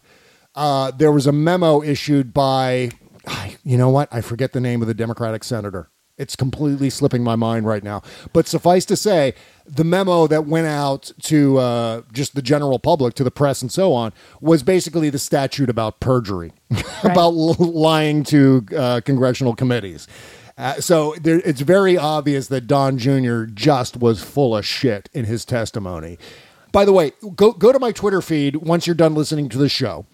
uh, 0.54 0.90
there 0.90 1.12
was 1.12 1.26
a 1.26 1.32
memo 1.32 1.82
issued 1.82 2.32
by 2.34 2.90
you 3.62 3.76
know 3.76 3.90
what 3.90 4.08
I 4.10 4.20
forget 4.20 4.52
the 4.52 4.60
name 4.60 4.82
of 4.82 4.88
the 4.88 4.94
Democratic 4.94 5.44
senator. 5.44 5.90
It's 6.20 6.36
completely 6.36 6.90
slipping 6.90 7.24
my 7.24 7.34
mind 7.34 7.66
right 7.66 7.82
now. 7.82 8.02
But 8.32 8.46
suffice 8.46 8.84
to 8.86 8.96
say, 8.96 9.34
the 9.66 9.84
memo 9.84 10.26
that 10.26 10.46
went 10.46 10.66
out 10.66 11.12
to 11.22 11.58
uh, 11.58 12.02
just 12.12 12.34
the 12.34 12.42
general 12.42 12.78
public, 12.78 13.14
to 13.14 13.24
the 13.24 13.30
press, 13.30 13.62
and 13.62 13.72
so 13.72 13.92
on, 13.92 14.12
was 14.40 14.62
basically 14.62 15.10
the 15.10 15.18
statute 15.18 15.70
about 15.70 16.00
perjury, 16.00 16.52
about 17.04 17.32
l- 17.32 17.54
lying 17.58 18.22
to 18.24 18.66
uh, 18.76 19.00
congressional 19.04 19.54
committees. 19.54 20.06
Uh, 20.58 20.74
so 20.80 21.14
there, 21.22 21.40
it's 21.44 21.62
very 21.62 21.96
obvious 21.96 22.48
that 22.48 22.66
Don 22.66 22.98
Jr. 22.98 23.44
just 23.44 23.96
was 23.96 24.22
full 24.22 24.54
of 24.54 24.66
shit 24.66 25.08
in 25.14 25.24
his 25.24 25.46
testimony. 25.46 26.18
By 26.70 26.84
the 26.84 26.92
way, 26.92 27.12
go 27.34 27.52
go 27.52 27.72
to 27.72 27.78
my 27.78 27.92
Twitter 27.92 28.20
feed 28.20 28.56
once 28.56 28.86
you're 28.86 28.94
done 28.94 29.14
listening 29.14 29.48
to 29.48 29.58
the 29.58 29.68
show 29.68 30.06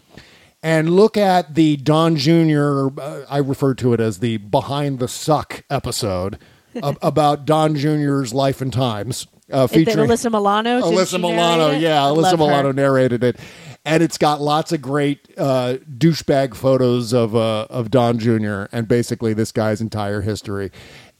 and 0.62 0.90
look 0.90 1.16
at 1.16 1.54
the 1.54 1.76
Don 1.76 2.16
Jr. 2.16 2.88
Uh, 3.00 3.24
I 3.28 3.38
refer 3.38 3.74
to 3.74 3.92
it 3.92 4.00
as 4.00 4.18
the 4.18 4.38
behind 4.38 4.98
the 4.98 5.09
suck 5.09 5.64
episode 5.70 6.38
ab- 6.82 6.98
about 7.02 7.44
Don 7.44 7.76
Jr.'s 7.76 8.32
life 8.34 8.61
and 8.61 8.72
times, 8.72 9.26
uh, 9.52 9.66
featuring 9.66 10.09
Alyssa 10.09 10.30
Milano. 10.30 10.80
Alyssa 10.80 11.20
Milano. 11.20 11.70
Yeah, 11.70 11.98
Alyssa 12.00 12.16
love 12.16 12.32
her. 12.32 12.36
Milano 12.46 12.72
narrated 12.72 13.22
it, 13.22 13.38
and 13.84 14.02
it's 14.02 14.18
got 14.18 14.40
lots 14.40 14.72
of 14.72 14.82
great 14.82 15.20
uh, 15.38 15.76
douchebag 15.96 16.54
photos 16.54 17.12
of 17.12 17.36
uh, 17.36 17.66
of 17.70 17.90
Don 17.90 18.18
Jr. 18.18 18.64
and 18.72 18.88
basically 18.88 19.34
this 19.34 19.52
guy's 19.52 19.80
entire 19.80 20.22
history. 20.22 20.70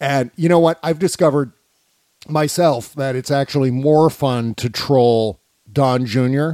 And 0.01 0.31
you 0.37 0.49
know 0.49 0.59
what? 0.59 0.79
I've 0.83 0.99
discovered 0.99 1.53
myself 2.29 2.95
that 2.95 3.15
it's 3.15 3.31
actually 3.31 3.71
more 3.71 4.11
fun 4.11 4.55
to 4.57 4.69
troll 4.69 5.41
Don 5.73 6.05
Jr. 6.07 6.53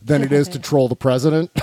than 0.00 0.22
it 0.22 0.32
is 0.32 0.48
to 0.48 0.58
troll 0.60 0.88
the 0.88 0.96
president. 0.96 1.50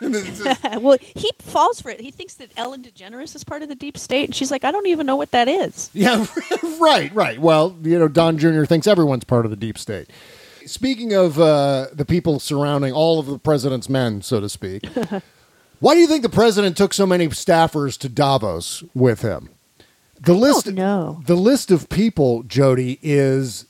well, 0.80 0.96
he 1.00 1.30
falls 1.38 1.80
for 1.80 1.90
it. 1.90 2.00
He 2.00 2.10
thinks 2.10 2.34
that 2.34 2.50
Ellen 2.56 2.82
DeGeneres 2.82 3.34
is 3.34 3.44
part 3.44 3.62
of 3.62 3.68
the 3.68 3.74
deep 3.74 3.98
state, 3.98 4.24
and 4.24 4.34
she's 4.34 4.50
like, 4.50 4.64
I 4.64 4.70
don't 4.70 4.86
even 4.86 5.06
know 5.06 5.16
what 5.16 5.30
that 5.32 5.48
is. 5.48 5.90
Yeah, 5.92 6.26
right, 6.80 7.14
right. 7.14 7.38
Well, 7.38 7.76
you 7.82 7.98
know, 7.98 8.08
Don 8.08 8.38
Jr. 8.38 8.64
thinks 8.64 8.86
everyone's 8.86 9.24
part 9.24 9.44
of 9.44 9.50
the 9.50 9.56
deep 9.56 9.76
state. 9.76 10.08
Speaking 10.66 11.12
of 11.12 11.38
uh, 11.38 11.88
the 11.92 12.04
people 12.04 12.38
surrounding 12.38 12.92
all 12.92 13.18
of 13.18 13.26
the 13.26 13.38
president's 13.38 13.88
men, 13.88 14.22
so 14.22 14.40
to 14.40 14.48
speak, 14.48 14.86
why 15.80 15.94
do 15.94 16.00
you 16.00 16.06
think 16.06 16.22
the 16.22 16.28
president 16.28 16.76
took 16.76 16.94
so 16.94 17.06
many 17.06 17.28
staffers 17.28 17.98
to 17.98 18.08
Davos 18.08 18.84
with 18.94 19.22
him? 19.22 19.50
The 20.20 20.34
list, 20.34 20.66
no. 20.66 21.20
the 21.24 21.34
list 21.34 21.70
of 21.70 21.88
people, 21.88 22.42
Jody, 22.42 22.98
is 23.02 23.64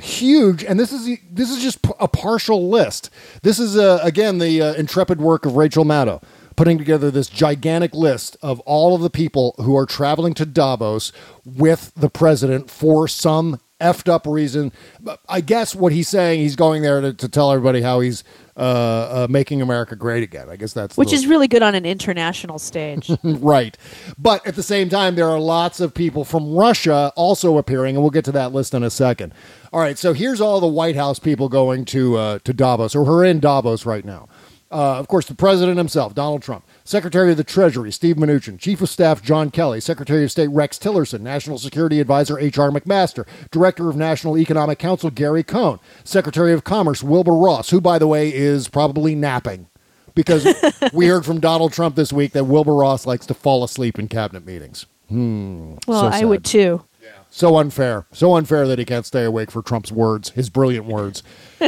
huge, 0.00 0.64
and 0.64 0.78
this 0.78 0.92
is 0.92 1.18
this 1.30 1.50
is 1.50 1.62
just 1.62 1.78
a 2.00 2.08
partial 2.08 2.68
list. 2.68 3.10
This 3.42 3.58
is 3.58 3.76
uh, 3.76 4.00
again 4.02 4.38
the 4.38 4.60
uh, 4.60 4.74
intrepid 4.74 5.20
work 5.20 5.46
of 5.46 5.56
Rachel 5.56 5.84
Maddow 5.84 6.22
putting 6.56 6.78
together 6.78 7.10
this 7.10 7.28
gigantic 7.28 7.94
list 7.94 8.36
of 8.42 8.60
all 8.60 8.94
of 8.94 9.00
the 9.00 9.10
people 9.10 9.54
who 9.58 9.76
are 9.76 9.86
traveling 9.86 10.34
to 10.34 10.46
Davos 10.46 11.12
with 11.44 11.92
the 11.96 12.08
president 12.08 12.70
for 12.70 13.08
some 13.08 13.58
effed 13.80 14.08
up 14.08 14.26
reason. 14.26 14.72
But 15.00 15.20
I 15.28 15.40
guess 15.40 15.74
what 15.74 15.92
he's 15.92 16.08
saying, 16.08 16.40
he's 16.40 16.56
going 16.56 16.82
there 16.82 17.00
to, 17.00 17.12
to 17.12 17.28
tell 17.28 17.50
everybody 17.50 17.80
how 17.82 18.00
he's 18.00 18.24
uh, 18.56 18.60
uh, 18.60 19.26
making 19.28 19.60
America 19.60 19.96
great 19.96 20.22
again. 20.22 20.48
I 20.48 20.56
guess 20.56 20.72
that's 20.72 20.96
Which 20.96 21.10
the- 21.10 21.16
is 21.16 21.26
really 21.26 21.48
good 21.48 21.62
on 21.62 21.74
an 21.74 21.84
international 21.84 22.58
stage. 22.58 23.10
right. 23.24 23.76
But 24.16 24.46
at 24.46 24.54
the 24.54 24.62
same 24.62 24.88
time, 24.88 25.16
there 25.16 25.28
are 25.28 25.40
lots 25.40 25.80
of 25.80 25.92
people 25.92 26.24
from 26.24 26.54
Russia 26.54 27.12
also 27.16 27.58
appearing, 27.58 27.96
and 27.96 28.02
we'll 28.02 28.10
get 28.10 28.24
to 28.26 28.32
that 28.32 28.52
list 28.52 28.72
in 28.74 28.82
a 28.84 28.90
second. 28.90 29.34
All 29.72 29.80
right, 29.80 29.98
so 29.98 30.12
here's 30.12 30.40
all 30.40 30.60
the 30.60 30.68
White 30.68 30.94
House 30.94 31.18
people 31.18 31.48
going 31.48 31.84
to 31.86 32.16
uh, 32.16 32.38
to 32.44 32.52
Davos, 32.52 32.94
or 32.94 33.04
who 33.04 33.12
are 33.12 33.24
in 33.24 33.40
Davos 33.40 33.84
right 33.84 34.04
now. 34.04 34.28
Uh, 34.70 34.98
of 34.98 35.08
course, 35.08 35.26
the 35.26 35.34
president 35.34 35.78
himself, 35.78 36.14
Donald 36.14 36.42
Trump, 36.42 36.64
Secretary 36.86 37.30
of 37.30 37.38
the 37.38 37.44
Treasury, 37.44 37.90
Steve 37.90 38.16
Mnuchin, 38.16 38.58
Chief 38.58 38.82
of 38.82 38.90
Staff, 38.90 39.22
John 39.22 39.50
Kelly, 39.50 39.80
Secretary 39.80 40.22
of 40.22 40.30
State, 40.30 40.48
Rex 40.48 40.78
Tillerson, 40.78 41.20
National 41.20 41.56
Security 41.56 41.98
Advisor, 41.98 42.38
H.R. 42.38 42.70
McMaster, 42.70 43.26
Director 43.50 43.88
of 43.88 43.96
National 43.96 44.36
Economic 44.36 44.78
Council, 44.78 45.08
Gary 45.08 45.42
Cohn, 45.42 45.80
Secretary 46.04 46.52
of 46.52 46.64
Commerce, 46.64 47.02
Wilbur 47.02 47.32
Ross, 47.32 47.70
who, 47.70 47.80
by 47.80 47.98
the 47.98 48.06
way, 48.06 48.32
is 48.32 48.68
probably 48.68 49.14
napping 49.14 49.66
because 50.14 50.46
we 50.92 51.06
heard 51.06 51.24
from 51.24 51.40
Donald 51.40 51.72
Trump 51.72 51.96
this 51.96 52.12
week 52.12 52.32
that 52.32 52.44
Wilbur 52.44 52.74
Ross 52.74 53.06
likes 53.06 53.24
to 53.26 53.34
fall 53.34 53.64
asleep 53.64 53.98
in 53.98 54.06
cabinet 54.06 54.44
meetings. 54.44 54.84
Hmm. 55.08 55.76
well, 55.86 56.10
so 56.10 56.16
I 56.18 56.24
would 56.24 56.44
too. 56.44 56.84
Yeah. 57.02 57.08
So 57.30 57.56
unfair. 57.56 58.04
So 58.12 58.36
unfair 58.36 58.68
that 58.68 58.78
he 58.78 58.84
can't 58.84 59.06
stay 59.06 59.24
awake 59.24 59.50
for 59.50 59.62
Trump's 59.62 59.90
words, 59.90 60.30
his 60.30 60.50
brilliant 60.50 60.84
words. 60.84 61.22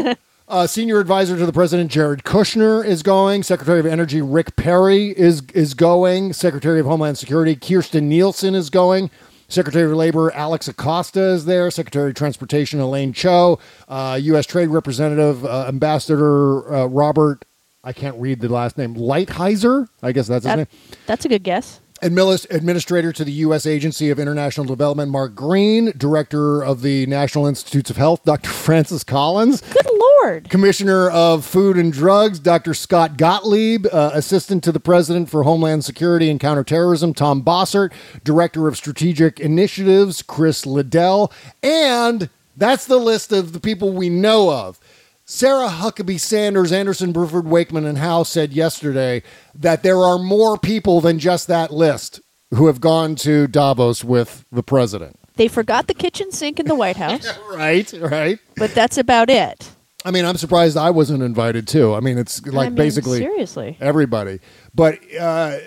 Uh, 0.48 0.64
senior 0.66 1.00
advisor 1.00 1.36
to 1.36 1.44
the 1.44 1.52
president 1.52 1.90
Jared 1.90 2.22
Kushner 2.22 2.84
is 2.86 3.02
going. 3.02 3.42
Secretary 3.42 3.80
of 3.80 3.86
Energy 3.86 4.22
Rick 4.22 4.54
Perry 4.54 5.08
is 5.18 5.42
is 5.54 5.74
going. 5.74 6.32
Secretary 6.32 6.78
of 6.78 6.86
Homeland 6.86 7.18
Security 7.18 7.56
Kirstjen 7.56 8.04
Nielsen 8.04 8.54
is 8.54 8.70
going. 8.70 9.10
Secretary 9.48 9.90
of 9.90 9.96
Labor 9.96 10.32
Alex 10.32 10.68
Acosta 10.68 11.20
is 11.20 11.46
there. 11.46 11.68
Secretary 11.72 12.10
of 12.10 12.14
Transportation 12.16 12.78
Elaine 12.78 13.12
Chao. 13.12 13.58
Uh, 13.88 14.18
U.S. 14.22 14.46
Trade 14.46 14.68
Representative 14.68 15.44
uh, 15.44 15.66
Ambassador 15.66 16.72
uh, 16.72 16.86
Robert. 16.86 17.44
I 17.82 17.92
can't 17.92 18.16
read 18.20 18.40
the 18.40 18.48
last 18.48 18.78
name. 18.78 18.94
Lighthizer. 18.94 19.88
I 20.02 20.12
guess 20.12 20.28
that's 20.28 20.44
his 20.44 20.50
That- 20.50 20.56
name. 20.56 20.66
that's 21.06 21.24
a 21.24 21.28
good 21.28 21.42
guess. 21.42 21.80
Adminis- 22.02 22.46
Administrator 22.50 23.12
to 23.12 23.24
the 23.24 23.32
U.S. 23.32 23.66
Agency 23.66 24.10
of 24.10 24.18
International 24.18 24.66
Development, 24.66 25.10
Mark 25.10 25.34
Green. 25.34 25.92
Director 25.96 26.62
of 26.62 26.82
the 26.82 27.06
National 27.06 27.46
Institutes 27.46 27.90
of 27.90 27.96
Health, 27.96 28.24
Dr. 28.24 28.50
Francis 28.66 29.02
Collins. 29.04 29.60
Good 29.62 29.86
Lord. 29.92 30.48
Commissioner 30.50 31.08
of 31.10 31.44
Food 31.44 31.76
and 31.76 31.92
Drugs, 31.92 32.38
Dr. 32.38 32.74
Scott 32.74 33.16
Gottlieb. 33.16 33.86
Uh, 33.92 34.10
Assistant 34.14 34.62
to 34.64 34.72
the 34.72 34.80
President 34.80 35.30
for 35.30 35.42
Homeland 35.44 35.84
Security 35.84 36.30
and 36.30 36.40
Counterterrorism, 36.40 37.14
Tom 37.14 37.42
Bossert. 37.42 37.92
Director 38.24 38.68
of 38.68 38.76
Strategic 38.76 39.40
Initiatives, 39.40 40.22
Chris 40.22 40.66
Liddell. 40.66 41.32
And 41.62 42.28
that's 42.56 42.86
the 42.86 42.98
list 42.98 43.32
of 43.32 43.52
the 43.52 43.60
people 43.60 43.92
we 43.92 44.08
know 44.08 44.50
of. 44.50 44.80
Sarah 45.28 45.66
Huckabee 45.68 46.20
Sanders, 46.20 46.70
Anderson, 46.70 47.12
Bruford, 47.12 47.44
Wakeman, 47.46 47.84
and 47.84 47.98
Howe 47.98 48.22
said 48.22 48.52
yesterday 48.52 49.24
that 49.56 49.82
there 49.82 49.98
are 49.98 50.18
more 50.18 50.56
people 50.56 51.00
than 51.00 51.18
just 51.18 51.48
that 51.48 51.72
list 51.72 52.20
who 52.54 52.68
have 52.68 52.80
gone 52.80 53.16
to 53.16 53.48
Davos 53.48 54.04
with 54.04 54.44
the 54.52 54.62
president. 54.62 55.18
They 55.34 55.48
forgot 55.48 55.88
the 55.88 55.94
kitchen 55.94 56.30
sink 56.30 56.60
in 56.60 56.66
the 56.66 56.76
White 56.76 56.96
House, 56.96 57.26
Right, 57.50 57.92
right. 57.98 58.38
but 58.56 58.72
that's 58.72 58.98
about 58.98 59.28
it. 59.28 59.68
I 60.04 60.12
mean, 60.12 60.24
I'm 60.24 60.36
surprised 60.36 60.76
I 60.76 60.90
wasn't 60.90 61.24
invited 61.24 61.66
too. 61.66 61.92
I 61.92 61.98
mean, 61.98 62.18
it's 62.18 62.46
like 62.46 62.66
I 62.66 62.68
mean, 62.68 62.76
basically 62.76 63.18
seriously. 63.18 63.76
everybody. 63.80 64.38
But 64.72 65.00
uh, 65.18 65.58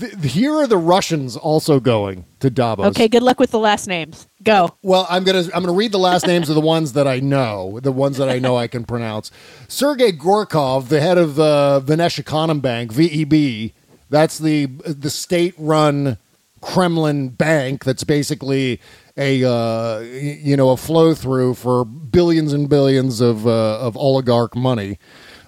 th- 0.00 0.32
here 0.32 0.54
are 0.54 0.66
the 0.66 0.76
Russians 0.76 1.36
also 1.36 1.80
going 1.80 2.24
to 2.40 2.50
Davos. 2.50 2.86
Okay, 2.88 3.08
good 3.08 3.22
luck 3.22 3.38
with 3.38 3.50
the 3.50 3.58
last 3.58 3.86
names. 3.86 4.26
Go. 4.42 4.76
Well, 4.82 5.06
I'm 5.08 5.24
gonna 5.24 5.44
I'm 5.54 5.62
gonna 5.62 5.72
read 5.72 5.92
the 5.92 5.98
last 5.98 6.26
names 6.26 6.48
of 6.48 6.54
the 6.54 6.60
ones 6.60 6.94
that 6.94 7.06
I 7.06 7.20
know, 7.20 7.80
the 7.80 7.92
ones 7.92 8.16
that 8.18 8.28
I 8.28 8.38
know 8.38 8.56
I 8.56 8.66
can 8.66 8.84
pronounce. 8.84 9.30
Sergei 9.68 10.12
Gorkov, 10.12 10.88
the 10.88 11.00
head 11.00 11.18
of 11.18 11.36
the 11.36 11.82
Vnesheconombank 11.84 12.92
(VEB), 12.92 13.72
that's 14.10 14.38
the 14.38 14.66
the 14.66 15.10
state-run 15.10 16.18
Kremlin 16.60 17.28
bank. 17.28 17.84
That's 17.84 18.04
basically 18.04 18.80
a 19.16 19.44
uh, 19.44 20.00
you 20.00 20.56
know 20.56 20.70
a 20.70 20.76
flow 20.76 21.14
through 21.14 21.54
for 21.54 21.84
billions 21.84 22.52
and 22.52 22.68
billions 22.68 23.20
of 23.20 23.46
uh, 23.46 23.78
of 23.78 23.96
oligarch 23.96 24.56
money. 24.56 24.98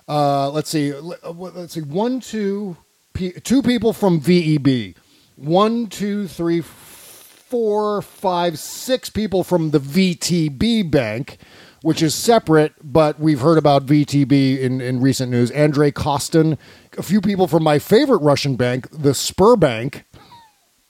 Uh, 0.07 0.51
let's 0.51 0.69
see, 0.69 0.93
uh, 0.93 1.01
let's 1.31 1.73
see, 1.73 1.81
one, 1.81 2.21
two, 2.21 2.77
two 3.15 3.63
people 3.63 3.93
from 3.93 4.21
VEB, 4.21 4.97
one, 5.37 5.87
two, 5.87 6.27
three, 6.29 6.61
four, 6.61 8.03
five, 8.03 8.59
six 8.59 9.11
people 9.11 9.45
from 9.45 9.71
the 9.71 9.79
VTB 9.79 10.91
bank, 10.91 11.39
which 11.83 12.03
is 12.03 12.15
separate, 12.15 12.73
but 12.83 13.21
we've 13.21 13.41
heard 13.41 13.59
about 13.59 13.87
VTB 13.87 14.59
in, 14.59 14.81
in 14.81 15.01
recent 15.01 15.31
news. 15.31 15.51
Andrei 15.53 15.91
Kostin, 15.91 16.59
a 16.99 17.03
few 17.03 17.21
people 17.21 17.47
from 17.47 17.63
my 17.63 17.79
favorite 17.79 18.19
Russian 18.19 18.57
bank, 18.57 18.89
the 18.91 19.11
Sberbank, 19.11 20.03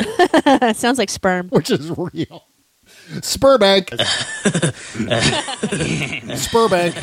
Sounds 0.76 0.98
like 0.98 1.10
sperm. 1.10 1.48
which 1.50 1.70
is 1.70 1.90
real. 1.96 2.44
Spurbank. 3.20 3.88
Spurbank. 6.34 6.94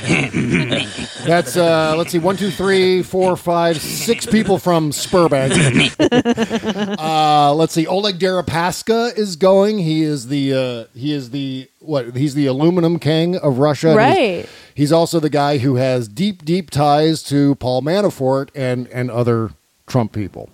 That's 1.26 1.56
uh 1.58 1.96
let's 1.98 2.12
see, 2.12 2.20
one, 2.20 2.38
two, 2.38 2.52
three, 2.52 3.04
four, 3.04 3.36
five, 3.38 3.78
six 3.82 4.26
people 4.26 4.58
from 4.58 4.92
Spurbank. 4.92 5.52
uh 7.00 7.54
let's 7.54 7.74
see, 7.74 7.88
Oleg 7.88 8.20
Deripaska 8.20 9.18
is 9.18 9.36
going. 9.36 9.80
He 9.80 10.02
is 10.04 10.28
the 10.28 10.54
uh 10.54 10.86
he 10.98 11.14
is 11.14 11.30
the 11.32 11.70
what 11.80 12.16
he's 12.16 12.34
the 12.34 12.46
aluminum 12.48 13.00
king 13.00 13.36
of 13.38 13.60
Russia. 13.60 13.90
And 13.92 14.00
he's- 14.00 14.18
Right. 14.18 14.50
He's, 14.74 14.92
also 14.92 15.20
the 15.20 15.30
guy 15.30 15.58
who 15.60 15.76
has 15.76 16.08
deep, 16.08 16.44
deep 16.46 16.72
ties 16.72 17.22
to 17.24 17.56
Paul 17.56 17.82
Manafort 17.84 18.50
and 18.56 18.88
and 18.88 19.12
other 19.12 19.52
Trump 19.86 20.12
people. 20.14 20.50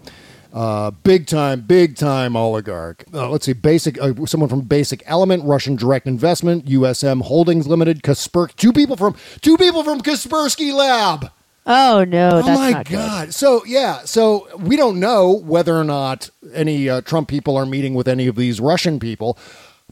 Uh, 0.53 0.91
big 0.91 1.27
time, 1.27 1.61
big 1.61 1.95
time 1.95 2.35
oligarch. 2.35 3.03
Uh, 3.13 3.29
let's 3.29 3.45
see, 3.45 3.53
basic. 3.53 4.01
Uh, 4.01 4.13
someone 4.25 4.49
from 4.49 4.61
Basic 4.61 5.03
Element, 5.05 5.43
Russian 5.43 5.75
Direct 5.75 6.07
Investment, 6.07 6.65
USM 6.65 7.21
Holdings 7.23 7.67
Limited, 7.67 8.01
Kasper. 8.01 8.47
Two 8.55 8.73
people 8.73 8.95
from 8.95 9.15
two 9.41 9.57
people 9.57 9.83
from 9.83 10.01
Kaspersky 10.01 10.73
Lab. 10.73 11.31
Oh 11.69 12.05
no, 12.05 12.29
oh 12.29 12.41
that's 12.41 12.59
my 12.59 12.71
not 12.71 12.85
good. 12.85 12.95
god! 12.95 13.33
So 13.33 13.65
yeah, 13.65 13.99
so 14.05 14.47
we 14.57 14.77
don't 14.77 15.01
know 15.01 15.31
whether 15.33 15.75
or 15.75 15.83
not 15.83 16.29
any 16.53 16.87
uh, 16.87 17.01
Trump 17.01 17.27
people 17.27 17.57
are 17.57 17.65
meeting 17.65 17.93
with 17.93 18.07
any 18.07 18.27
of 18.27 18.37
these 18.37 18.61
Russian 18.61 18.99
people, 18.99 19.37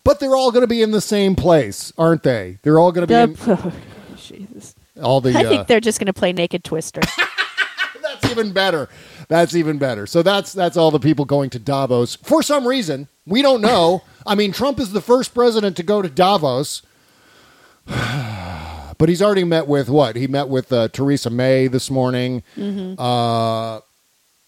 but 0.06 0.22
they're 0.22 0.38
all 0.38 0.52
going 0.52 0.64
to 0.64 0.68
be 0.68 0.82
in 0.82 0.92
the 0.92 1.02
same 1.02 1.36
place, 1.36 1.92
aren't 1.98 2.24
they? 2.24 2.60
They're 2.62 2.80
all 2.80 2.94
going 2.94 3.06
to 3.06 3.14
be 3.14 3.22
in 3.22 3.34
The- 3.34 3.74
Jesus. 4.18 4.74
all 5.04 5.20
the. 5.20 5.38
I 5.38 5.44
uh, 5.44 5.50
think 5.50 5.68
they're 5.68 5.82
just 5.82 6.00
going 6.00 6.08
to 6.08 6.14
play 6.14 6.32
Naked 6.32 6.64
Twister. 6.64 7.02
that's 8.02 8.32
even 8.32 8.54
better. 8.54 8.88
That's 9.28 9.56
even 9.56 9.78
better. 9.78 10.06
So 10.06 10.22
that's 10.22 10.54
that's 10.54 10.78
all 10.78 10.92
the 10.92 11.00
people 11.00 11.26
going 11.26 11.50
to 11.52 11.60
Davos 11.60 12.16
for 12.16 12.44
some 12.44 12.68
reason. 12.68 13.08
We 13.26 13.42
don't 13.42 13.62
know. 13.62 14.04
I 14.26 14.36
mean, 14.36 14.52
Trump 14.52 14.80
is 14.80 14.92
the 14.92 15.02
first 15.02 15.34
president 15.34 15.76
to 15.78 15.84
go 15.84 16.02
to 16.02 16.10
Davos, 16.10 16.82
but 18.98 19.10
he's 19.10 19.22
already 19.22 19.44
met 19.44 19.68
with 19.68 19.90
what? 19.90 20.16
He 20.16 20.28
met 20.28 20.48
with 20.50 20.72
uh, 20.72 20.88
Theresa 20.90 21.30
May 21.30 21.68
this 21.68 21.90
morning. 21.90 22.44
Mhm. 22.58 22.96
Uh, 22.98 23.82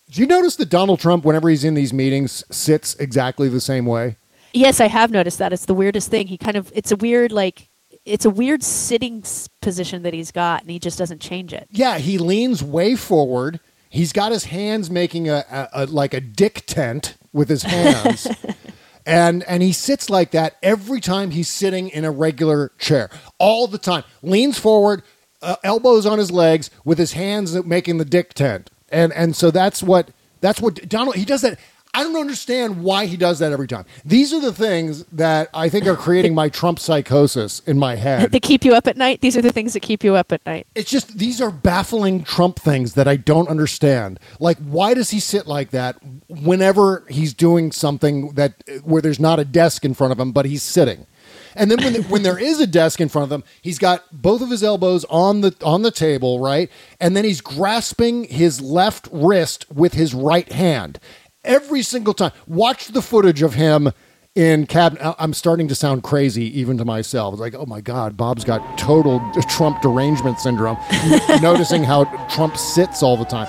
do 0.09 0.21
you 0.21 0.27
notice 0.27 0.55
that 0.55 0.69
Donald 0.69 0.99
Trump, 0.99 1.25
whenever 1.25 1.49
he's 1.49 1.63
in 1.65 1.73
these 1.73 1.91
meetings, 1.91 2.43
sits 2.49 2.95
exactly 2.95 3.49
the 3.49 3.61
same 3.61 3.85
way? 3.85 4.15
yes, 4.53 4.79
I 4.79 4.87
have 4.87 5.11
noticed 5.11 5.37
that. 5.37 5.53
It's 5.53 5.65
the 5.65 5.73
weirdest 5.75 6.09
thing. 6.09 6.27
He 6.27 6.37
kind 6.37 6.57
of. 6.57 6.71
It's 6.73 6.91
a 6.91 6.95
weird 6.95 7.31
like. 7.31 7.67
It's 8.05 8.23
a 8.25 8.29
weird 8.29 8.63
sitting 8.63 9.21
position 9.61 10.03
that 10.03 10.13
he's 10.13 10.31
got, 10.31 10.61
and 10.61 10.71
he 10.71 10.79
just 10.79 10.97
doesn't 10.97 11.19
change 11.19 11.51
it. 11.51 11.67
Yeah, 11.71 11.97
he 11.97 12.17
leans 12.17 12.63
way 12.63 12.95
forward. 12.95 13.59
He's 13.89 14.11
got 14.11 14.31
his 14.31 14.45
hands 14.45 14.89
making 14.89 15.29
a, 15.29 15.45
a, 15.49 15.69
a 15.73 15.85
like 15.85 16.13
a 16.13 16.21
dick 16.21 16.63
tent 16.65 17.15
with 17.33 17.49
his 17.49 17.63
hands. 17.63 18.27
and 19.05 19.43
and 19.43 19.63
he 19.63 19.71
sits 19.71 20.09
like 20.09 20.31
that 20.31 20.57
every 20.61 20.99
time 20.99 21.31
he's 21.31 21.49
sitting 21.49 21.89
in 21.89 22.03
a 22.05 22.11
regular 22.11 22.71
chair. 22.77 23.09
All 23.39 23.67
the 23.67 23.77
time. 23.77 24.03
Leans 24.21 24.59
forward, 24.59 25.03
uh, 25.41 25.55
elbows 25.63 26.05
on 26.05 26.19
his 26.19 26.31
legs 26.31 26.69
with 26.83 26.97
his 26.97 27.13
hands 27.13 27.53
making 27.63 27.97
the 27.97 28.05
dick 28.05 28.33
tent. 28.33 28.69
And 28.89 29.13
and 29.13 29.35
so 29.35 29.51
that's 29.51 29.81
what 29.81 30.09
that's 30.41 30.61
what 30.61 30.87
Donald 30.87 31.15
he 31.15 31.25
does 31.25 31.41
that 31.41 31.59
I 31.97 32.03
don't 32.03 32.15
understand 32.15 32.83
why 32.83 33.07
he 33.07 33.17
does 33.17 33.39
that 33.39 33.51
every 33.51 33.65
time. 33.65 33.85
These 34.05 34.31
are 34.31 34.39
the 34.39 34.53
things 34.53 35.03
that 35.05 35.49
I 35.51 35.67
think 35.67 35.87
are 35.87 35.95
creating 35.95 36.35
my 36.35 36.47
Trump 36.47 36.77
psychosis 36.77 37.61
in 37.61 37.79
my 37.79 37.95
head. 37.95 38.31
They 38.31 38.39
keep 38.39 38.63
you 38.63 38.75
up 38.75 38.85
at 38.85 38.97
night. 38.97 39.21
These 39.21 39.35
are 39.35 39.41
the 39.41 39.51
things 39.51 39.73
that 39.73 39.79
keep 39.79 40.03
you 40.03 40.13
up 40.13 40.31
at 40.31 40.45
night. 40.45 40.67
It's 40.75 40.91
just 40.91 41.17
these 41.17 41.41
are 41.41 41.49
baffling 41.49 42.23
Trump 42.23 42.59
things 42.59 42.93
that 42.93 43.07
I 43.07 43.15
don't 43.15 43.47
understand. 43.49 44.19
Like, 44.39 44.59
why 44.59 44.93
does 44.93 45.09
he 45.09 45.19
sit 45.19 45.47
like 45.47 45.71
that 45.71 45.97
whenever 46.27 47.03
he's 47.09 47.33
doing 47.33 47.71
something 47.71 48.33
that 48.33 48.61
where 48.83 49.01
there's 49.01 49.19
not 49.19 49.39
a 49.39 49.45
desk 49.45 49.83
in 49.83 49.95
front 49.95 50.13
of 50.13 50.19
him, 50.19 50.31
but 50.31 50.45
he's 50.45 50.61
sitting? 50.61 51.07
And 51.55 51.71
then 51.71 51.83
when 51.83 52.03
when 52.09 52.21
there 52.21 52.37
is 52.37 52.59
a 52.61 52.67
desk 52.67 53.01
in 53.01 53.09
front 53.09 53.23
of 53.23 53.31
him, 53.31 53.43
he's 53.63 53.79
got 53.79 54.03
both 54.11 54.43
of 54.43 54.51
his 54.51 54.63
elbows 54.63 55.03
on 55.05 55.41
the 55.41 55.55
on 55.63 55.81
the 55.81 55.89
table, 55.89 56.39
right? 56.39 56.69
And 56.99 57.17
then 57.17 57.23
he's 57.23 57.41
grasping 57.41 58.25
his 58.25 58.61
left 58.61 59.09
wrist 59.11 59.65
with 59.71 59.95
his 59.95 60.13
right 60.13 60.51
hand 60.51 60.99
every 61.47 61.81
single 61.81 62.13
time. 62.13 62.31
Watch 62.45 62.87
the 62.89 63.01
footage 63.01 63.41
of 63.41 63.55
him 63.55 63.91
in 64.35 64.67
cabinet. 64.67 65.15
I'm 65.17 65.33
starting 65.33 65.67
to 65.69 65.75
sound 65.75 66.03
crazy 66.03 66.59
even 66.59 66.77
to 66.77 66.85
myself. 66.85 67.33
It's 67.33 67.41
like, 67.41 67.55
oh 67.55 67.65
my 67.65 67.81
God, 67.81 68.15
Bob's 68.15 68.43
got 68.43 68.77
total 68.77 69.19
Trump 69.49 69.81
derangement 69.81 70.39
syndrome. 70.39 70.77
Noticing 71.41 71.83
how 71.83 72.03
Trump 72.29 72.55
sits 72.55 73.01
all 73.01 73.17
the 73.17 73.25
time. 73.25 73.47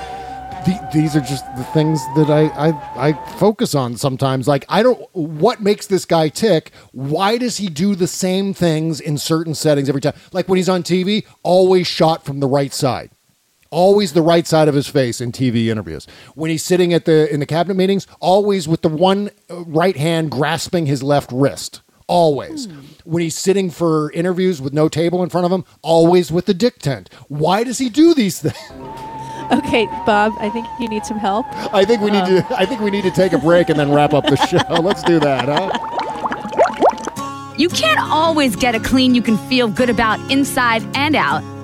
The, 0.65 0.89
these 0.93 1.15
are 1.15 1.21
just 1.21 1.45
the 1.57 1.65
things 1.65 2.01
that 2.17 2.31
I, 2.31 2.47
I 2.69 3.09
I 3.09 3.13
focus 3.37 3.75
on 3.75 3.97
sometimes. 3.97 4.49
Like 4.49 4.65
I 4.69 4.83
don't. 4.83 5.01
What 5.13 5.61
makes 5.63 5.87
this 5.87 6.05
guy 6.05 6.29
tick? 6.29 6.73
Why 6.93 7.39
does 7.39 7.59
he 7.59 7.69
do 7.69 7.95
the 7.95 8.09
same 8.09 8.53
things 8.55 9.01
in 9.01 9.19
certain 9.19 9.55
settings 9.55 9.89
every 9.89 10.01
time? 10.01 10.15
Like 10.33 10.49
when 10.49 10.57
he's 10.57 10.69
on 10.69 10.83
TV, 10.83 11.25
always 11.43 11.87
shot 11.87 12.25
from 12.25 12.41
the 12.41 12.49
right 12.49 12.73
side 12.73 13.11
always 13.71 14.13
the 14.13 14.23
right 14.23 14.47
side 14.47 14.69
of 14.69 14.75
his 14.75 14.87
face 14.89 15.21
in 15.21 15.33
TV 15.33 15.67
interviews. 15.67 16.07
When 16.35 16.51
he's 16.51 16.65
sitting 16.65 16.93
at 16.95 17.05
the 17.05 17.33
in 17.33 17.41
the 17.41 17.47
cabinet 17.47 17.75
meetings, 17.75 18.07
always 18.21 18.67
with 18.69 18.83
the 18.83 18.89
one 18.89 19.31
uh, 19.51 19.65
right 19.65 19.97
hand 19.97 20.31
grasping 20.31 20.87
his 20.87 21.03
left 21.03 21.31
wrist. 21.33 21.83
Always. 22.07 22.69
When 23.05 23.23
he's 23.23 23.37
sitting 23.37 23.69
for 23.71 24.11
interviews 24.13 24.63
with 24.63 24.73
no 24.73 24.89
table 24.89 25.23
in 25.23 25.29
front 25.29 25.45
of 25.45 25.53
him, 25.53 25.65
always 25.83 26.33
with 26.33 26.47
the 26.47 26.55
dick 26.55 26.79
tent. 26.79 27.11
Why 27.29 27.65
does 27.65 27.77
he 27.79 27.91
do 27.91 28.15
these 28.15 28.41
things? 28.41 28.57
Okay, 29.51 29.87
Bob, 30.05 30.35
I 30.41 30.51
think 30.51 30.67
you 30.79 30.91
need 30.91 31.07
some 31.07 31.19
help. 31.19 31.47
I 31.73 31.83
think 31.87 32.03
we 32.03 32.11
need 32.11 32.19
Um, 32.21 32.43
to 32.43 32.47
I 32.59 32.67
think 32.67 32.83
we 32.83 32.91
need 32.91 33.05
to 33.05 33.11
take 33.11 33.33
a 33.33 33.39
break 33.39 33.71
and 33.71 33.81
then 33.81 33.91
wrap 33.91 34.13
up 34.13 34.27
the 34.27 34.37
show. 34.47 34.59
Let's 34.83 35.03
do 35.05 35.19
that, 35.21 35.49
huh? 35.49 35.71
You 37.57 37.71
can't 37.71 37.99
always 37.99 38.57
get 38.57 38.75
a 38.75 38.81
clean 38.81 39.15
you 39.15 39.23
can 39.23 39.39
feel 39.49 39.69
good 39.69 39.89
about 39.89 40.21
inside 40.31 40.83
and 40.95 41.17
out 41.17 41.43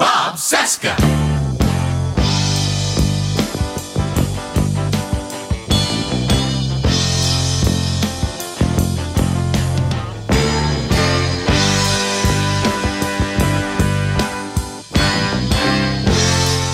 Bob 0.00 0.36
Cesca. 0.36 0.96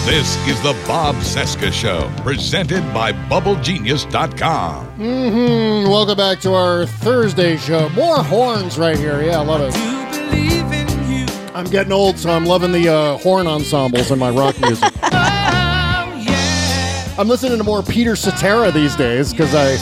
This 0.06 0.36
is 0.46 0.62
the 0.62 0.72
Bob 0.86 1.16
Cesca 1.16 1.72
Show, 1.72 2.08
presented 2.18 2.82
by 2.94 3.12
BubbleGenius.com. 3.12 4.98
Mm-hmm. 4.98 5.90
Welcome 5.90 6.16
back 6.16 6.38
to 6.42 6.54
our 6.54 6.86
Thursday 6.86 7.56
show. 7.56 7.88
More 7.88 8.22
horns 8.22 8.78
right 8.78 8.96
here. 8.96 9.20
Yeah, 9.20 9.40
I 9.40 9.44
love 9.44 9.62
it. 9.62 9.95
I'm 11.56 11.64
getting 11.70 11.90
old, 11.92 12.18
so 12.18 12.28
I'm 12.30 12.44
loving 12.44 12.70
the 12.70 12.86
uh, 12.92 13.16
horn 13.16 13.46
ensembles 13.46 14.10
in 14.10 14.18
my 14.18 14.28
rock 14.28 14.60
music. 14.60 14.92
I'm 17.18 17.28
listening 17.28 17.56
to 17.56 17.64
more 17.64 17.82
Peter 17.82 18.14
Cetera 18.14 18.70
these 18.70 18.94
days 18.94 19.30
because 19.32 19.54
I, 19.54 19.78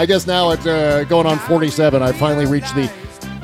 I 0.00 0.06
guess 0.06 0.28
now 0.28 0.52
at 0.52 0.64
uh, 0.64 1.02
going 1.04 1.26
on 1.26 1.40
47, 1.40 2.02
I 2.02 2.12
finally 2.12 2.46
reached 2.46 2.76
the 2.76 2.88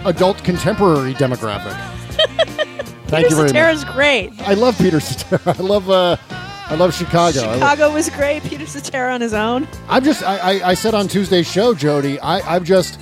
adult 0.04 0.44
contemporary 0.44 1.14
demographic. 1.14 1.72
Thank 3.08 3.24
Peter 3.26 3.30
you 3.30 3.36
very 3.36 3.48
Cetera's 3.48 3.84
much. 3.84 3.94
great. 3.94 4.32
I 4.42 4.54
love 4.54 4.78
Peter 4.78 5.00
Cetera. 5.00 5.40
I 5.58 5.62
love 5.62 5.90
uh, 5.90 6.16
I 6.30 6.76
love 6.76 6.94
Chicago. 6.94 7.40
Love- 7.40 7.54
Chicago 7.54 7.92
was 7.92 8.08
great. 8.10 8.44
Peter 8.44 8.66
Cetera 8.66 9.12
on 9.14 9.20
his 9.20 9.34
own. 9.34 9.66
I'm 9.88 10.04
just. 10.04 10.22
I, 10.22 10.38
I, 10.60 10.68
I 10.70 10.74
said 10.74 10.94
on 10.94 11.08
Tuesday's 11.08 11.50
show, 11.50 11.74
Jody. 11.74 12.20
I, 12.20 12.38
I'm 12.54 12.64
just. 12.64 13.00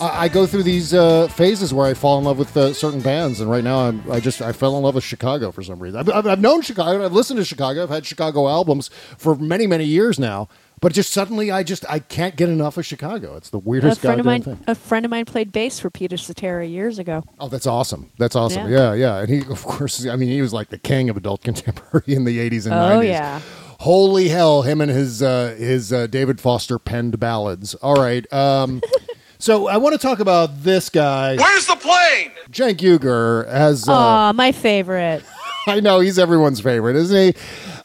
I, 0.00 0.24
I 0.24 0.28
go 0.28 0.46
through 0.46 0.62
these 0.64 0.92
uh, 0.94 1.28
phases 1.28 1.72
where 1.74 1.86
I 1.86 1.94
fall 1.94 2.18
in 2.18 2.24
love 2.24 2.38
with 2.38 2.56
uh, 2.56 2.72
certain 2.72 3.00
bands, 3.00 3.40
and 3.40 3.50
right 3.50 3.64
now 3.64 3.80
I'm, 3.88 4.10
I 4.10 4.20
just 4.20 4.40
I 4.42 4.52
fell 4.52 4.76
in 4.76 4.82
love 4.82 4.94
with 4.94 5.04
Chicago 5.04 5.50
for 5.52 5.62
some 5.62 5.78
reason. 5.80 6.00
I've, 6.00 6.08
I've, 6.10 6.26
I've 6.26 6.40
known 6.40 6.62
Chicago. 6.62 7.04
I've 7.04 7.12
listened 7.12 7.38
to 7.38 7.44
Chicago. 7.44 7.82
I've 7.82 7.90
had 7.90 8.04
Chicago 8.06 8.48
albums 8.48 8.90
for 9.18 9.34
many 9.34 9.66
many 9.66 9.84
years 9.84 10.18
now. 10.18 10.48
But 10.80 10.92
just 10.92 11.12
suddenly, 11.12 11.50
I 11.50 11.62
just 11.62 11.86
I 11.88 11.98
can't 12.00 12.36
get 12.36 12.50
enough 12.50 12.76
of 12.76 12.84
Chicago. 12.84 13.36
It's 13.36 13.48
the 13.48 13.58
weirdest 13.60 13.98
A 13.98 14.00
friend 14.02 14.20
of 14.20 14.26
mine, 14.26 14.42
thing. 14.42 14.58
a 14.66 14.74
friend 14.74 15.06
of 15.06 15.10
mine 15.10 15.24
played 15.24 15.50
bass 15.50 15.78
for 15.78 15.88
Peter 15.88 16.18
Cetera 16.18 16.66
years 16.66 16.98
ago. 16.98 17.22
Oh, 17.40 17.48
that's 17.48 17.66
awesome. 17.66 18.10
That's 18.18 18.36
awesome. 18.36 18.68
Yeah. 18.70 18.92
Yeah. 18.92 18.94
yeah, 18.94 19.18
And 19.20 19.28
he, 19.30 19.38
of 19.50 19.62
course, 19.64 20.04
I 20.06 20.16
mean, 20.16 20.28
he 20.28 20.42
was 20.42 20.52
like 20.52 20.68
the 20.68 20.76
king 20.78 21.08
of 21.08 21.16
adult 21.16 21.42
contemporary 21.44 22.04
in 22.14 22.24
the 22.24 22.38
80s 22.50 22.66
and 22.66 22.74
Oh 22.74 23.00
90s. 23.00 23.04
yeah. 23.06 23.40
Holy 23.80 24.28
hell, 24.28 24.62
him 24.62 24.80
and 24.80 24.90
his 24.90 25.22
uh, 25.22 25.54
his 25.58 25.92
uh, 25.92 26.06
David 26.06 26.40
Foster 26.40 26.78
penned 26.78 27.18
ballads. 27.18 27.74
All 27.76 27.94
right. 27.96 28.30
Um, 28.32 28.82
so 29.44 29.68
I 29.68 29.76
want 29.76 29.92
to 29.92 29.98
talk 29.98 30.20
about 30.20 30.62
this 30.62 30.88
guy. 30.88 31.36
Where's 31.36 31.66
the 31.66 31.76
plane? 31.76 32.30
Cenk 32.50 32.78
Uygur 32.78 33.46
has. 33.50 33.86
Uh, 33.86 33.92
Aw, 33.92 34.32
my 34.32 34.52
favorite. 34.52 35.22
I 35.66 35.80
know 35.80 36.00
he's 36.00 36.18
everyone's 36.18 36.60
favorite, 36.60 36.96
isn't 36.96 37.34
he? 37.34 37.40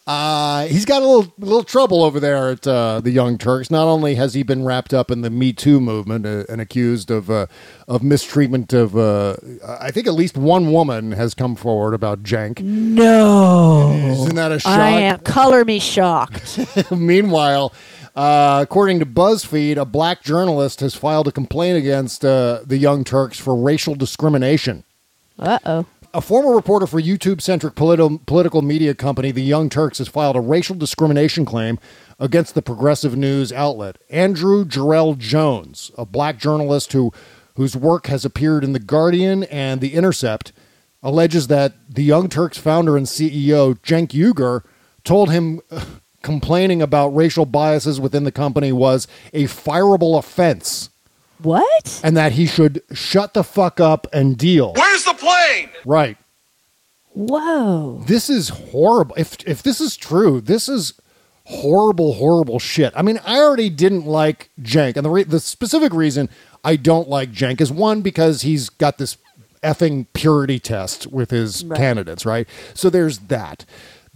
Uh, 0.08 0.68
he's 0.68 0.86
got 0.86 1.02
a 1.02 1.06
little 1.06 1.34
little 1.38 1.64
trouble 1.64 2.02
over 2.02 2.20
there 2.20 2.52
at 2.52 2.66
uh, 2.66 3.02
the 3.02 3.12
Young 3.12 3.38
Turks. 3.38 3.70
Not 3.70 3.88
only 3.88 4.16
has 4.16 4.34
he 4.34 4.42
been 4.42 4.64
wrapped 4.64 4.94
up 4.94 5.12
in 5.12 5.22
the 5.22 5.30
Me 5.30 5.52
Too 5.52 5.82
movement 5.82 6.26
uh, 6.26 6.46
and 6.48 6.62
accused 6.62 7.12
of 7.12 7.30
uh, 7.30 7.48
of 7.90 8.04
mistreatment 8.04 8.72
of, 8.72 8.96
uh, 8.96 9.36
I 9.68 9.92
think 9.92 10.08
at 10.08 10.14
least 10.14 10.38
one 10.38 10.72
woman 10.72 11.12
has 11.12 11.34
come 11.34 11.56
forward 11.56 11.94
about 11.94 12.24
Cenk. 12.24 12.62
No. 12.62 13.92
Isn't 13.92 14.36
that 14.36 14.54
a 14.54 14.60
shock? 14.60 14.72
I 14.72 14.90
am. 14.90 15.20
Color 15.20 15.66
me 15.66 15.80
shocked. 15.80 16.58
Meanwhile, 16.92 17.74
uh, 18.20 18.60
according 18.62 19.00
to 19.00 19.06
BuzzFeed, 19.06 19.78
a 19.78 19.86
black 19.86 20.22
journalist 20.22 20.82
has 20.82 20.94
filed 20.94 21.30
a 21.30 21.32
complaint 21.32 21.78
against 21.78 22.26
uh, 22.26 22.60
the 22.66 22.76
Young 22.76 23.06
Turks 23.06 23.40
for 23.40 23.56
racial 23.56 23.96
discrimination. 23.96 24.84
Uh 25.38 25.58
oh. 25.66 25.86
A 26.14 26.20
former 26.20 26.54
reporter 26.54 26.86
for 26.86 27.00
YouTube 27.00 27.40
centric 27.40 27.76
politi- 27.76 28.26
political 28.26 28.62
media 28.62 28.94
company, 28.94 29.32
The 29.32 29.42
Young 29.42 29.70
Turks, 29.70 30.00
has 30.00 30.10
filed 30.10 30.36
a 30.36 30.42
racial 30.42 30.76
discrimination 30.76 31.46
claim 31.46 31.80
against 32.20 32.56
the 32.56 32.62
progressive 32.62 33.16
news 33.16 33.54
outlet. 33.54 33.98
Andrew 34.10 34.66
Jerell 34.66 35.18
Jones, 35.18 35.90
a 35.98 36.06
black 36.06 36.40
journalist 36.40 36.92
who, 36.92 37.14
whose 37.56 37.78
work 37.78 38.08
has 38.08 38.26
appeared 38.26 38.66
in 38.66 38.74
The 38.74 38.80
Guardian 38.80 39.44
and 39.46 39.80
The 39.80 39.94
Intercept, 39.94 40.52
alleges 41.02 41.48
that 41.48 41.76
The 41.88 42.04
Young 42.04 42.28
Turks 42.28 42.58
founder 42.58 42.98
and 42.98 43.06
CEO, 43.06 43.80
Cenk 43.80 44.10
Uygur, 44.10 44.66
told 45.06 45.32
him 45.32 45.62
complaining 46.22 46.82
about 46.82 47.10
racial 47.10 47.46
biases 47.46 48.00
within 48.00 48.24
the 48.24 48.32
company 48.32 48.72
was 48.72 49.08
a 49.34 49.44
fireable 49.46 50.18
offense 50.18 50.90
What? 51.42 52.02
and 52.04 52.16
that 52.18 52.34
he 52.34 52.46
should 52.46 52.82
shut 52.94 53.34
the 53.34 53.44
fuck 53.44 53.80
up 53.80 54.06
and 54.12 54.38
deal. 54.38 54.74
Where's 54.76 55.04
the 55.06 55.14
plane? 55.14 55.70
Right. 55.86 56.18
Whoa. 57.14 58.04
This 58.06 58.30
is 58.30 58.50
horrible. 58.50 59.16
If 59.18 59.38
if 59.48 59.64
this 59.64 59.82
is 59.82 59.98
true, 59.98 60.40
this 60.42 60.70
is 60.70 60.94
horrible, 61.46 62.14
horrible 62.14 62.60
shit. 62.60 62.94
I 62.96 63.02
mean, 63.02 63.20
I 63.26 63.40
already 63.40 63.70
didn't 63.70 64.06
like 64.06 64.50
Cenk, 64.62 64.96
and 64.96 65.06
the 65.06 65.10
re- 65.10 65.24
the 65.24 65.40
specific 65.40 65.94
reason 65.94 66.30
I 66.64 66.76
don't 66.76 67.10
like 67.10 67.32
Cenk 67.32 67.60
is 67.62 67.72
one 67.72 68.02
because 68.02 68.44
he's 68.44 68.70
got 68.70 68.98
this 69.00 69.18
effing 69.64 70.06
purity 70.14 70.60
test 70.60 71.08
with 71.08 71.32
his 71.32 71.66
Right. 71.66 71.78
candidates, 71.78 72.26
right? 72.26 72.48
So 72.74 72.90
there's 72.90 73.18
that. 73.20 73.66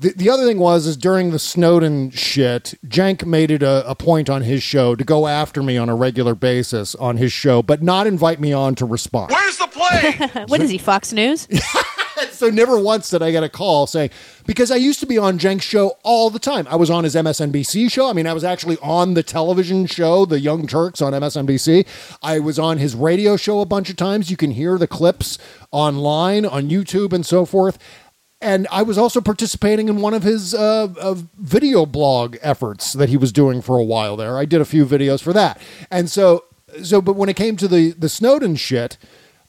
The, 0.03 0.11
the 0.17 0.29
other 0.29 0.45
thing 0.45 0.59
was 0.59 0.85
is 0.85 0.97
during 0.97 1.31
the 1.31 1.39
Snowden 1.39 2.09
shit, 2.09 2.73
Cenk 2.85 3.25
made 3.25 3.49
it 3.49 3.63
a, 3.63 3.89
a 3.89 3.95
point 3.95 4.29
on 4.29 4.41
his 4.41 4.61
show 4.61 4.95
to 4.95 5.03
go 5.05 5.27
after 5.27 5.63
me 5.63 5.77
on 5.77 5.87
a 5.87 5.95
regular 5.95 6.35
basis 6.35 6.93
on 6.95 7.15
his 7.15 7.31
show, 7.31 7.63
but 7.63 7.81
not 7.81 8.05
invite 8.05 8.41
me 8.41 8.51
on 8.51 8.75
to 8.75 8.85
respond. 8.85 9.31
Where's 9.31 9.57
the 9.57 9.67
plane? 9.67 10.45
what 10.49 10.61
is 10.61 10.69
he? 10.69 10.77
Fox 10.77 11.13
News? 11.13 11.47
So 12.31 12.49
never 12.49 12.77
once 12.77 13.09
did 13.09 13.21
I 13.21 13.31
get 13.31 13.43
a 13.43 13.49
call 13.49 13.87
saying 13.87 14.09
because 14.45 14.69
I 14.69 14.75
used 14.75 14.99
to 14.99 15.05
be 15.05 15.17
on 15.17 15.39
Cenk's 15.39 15.63
show 15.63 15.97
all 16.03 16.29
the 16.29 16.39
time. 16.39 16.67
I 16.69 16.75
was 16.75 16.89
on 16.89 17.03
his 17.03 17.15
MSNBC 17.15 17.91
show. 17.91 18.09
I 18.09 18.13
mean, 18.13 18.27
I 18.27 18.33
was 18.33 18.43
actually 18.43 18.77
on 18.81 19.13
the 19.13 19.23
television 19.23 19.85
show, 19.85 20.25
The 20.25 20.39
Young 20.39 20.67
Turks 20.67 21.01
on 21.01 21.13
MSNBC. 21.13 21.87
I 22.21 22.39
was 22.39 22.59
on 22.59 22.79
his 22.79 22.95
radio 22.95 23.37
show 23.37 23.61
a 23.61 23.65
bunch 23.65 23.89
of 23.89 23.95
times. 23.95 24.29
You 24.29 24.37
can 24.37 24.51
hear 24.51 24.77
the 24.77 24.87
clips 24.87 25.37
online 25.71 26.45
on 26.45 26.69
YouTube 26.69 27.13
and 27.13 27.25
so 27.25 27.45
forth. 27.45 27.77
And 28.43 28.67
I 28.69 28.83
was 28.83 28.97
also 28.97 29.21
participating 29.21 29.87
in 29.87 30.01
one 30.01 30.13
of 30.13 30.23
his 30.23 30.53
uh, 30.53 30.93
uh, 30.99 31.15
video 31.37 31.85
blog 31.85 32.35
efforts 32.41 32.91
that 32.93 33.07
he 33.07 33.15
was 33.15 33.31
doing 33.31 33.61
for 33.61 33.77
a 33.77 33.83
while 33.83 34.17
there. 34.17 34.37
I 34.37 34.43
did 34.43 34.59
a 34.59 34.65
few 34.65 34.85
videos 34.85 35.23
for 35.23 35.31
that. 35.31 35.61
And 35.89 36.09
so, 36.09 36.43
so, 36.83 37.01
but 37.01 37.15
when 37.15 37.29
it 37.29 37.35
came 37.35 37.55
to 37.57 37.67
the 37.67 37.91
the 37.91 38.09
Snowden 38.09 38.55
shit, 38.57 38.97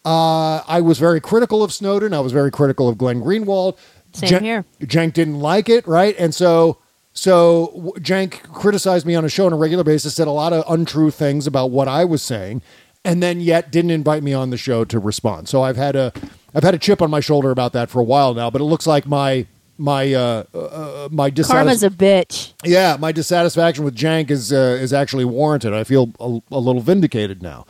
uh, 0.04 0.62
I 0.68 0.80
was 0.80 0.98
very 0.98 1.20
critical 1.20 1.62
of 1.64 1.72
Snowden. 1.72 2.14
I 2.14 2.20
was 2.20 2.32
very 2.32 2.50
critical 2.50 2.88
of 2.88 2.96
Glenn 2.96 3.20
Greenwald. 3.20 3.76
Same 4.12 4.28
Jen- 4.28 4.44
here. 4.44 4.64
Cenk 4.82 5.12
didn't 5.12 5.40
like 5.40 5.68
it, 5.68 5.86
right? 5.88 6.14
And 6.18 6.32
so, 6.32 6.78
so 7.12 7.94
Cenk 7.98 8.42
criticized 8.52 9.06
me 9.06 9.16
on 9.16 9.24
a 9.24 9.28
show 9.28 9.46
on 9.46 9.52
a 9.52 9.56
regular 9.56 9.82
basis, 9.82 10.14
said 10.14 10.28
a 10.28 10.30
lot 10.30 10.52
of 10.52 10.62
untrue 10.68 11.10
things 11.10 11.48
about 11.48 11.72
what 11.72 11.88
I 11.88 12.04
was 12.04 12.22
saying, 12.22 12.62
and 13.04 13.22
then 13.22 13.40
yet 13.40 13.72
didn't 13.72 13.90
invite 13.90 14.22
me 14.22 14.32
on 14.32 14.50
the 14.50 14.56
show 14.56 14.84
to 14.84 15.00
respond. 15.00 15.48
So 15.48 15.62
I've 15.62 15.76
had 15.76 15.96
a, 15.96 16.12
I've 16.54 16.64
had 16.64 16.74
a 16.74 16.78
chip 16.78 17.02
on 17.02 17.10
my 17.10 17.20
shoulder 17.20 17.50
about 17.50 17.72
that 17.72 17.90
for 17.90 18.00
a 18.00 18.04
while 18.04 18.34
now. 18.34 18.50
But 18.50 18.60
it 18.60 18.64
looks 18.64 18.86
like 18.86 19.06
my 19.06 19.46
my 19.76 20.12
uh, 20.12 20.44
uh, 20.54 21.08
my 21.10 21.30
Karma's 21.30 21.80
dissatisfaction. 21.80 21.86
a 21.86 21.90
bitch. 21.90 22.52
Yeah, 22.64 22.96
my 22.98 23.12
dissatisfaction 23.12 23.84
with 23.84 23.96
Cenk 23.96 24.30
is 24.30 24.52
uh, 24.52 24.78
is 24.80 24.92
actually 24.92 25.24
warranted. 25.24 25.72
I 25.72 25.84
feel 25.84 26.12
a, 26.20 26.40
a 26.50 26.58
little 26.58 26.80
vindicated 26.80 27.42
now 27.42 27.66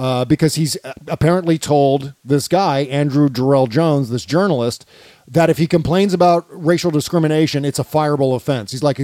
uh, 0.00 0.24
because 0.24 0.54
he's 0.54 0.78
apparently 1.08 1.58
told 1.58 2.14
this 2.24 2.48
guy 2.48 2.80
Andrew 2.84 3.28
Jerell 3.28 3.68
Jones, 3.68 4.08
this 4.08 4.24
journalist, 4.24 4.86
that 5.28 5.50
if 5.50 5.58
he 5.58 5.66
complains 5.66 6.14
about 6.14 6.46
racial 6.48 6.90
discrimination, 6.90 7.66
it's 7.66 7.78
a 7.78 7.84
fireable 7.84 8.34
offense. 8.34 8.72
He's 8.72 8.82
like, 8.82 8.98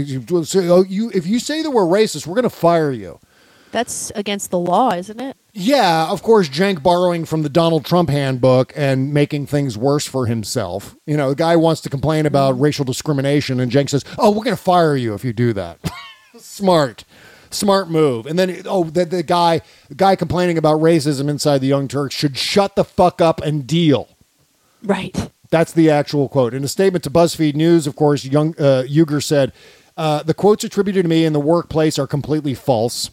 so 0.44 0.82
you 0.82 1.10
if 1.14 1.26
you 1.26 1.38
say 1.38 1.62
that 1.62 1.70
we're 1.70 1.82
racist, 1.82 2.26
we're 2.26 2.34
going 2.34 2.44
to 2.44 2.50
fire 2.50 2.92
you. 2.92 3.18
That's 3.72 4.10
against 4.14 4.50
the 4.50 4.58
law, 4.58 4.92
isn't 4.92 5.20
it? 5.20 5.36
Yeah, 5.52 6.08
of 6.10 6.22
course, 6.22 6.48
Cenk 6.48 6.82
borrowing 6.82 7.24
from 7.24 7.42
the 7.42 7.48
Donald 7.48 7.84
Trump 7.84 8.10
handbook 8.10 8.72
and 8.76 9.12
making 9.12 9.46
things 9.46 9.76
worse 9.76 10.06
for 10.06 10.26
himself. 10.26 10.96
You 11.06 11.16
know, 11.16 11.30
the 11.30 11.36
guy 11.36 11.56
wants 11.56 11.80
to 11.82 11.90
complain 11.90 12.26
about 12.26 12.60
racial 12.60 12.84
discrimination, 12.84 13.58
and 13.60 13.72
Cenk 13.72 13.90
says, 13.90 14.04
"Oh, 14.18 14.30
we're 14.30 14.44
going 14.44 14.56
to 14.56 14.62
fire 14.62 14.96
you 14.96 15.14
if 15.14 15.24
you 15.24 15.32
do 15.32 15.52
that." 15.54 15.78
Smart, 16.38 17.04
smart 17.50 17.88
move. 17.90 18.26
And 18.26 18.38
then, 18.38 18.62
oh, 18.66 18.84
the, 18.84 19.04
the 19.04 19.22
guy, 19.22 19.62
the 19.88 19.94
guy 19.94 20.16
complaining 20.16 20.58
about 20.58 20.80
racism 20.80 21.28
inside 21.28 21.58
the 21.58 21.66
Young 21.66 21.88
Turks 21.88 22.14
should 22.14 22.36
shut 22.36 22.76
the 22.76 22.84
fuck 22.84 23.20
up 23.20 23.40
and 23.40 23.66
deal. 23.66 24.08
Right. 24.82 25.30
That's 25.50 25.72
the 25.72 25.90
actual 25.90 26.28
quote. 26.28 26.54
In 26.54 26.64
a 26.64 26.68
statement 26.68 27.04
to 27.04 27.10
BuzzFeed 27.10 27.54
News, 27.54 27.86
of 27.86 27.96
course, 27.96 28.24
Young 28.24 28.50
uh, 28.58 28.84
Uygur 28.88 29.22
said, 29.22 29.52
uh, 29.96 30.22
"The 30.22 30.34
quotes 30.34 30.64
attributed 30.64 31.04
to 31.04 31.08
me 31.08 31.24
in 31.24 31.32
the 31.32 31.40
workplace 31.40 31.98
are 31.98 32.06
completely 32.06 32.54
false." 32.54 33.10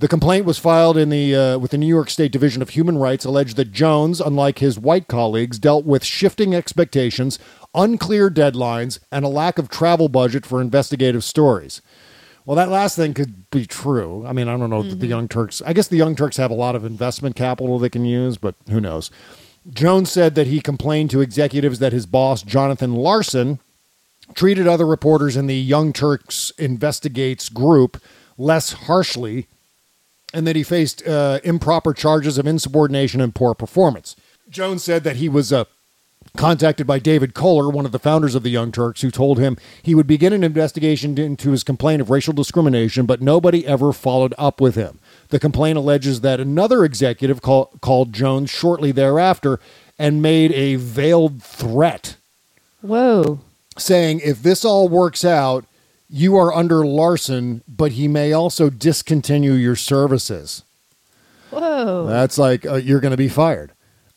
The 0.00 0.08
complaint 0.08 0.44
was 0.44 0.58
filed 0.58 0.96
in 0.96 1.08
the 1.08 1.34
uh, 1.34 1.58
with 1.58 1.72
the 1.72 1.78
New 1.78 1.86
York 1.86 2.08
State 2.08 2.30
Division 2.30 2.62
of 2.62 2.70
Human 2.70 2.98
Rights, 2.98 3.24
alleged 3.24 3.56
that 3.56 3.72
Jones, 3.72 4.20
unlike 4.20 4.60
his 4.60 4.78
white 4.78 5.08
colleagues, 5.08 5.58
dealt 5.58 5.84
with 5.84 6.04
shifting 6.04 6.54
expectations, 6.54 7.38
unclear 7.74 8.30
deadlines, 8.30 9.00
and 9.10 9.24
a 9.24 9.28
lack 9.28 9.58
of 9.58 9.68
travel 9.68 10.08
budget 10.08 10.46
for 10.46 10.60
investigative 10.60 11.24
stories. 11.24 11.82
Well, 12.46 12.54
that 12.54 12.70
last 12.70 12.94
thing 12.94 13.12
could 13.12 13.50
be 13.50 13.66
true. 13.66 14.24
I 14.24 14.32
mean, 14.32 14.48
I 14.48 14.56
don't 14.56 14.70
know 14.70 14.84
that 14.84 15.00
the 15.00 15.06
Young 15.08 15.26
Turks. 15.26 15.60
I 15.66 15.72
guess 15.72 15.88
the 15.88 15.96
Young 15.96 16.14
Turks 16.14 16.36
have 16.36 16.50
a 16.50 16.54
lot 16.54 16.76
of 16.76 16.84
investment 16.84 17.34
capital 17.34 17.78
they 17.78 17.90
can 17.90 18.04
use, 18.04 18.38
but 18.38 18.54
who 18.70 18.80
knows? 18.80 19.10
Jones 19.68 20.10
said 20.10 20.36
that 20.36 20.46
he 20.46 20.60
complained 20.60 21.10
to 21.10 21.20
executives 21.20 21.78
that 21.80 21.92
his 21.92 22.06
boss, 22.06 22.42
Jonathan 22.42 22.94
Larsen, 22.94 23.58
treated 24.34 24.66
other 24.68 24.86
reporters 24.86 25.36
in 25.36 25.46
the 25.48 25.58
Young 25.58 25.92
Turks 25.92 26.52
Investigates 26.56 27.48
group 27.48 28.00
less 28.38 28.72
harshly, 28.72 29.48
and 30.38 30.46
that 30.46 30.54
he 30.54 30.62
faced 30.62 31.04
uh, 31.04 31.40
improper 31.42 31.92
charges 31.92 32.38
of 32.38 32.46
insubordination 32.46 33.20
and 33.20 33.34
poor 33.34 33.54
performance. 33.54 34.14
Jones 34.48 34.84
said 34.84 35.02
that 35.02 35.16
he 35.16 35.28
was 35.28 35.52
uh, 35.52 35.64
contacted 36.36 36.86
by 36.86 37.00
David 37.00 37.34
Koller, 37.34 37.68
one 37.68 37.84
of 37.84 37.90
the 37.90 37.98
founders 37.98 38.36
of 38.36 38.44
the 38.44 38.50
Young 38.50 38.70
Turks, 38.70 39.00
who 39.00 39.10
told 39.10 39.40
him 39.40 39.56
he 39.82 39.96
would 39.96 40.06
begin 40.06 40.32
an 40.32 40.44
investigation 40.44 41.18
into 41.18 41.50
his 41.50 41.64
complaint 41.64 42.00
of 42.00 42.08
racial 42.08 42.32
discrimination, 42.32 43.04
but 43.04 43.20
nobody 43.20 43.66
ever 43.66 43.92
followed 43.92 44.32
up 44.38 44.60
with 44.60 44.76
him. 44.76 45.00
The 45.30 45.40
complaint 45.40 45.76
alleges 45.76 46.20
that 46.20 46.38
another 46.38 46.84
executive 46.84 47.42
call, 47.42 47.72
called 47.80 48.12
Jones 48.12 48.48
shortly 48.48 48.92
thereafter 48.92 49.58
and 49.98 50.22
made 50.22 50.52
a 50.52 50.76
veiled 50.76 51.42
threat 51.42 52.14
Whoa. 52.80 53.40
saying 53.76 54.20
if 54.20 54.40
this 54.44 54.64
all 54.64 54.88
works 54.88 55.24
out, 55.24 55.64
you 56.08 56.36
are 56.36 56.54
under 56.54 56.86
Larsen, 56.86 57.62
but 57.68 57.92
he 57.92 58.08
may 58.08 58.32
also 58.32 58.70
discontinue 58.70 59.52
your 59.52 59.76
services. 59.76 60.64
Whoa. 61.50 62.06
That's 62.06 62.38
like 62.38 62.66
uh, 62.66 62.74
you're 62.74 63.00
going 63.00 63.12
to 63.12 63.16
be 63.16 63.28
fired. 63.28 63.72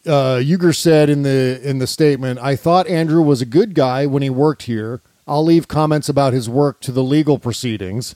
Uh, 0.05 0.39
Uygur 0.41 0.75
said 0.75 1.09
in 1.09 1.23
the 1.23 1.59
in 1.63 1.79
the 1.79 1.87
statement, 1.87 2.39
"I 2.39 2.55
thought 2.55 2.87
Andrew 2.87 3.21
was 3.21 3.41
a 3.41 3.45
good 3.45 3.75
guy 3.75 4.05
when 4.05 4.23
he 4.23 4.29
worked 4.29 4.63
here. 4.63 5.01
I'll 5.27 5.45
leave 5.45 5.67
comments 5.67 6.09
about 6.09 6.33
his 6.33 6.49
work 6.49 6.81
to 6.81 6.91
the 6.91 7.03
legal 7.03 7.37
proceedings. 7.37 8.15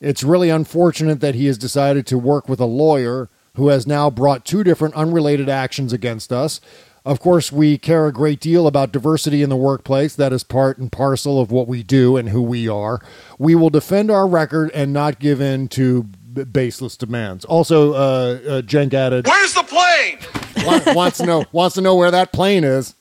It's 0.00 0.22
really 0.22 0.50
unfortunate 0.50 1.20
that 1.20 1.34
he 1.34 1.46
has 1.46 1.56
decided 1.56 2.06
to 2.08 2.18
work 2.18 2.48
with 2.48 2.60
a 2.60 2.66
lawyer 2.66 3.30
who 3.54 3.68
has 3.68 3.86
now 3.86 4.10
brought 4.10 4.44
two 4.44 4.64
different 4.64 4.94
unrelated 4.94 5.48
actions 5.48 5.92
against 5.92 6.32
us. 6.32 6.60
Of 7.04 7.18
course, 7.18 7.50
we 7.50 7.78
care 7.78 8.06
a 8.06 8.12
great 8.12 8.38
deal 8.38 8.66
about 8.68 8.92
diversity 8.92 9.42
in 9.42 9.48
the 9.50 9.56
workplace. 9.56 10.14
That 10.14 10.32
is 10.32 10.44
part 10.44 10.78
and 10.78 10.90
parcel 10.92 11.40
of 11.40 11.50
what 11.50 11.66
we 11.66 11.82
do 11.82 12.16
and 12.16 12.28
who 12.28 12.40
we 12.40 12.68
are. 12.68 13.00
We 13.38 13.54
will 13.56 13.70
defend 13.70 14.10
our 14.10 14.26
record 14.26 14.70
and 14.72 14.92
not 14.92 15.18
give 15.18 15.40
in 15.40 15.66
to 15.70 16.04
b- 16.04 16.44
baseless 16.44 16.96
demands. 16.96 17.44
Also, 17.44 17.92
uh, 17.94 17.96
uh, 17.96 18.62
Cenk 18.62 18.94
added, 18.94 19.26
Where's 19.26 19.52
the 19.54 19.64
plane? 19.64 20.18
wa- 20.64 20.94
wants 20.94 21.18
to 21.18 21.26
know 21.26 21.44
wants 21.50 21.74
to 21.74 21.80
know 21.80 21.96
where 21.96 22.12
that 22.12 22.32
plane 22.32 22.62
is. 22.62 22.94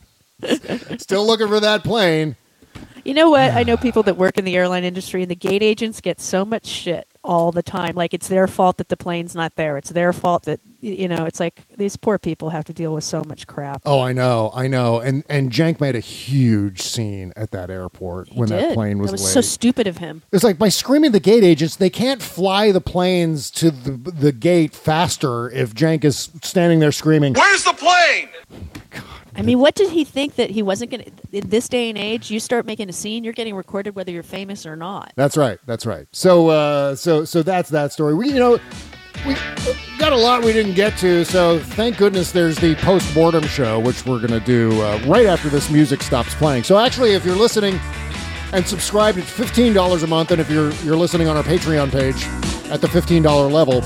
Still 0.98 1.28
looking 1.28 1.48
for 1.48 1.60
that 1.60 1.84
plane. 1.84 2.36
You 3.06 3.14
know 3.14 3.30
what? 3.30 3.52
I 3.52 3.62
know 3.62 3.78
people 3.78 4.02
that 4.04 4.18
work 4.18 4.38
in 4.40 4.46
the 4.46 4.56
airline 4.56 4.84
industry, 4.84 5.22
and 5.22 5.30
the 5.30 5.36
gate 5.36 5.62
agents 5.62 6.02
get 6.02 6.20
so 6.20 6.44
much 6.44 6.66
shit 6.66 7.08
all 7.24 7.52
the 7.52 7.64
time. 7.64 7.96
Like 7.96 8.14
it's 8.14 8.28
their 8.28 8.48
fault 8.48 8.78
that 8.78 8.90
the 8.90 8.98
plane's 8.98 9.36
not 9.36 9.56
there. 9.56 9.78
It's 9.78 9.90
their 9.92 10.12
fault 10.14 10.44
that 10.44 10.60
you 10.80 11.08
know. 11.08 11.26
It's 11.26 11.40
like 11.40 11.62
these 11.78 11.96
poor 11.96 12.18
people 12.18 12.50
have 12.50 12.66
to 12.66 12.74
deal 12.74 12.94
with 12.94 13.04
so 13.04 13.24
much 13.28 13.46
crap. 13.48 13.82
Oh, 13.86 14.00
I 14.02 14.14
know, 14.14 14.52
I 14.54 14.68
know. 14.68 15.00
And 15.00 15.24
and 15.30 15.52
Cenk 15.52 15.80
made 15.80 15.96
a 15.96 16.00
huge 16.00 16.82
scene 16.82 17.32
at 17.36 17.52
that 17.52 17.70
airport 17.70 18.30
when 18.34 18.50
that 18.50 18.74
plane 18.74 18.98
was, 19.00 19.12
That 19.12 19.14
was 19.14 19.24
late. 19.24 19.34
so 19.34 19.42
stupid 19.42 19.86
of 19.88 19.98
him. 19.98 20.24
It's 20.32 20.44
like 20.44 20.58
by 20.58 20.70
screaming 20.70 21.12
the 21.12 21.20
gate 21.20 21.44
agents, 21.44 21.76
they 21.76 21.90
can't 21.92 22.22
fly 22.22 22.72
the 22.72 22.82
planes 22.82 23.52
to 23.52 23.70
the 23.72 23.92
the 24.12 24.32
gate 24.32 24.74
faster 24.74 25.50
if 25.52 25.74
Cenk 25.76 26.04
is 26.04 26.30
standing 26.42 26.80
there 26.80 26.92
screaming. 26.92 27.34
Where's 27.36 27.64
the 27.64 27.74
plane? 27.74 28.30
I 29.36 29.42
mean, 29.44 29.60
what 29.60 29.76
did 29.76 29.92
he 29.92 30.04
think 30.04 30.36
that 30.36 30.50
he 30.50 30.62
wasn't 30.62 30.92
going 30.92 31.04
to? 31.04 31.12
In 31.32 31.50
this 31.50 31.70
day 31.70 31.90
and 31.90 31.98
age, 31.98 32.30
you 32.30 32.40
start 32.40 32.66
making 32.66 32.90
a 32.90 32.94
scene, 32.94 33.24
you're 33.24 33.34
getting 33.34 33.56
recorded 33.56 33.96
whether 33.96 34.12
you're 34.12 34.24
famous 34.24 34.66
or 34.66 34.76
not. 34.76 35.14
That's 35.16 35.38
right. 35.38 35.58
That's 35.66 35.86
right. 35.86 36.08
So 36.12 36.50
uh, 36.50 36.96
so 36.96 37.24
so 37.26 37.42
that's 37.42 37.70
that 37.70 37.94
story. 37.94 38.14
We 38.14 38.30
you 38.30 38.40
know 38.40 38.60
we 39.26 39.36
got 39.98 40.12
a 40.12 40.18
lot 40.18 40.44
we 40.44 40.52
didn't 40.52 40.74
get 40.74 40.98
to. 40.98 41.24
So 41.24 41.60
thank 41.60 41.98
goodness 41.98 42.32
there's 42.32 42.58
the 42.58 42.76
post 42.76 43.16
mortem 43.16 43.44
show, 43.44 43.80
which 43.80 44.06
we're 44.06 44.20
gonna 44.20 44.42
do 44.42 44.82
uh, 44.82 45.00
right 45.06 45.26
after 45.26 45.48
this 45.48 45.70
music 45.70 46.02
stops 46.02 46.36
playing. 46.36 46.64
So 46.64 46.78
actually, 46.78 47.14
if 47.14 47.24
you're 47.24 47.36
listening 47.36 47.80
and 48.52 48.68
subscribed, 48.68 49.18
it's 49.18 49.32
fifteen 49.32 49.74
dollars 49.74 50.04
a 50.04 50.08
month, 50.08 50.32
and 50.32 50.42
if 50.42 50.50
you're 50.50 50.74
you're 50.84 50.98
listening 50.98 51.30
on 51.30 51.38
our 51.38 51.44
Patreon 51.44 51.90
page 51.92 52.26
at 52.70 52.82
the 52.82 52.88
fifteen 52.90 53.24
dollar 53.24 53.48
level. 53.48 53.82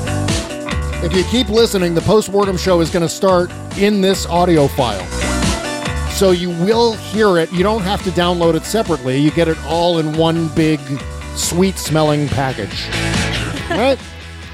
If 1.03 1.13
you 1.13 1.23
keep 1.25 1.49
listening, 1.49 1.93
the 1.93 2.01
post-mortem 2.01 2.57
show 2.57 2.79
is 2.79 2.89
going 2.89 3.03
to 3.03 3.09
start 3.09 3.51
in 3.77 4.01
this 4.01 4.25
audio 4.25 4.67
file. 4.67 5.05
So 6.15 6.31
you 6.31 6.49
will 6.49 6.93
hear 6.93 7.37
it. 7.37 7.51
You 7.51 7.61
don't 7.63 7.81
have 7.81 8.01
to 8.05 8.09
download 8.11 8.55
it 8.55 8.63
separately. 8.63 9.17
You 9.17 9.31
get 9.31 9.49
it 9.49 9.57
all 9.65 9.99
in 9.99 10.17
one 10.17 10.47
big, 10.55 10.79
sweet 11.35 11.77
smelling 11.77 12.29
package. 12.29 12.87
All 13.69 13.77
right? 13.77 13.99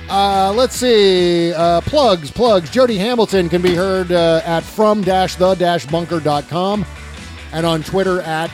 Uh, 0.10 0.52
let's 0.54 0.76
see. 0.76 1.54
Uh, 1.54 1.80
plugs, 1.82 2.32
plugs. 2.32 2.72
Jody 2.72 2.98
Hamilton 2.98 3.48
can 3.48 3.62
be 3.62 3.76
heard 3.76 4.12
uh, 4.12 4.42
at 4.44 4.64
from-the-bunker.com 4.64 6.86
and 7.54 7.66
on 7.66 7.84
Twitter 7.84 8.22
at 8.22 8.50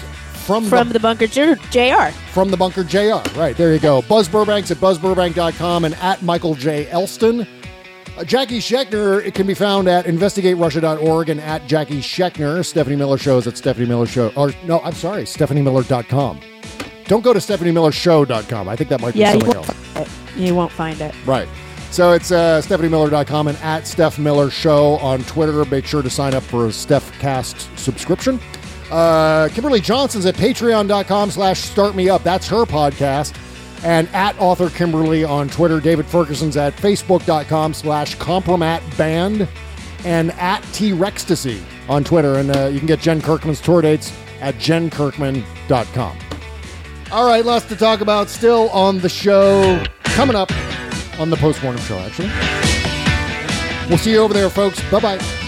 from, 0.47 0.66
From 0.66 0.89
the 0.89 0.99
bunker, 0.99 1.28
J- 1.28 1.55
Jr. 1.72 2.12
from 2.32 2.49
the 2.49 2.58
bunker 2.58 2.84
JR. 2.84 3.22
Right, 3.38 3.55
there 3.58 3.74
you 3.74 3.80
go. 3.80 4.01
Buzz 4.03 4.28
Burbanks 4.30 4.72
at 4.72 4.78
buzzburbank.com 4.78 5.86
and 5.86 5.93
at 5.95 6.22
Michael 6.24 6.55
J. 6.55 6.88
Elston. 6.89 7.45
Uh, 8.18 8.22
Jacki 8.24 8.57
Schechner 8.57 9.24
it 9.24 9.34
can 9.36 9.45
be 9.45 9.53
found 9.53 9.88
at 9.88 10.05
investigaterussia.org 10.05 11.30
and 11.30 11.39
at 11.39 11.63
Jacki 11.68 11.99
Schechner. 11.99 12.65
Stephanie 12.65 12.95
Miller 12.95 13.18
shows 13.18 13.45
at 13.47 13.57
Stephanie 13.57 13.86
Miller 13.88 14.07
Show. 14.07 14.32
Or, 14.36 14.51
no, 14.65 14.80
I'm 14.82 14.93
sorry, 14.93 15.24
StephanieMiller.com. 15.24 16.39
Don't 17.05 17.24
go 17.24 17.32
to 17.32 17.39
StephanieMillerShow.com. 17.39 18.68
I 18.68 18.76
think 18.76 18.89
that 18.89 18.99
might 19.01 19.13
be 19.13 19.20
Yeah, 19.22 19.34
you 19.34 19.39
something 19.41 19.55
won't, 19.55 19.70
else. 19.70 19.78
find 19.78 20.07
it. 20.07 20.38
you 20.41 20.55
won't 20.55 20.72
find 20.72 21.01
it. 21.01 21.15
Right. 21.26 21.47
So 21.91 22.11
it's 22.11 22.32
uh, 22.32 22.61
StephanieMiller.com 22.61 23.47
and 23.47 23.57
at 23.59 23.88
Steph 23.88 24.20
Miller 24.20 24.49
Show 24.49 24.97
on 24.97 25.24
Twitter. 25.24 25.63
Make 25.65 25.86
sure 25.86 26.01
to 26.01 26.09
sign 26.09 26.34
up 26.34 26.43
for 26.43 26.65
a 26.65 26.70
StephCast 26.70 27.78
subscription. 27.78 28.39
Uh, 28.91 29.47
Kimberly 29.53 29.80
Johnson's 29.80 30.26
at 30.26 30.36
patreon.com 30.36 31.32
slash 31.32 31.59
start 31.61 31.95
me 31.95 32.09
up. 32.09 32.24
That's 32.24 32.47
her 32.49 32.65
podcast. 32.65 33.34
And 33.84 34.08
at 34.10 34.38
author 34.40 34.70
Kimberly 34.70 35.24
on 35.24 35.50
Twitter. 35.50 35.80
David 35.80 36.06
Ferguson's 36.06 36.58
at 36.58 36.74
facebook.com 36.76 37.74
slash 37.74 38.18
compromat 38.18 38.98
band 38.98 39.48
and 40.06 40.32
at 40.34 40.62
T 40.74 40.92
Rextasy 40.92 41.62
on 41.88 42.04
Twitter. 42.04 42.36
And 42.36 42.56
uh, 42.56 42.66
you 42.68 42.80
can 42.80 42.88
get 42.88 43.00
Jen 43.00 43.22
Kirkman's 43.22 43.62
tour 43.62 43.82
dates 43.82 44.12
at 44.42 44.56
jenkirkman.com. 44.56 46.18
All 47.12 47.26
right, 47.26 47.46
lots 47.46 47.66
to 47.66 47.76
talk 47.76 48.02
about 48.02 48.28
still 48.30 48.70
on 48.70 49.00
the 49.00 49.10
show. 49.10 49.84
Coming 50.04 50.36
up 50.36 50.52
on 51.20 51.30
the 51.30 51.38
postmortem 51.38 51.82
show, 51.84 51.98
actually. 52.00 52.30
We'll 53.88 53.98
see 53.98 54.12
you 54.12 54.20
over 54.20 54.34
there, 54.34 54.50
folks. 54.50 54.82
Bye 54.92 55.00
bye. 55.00 55.47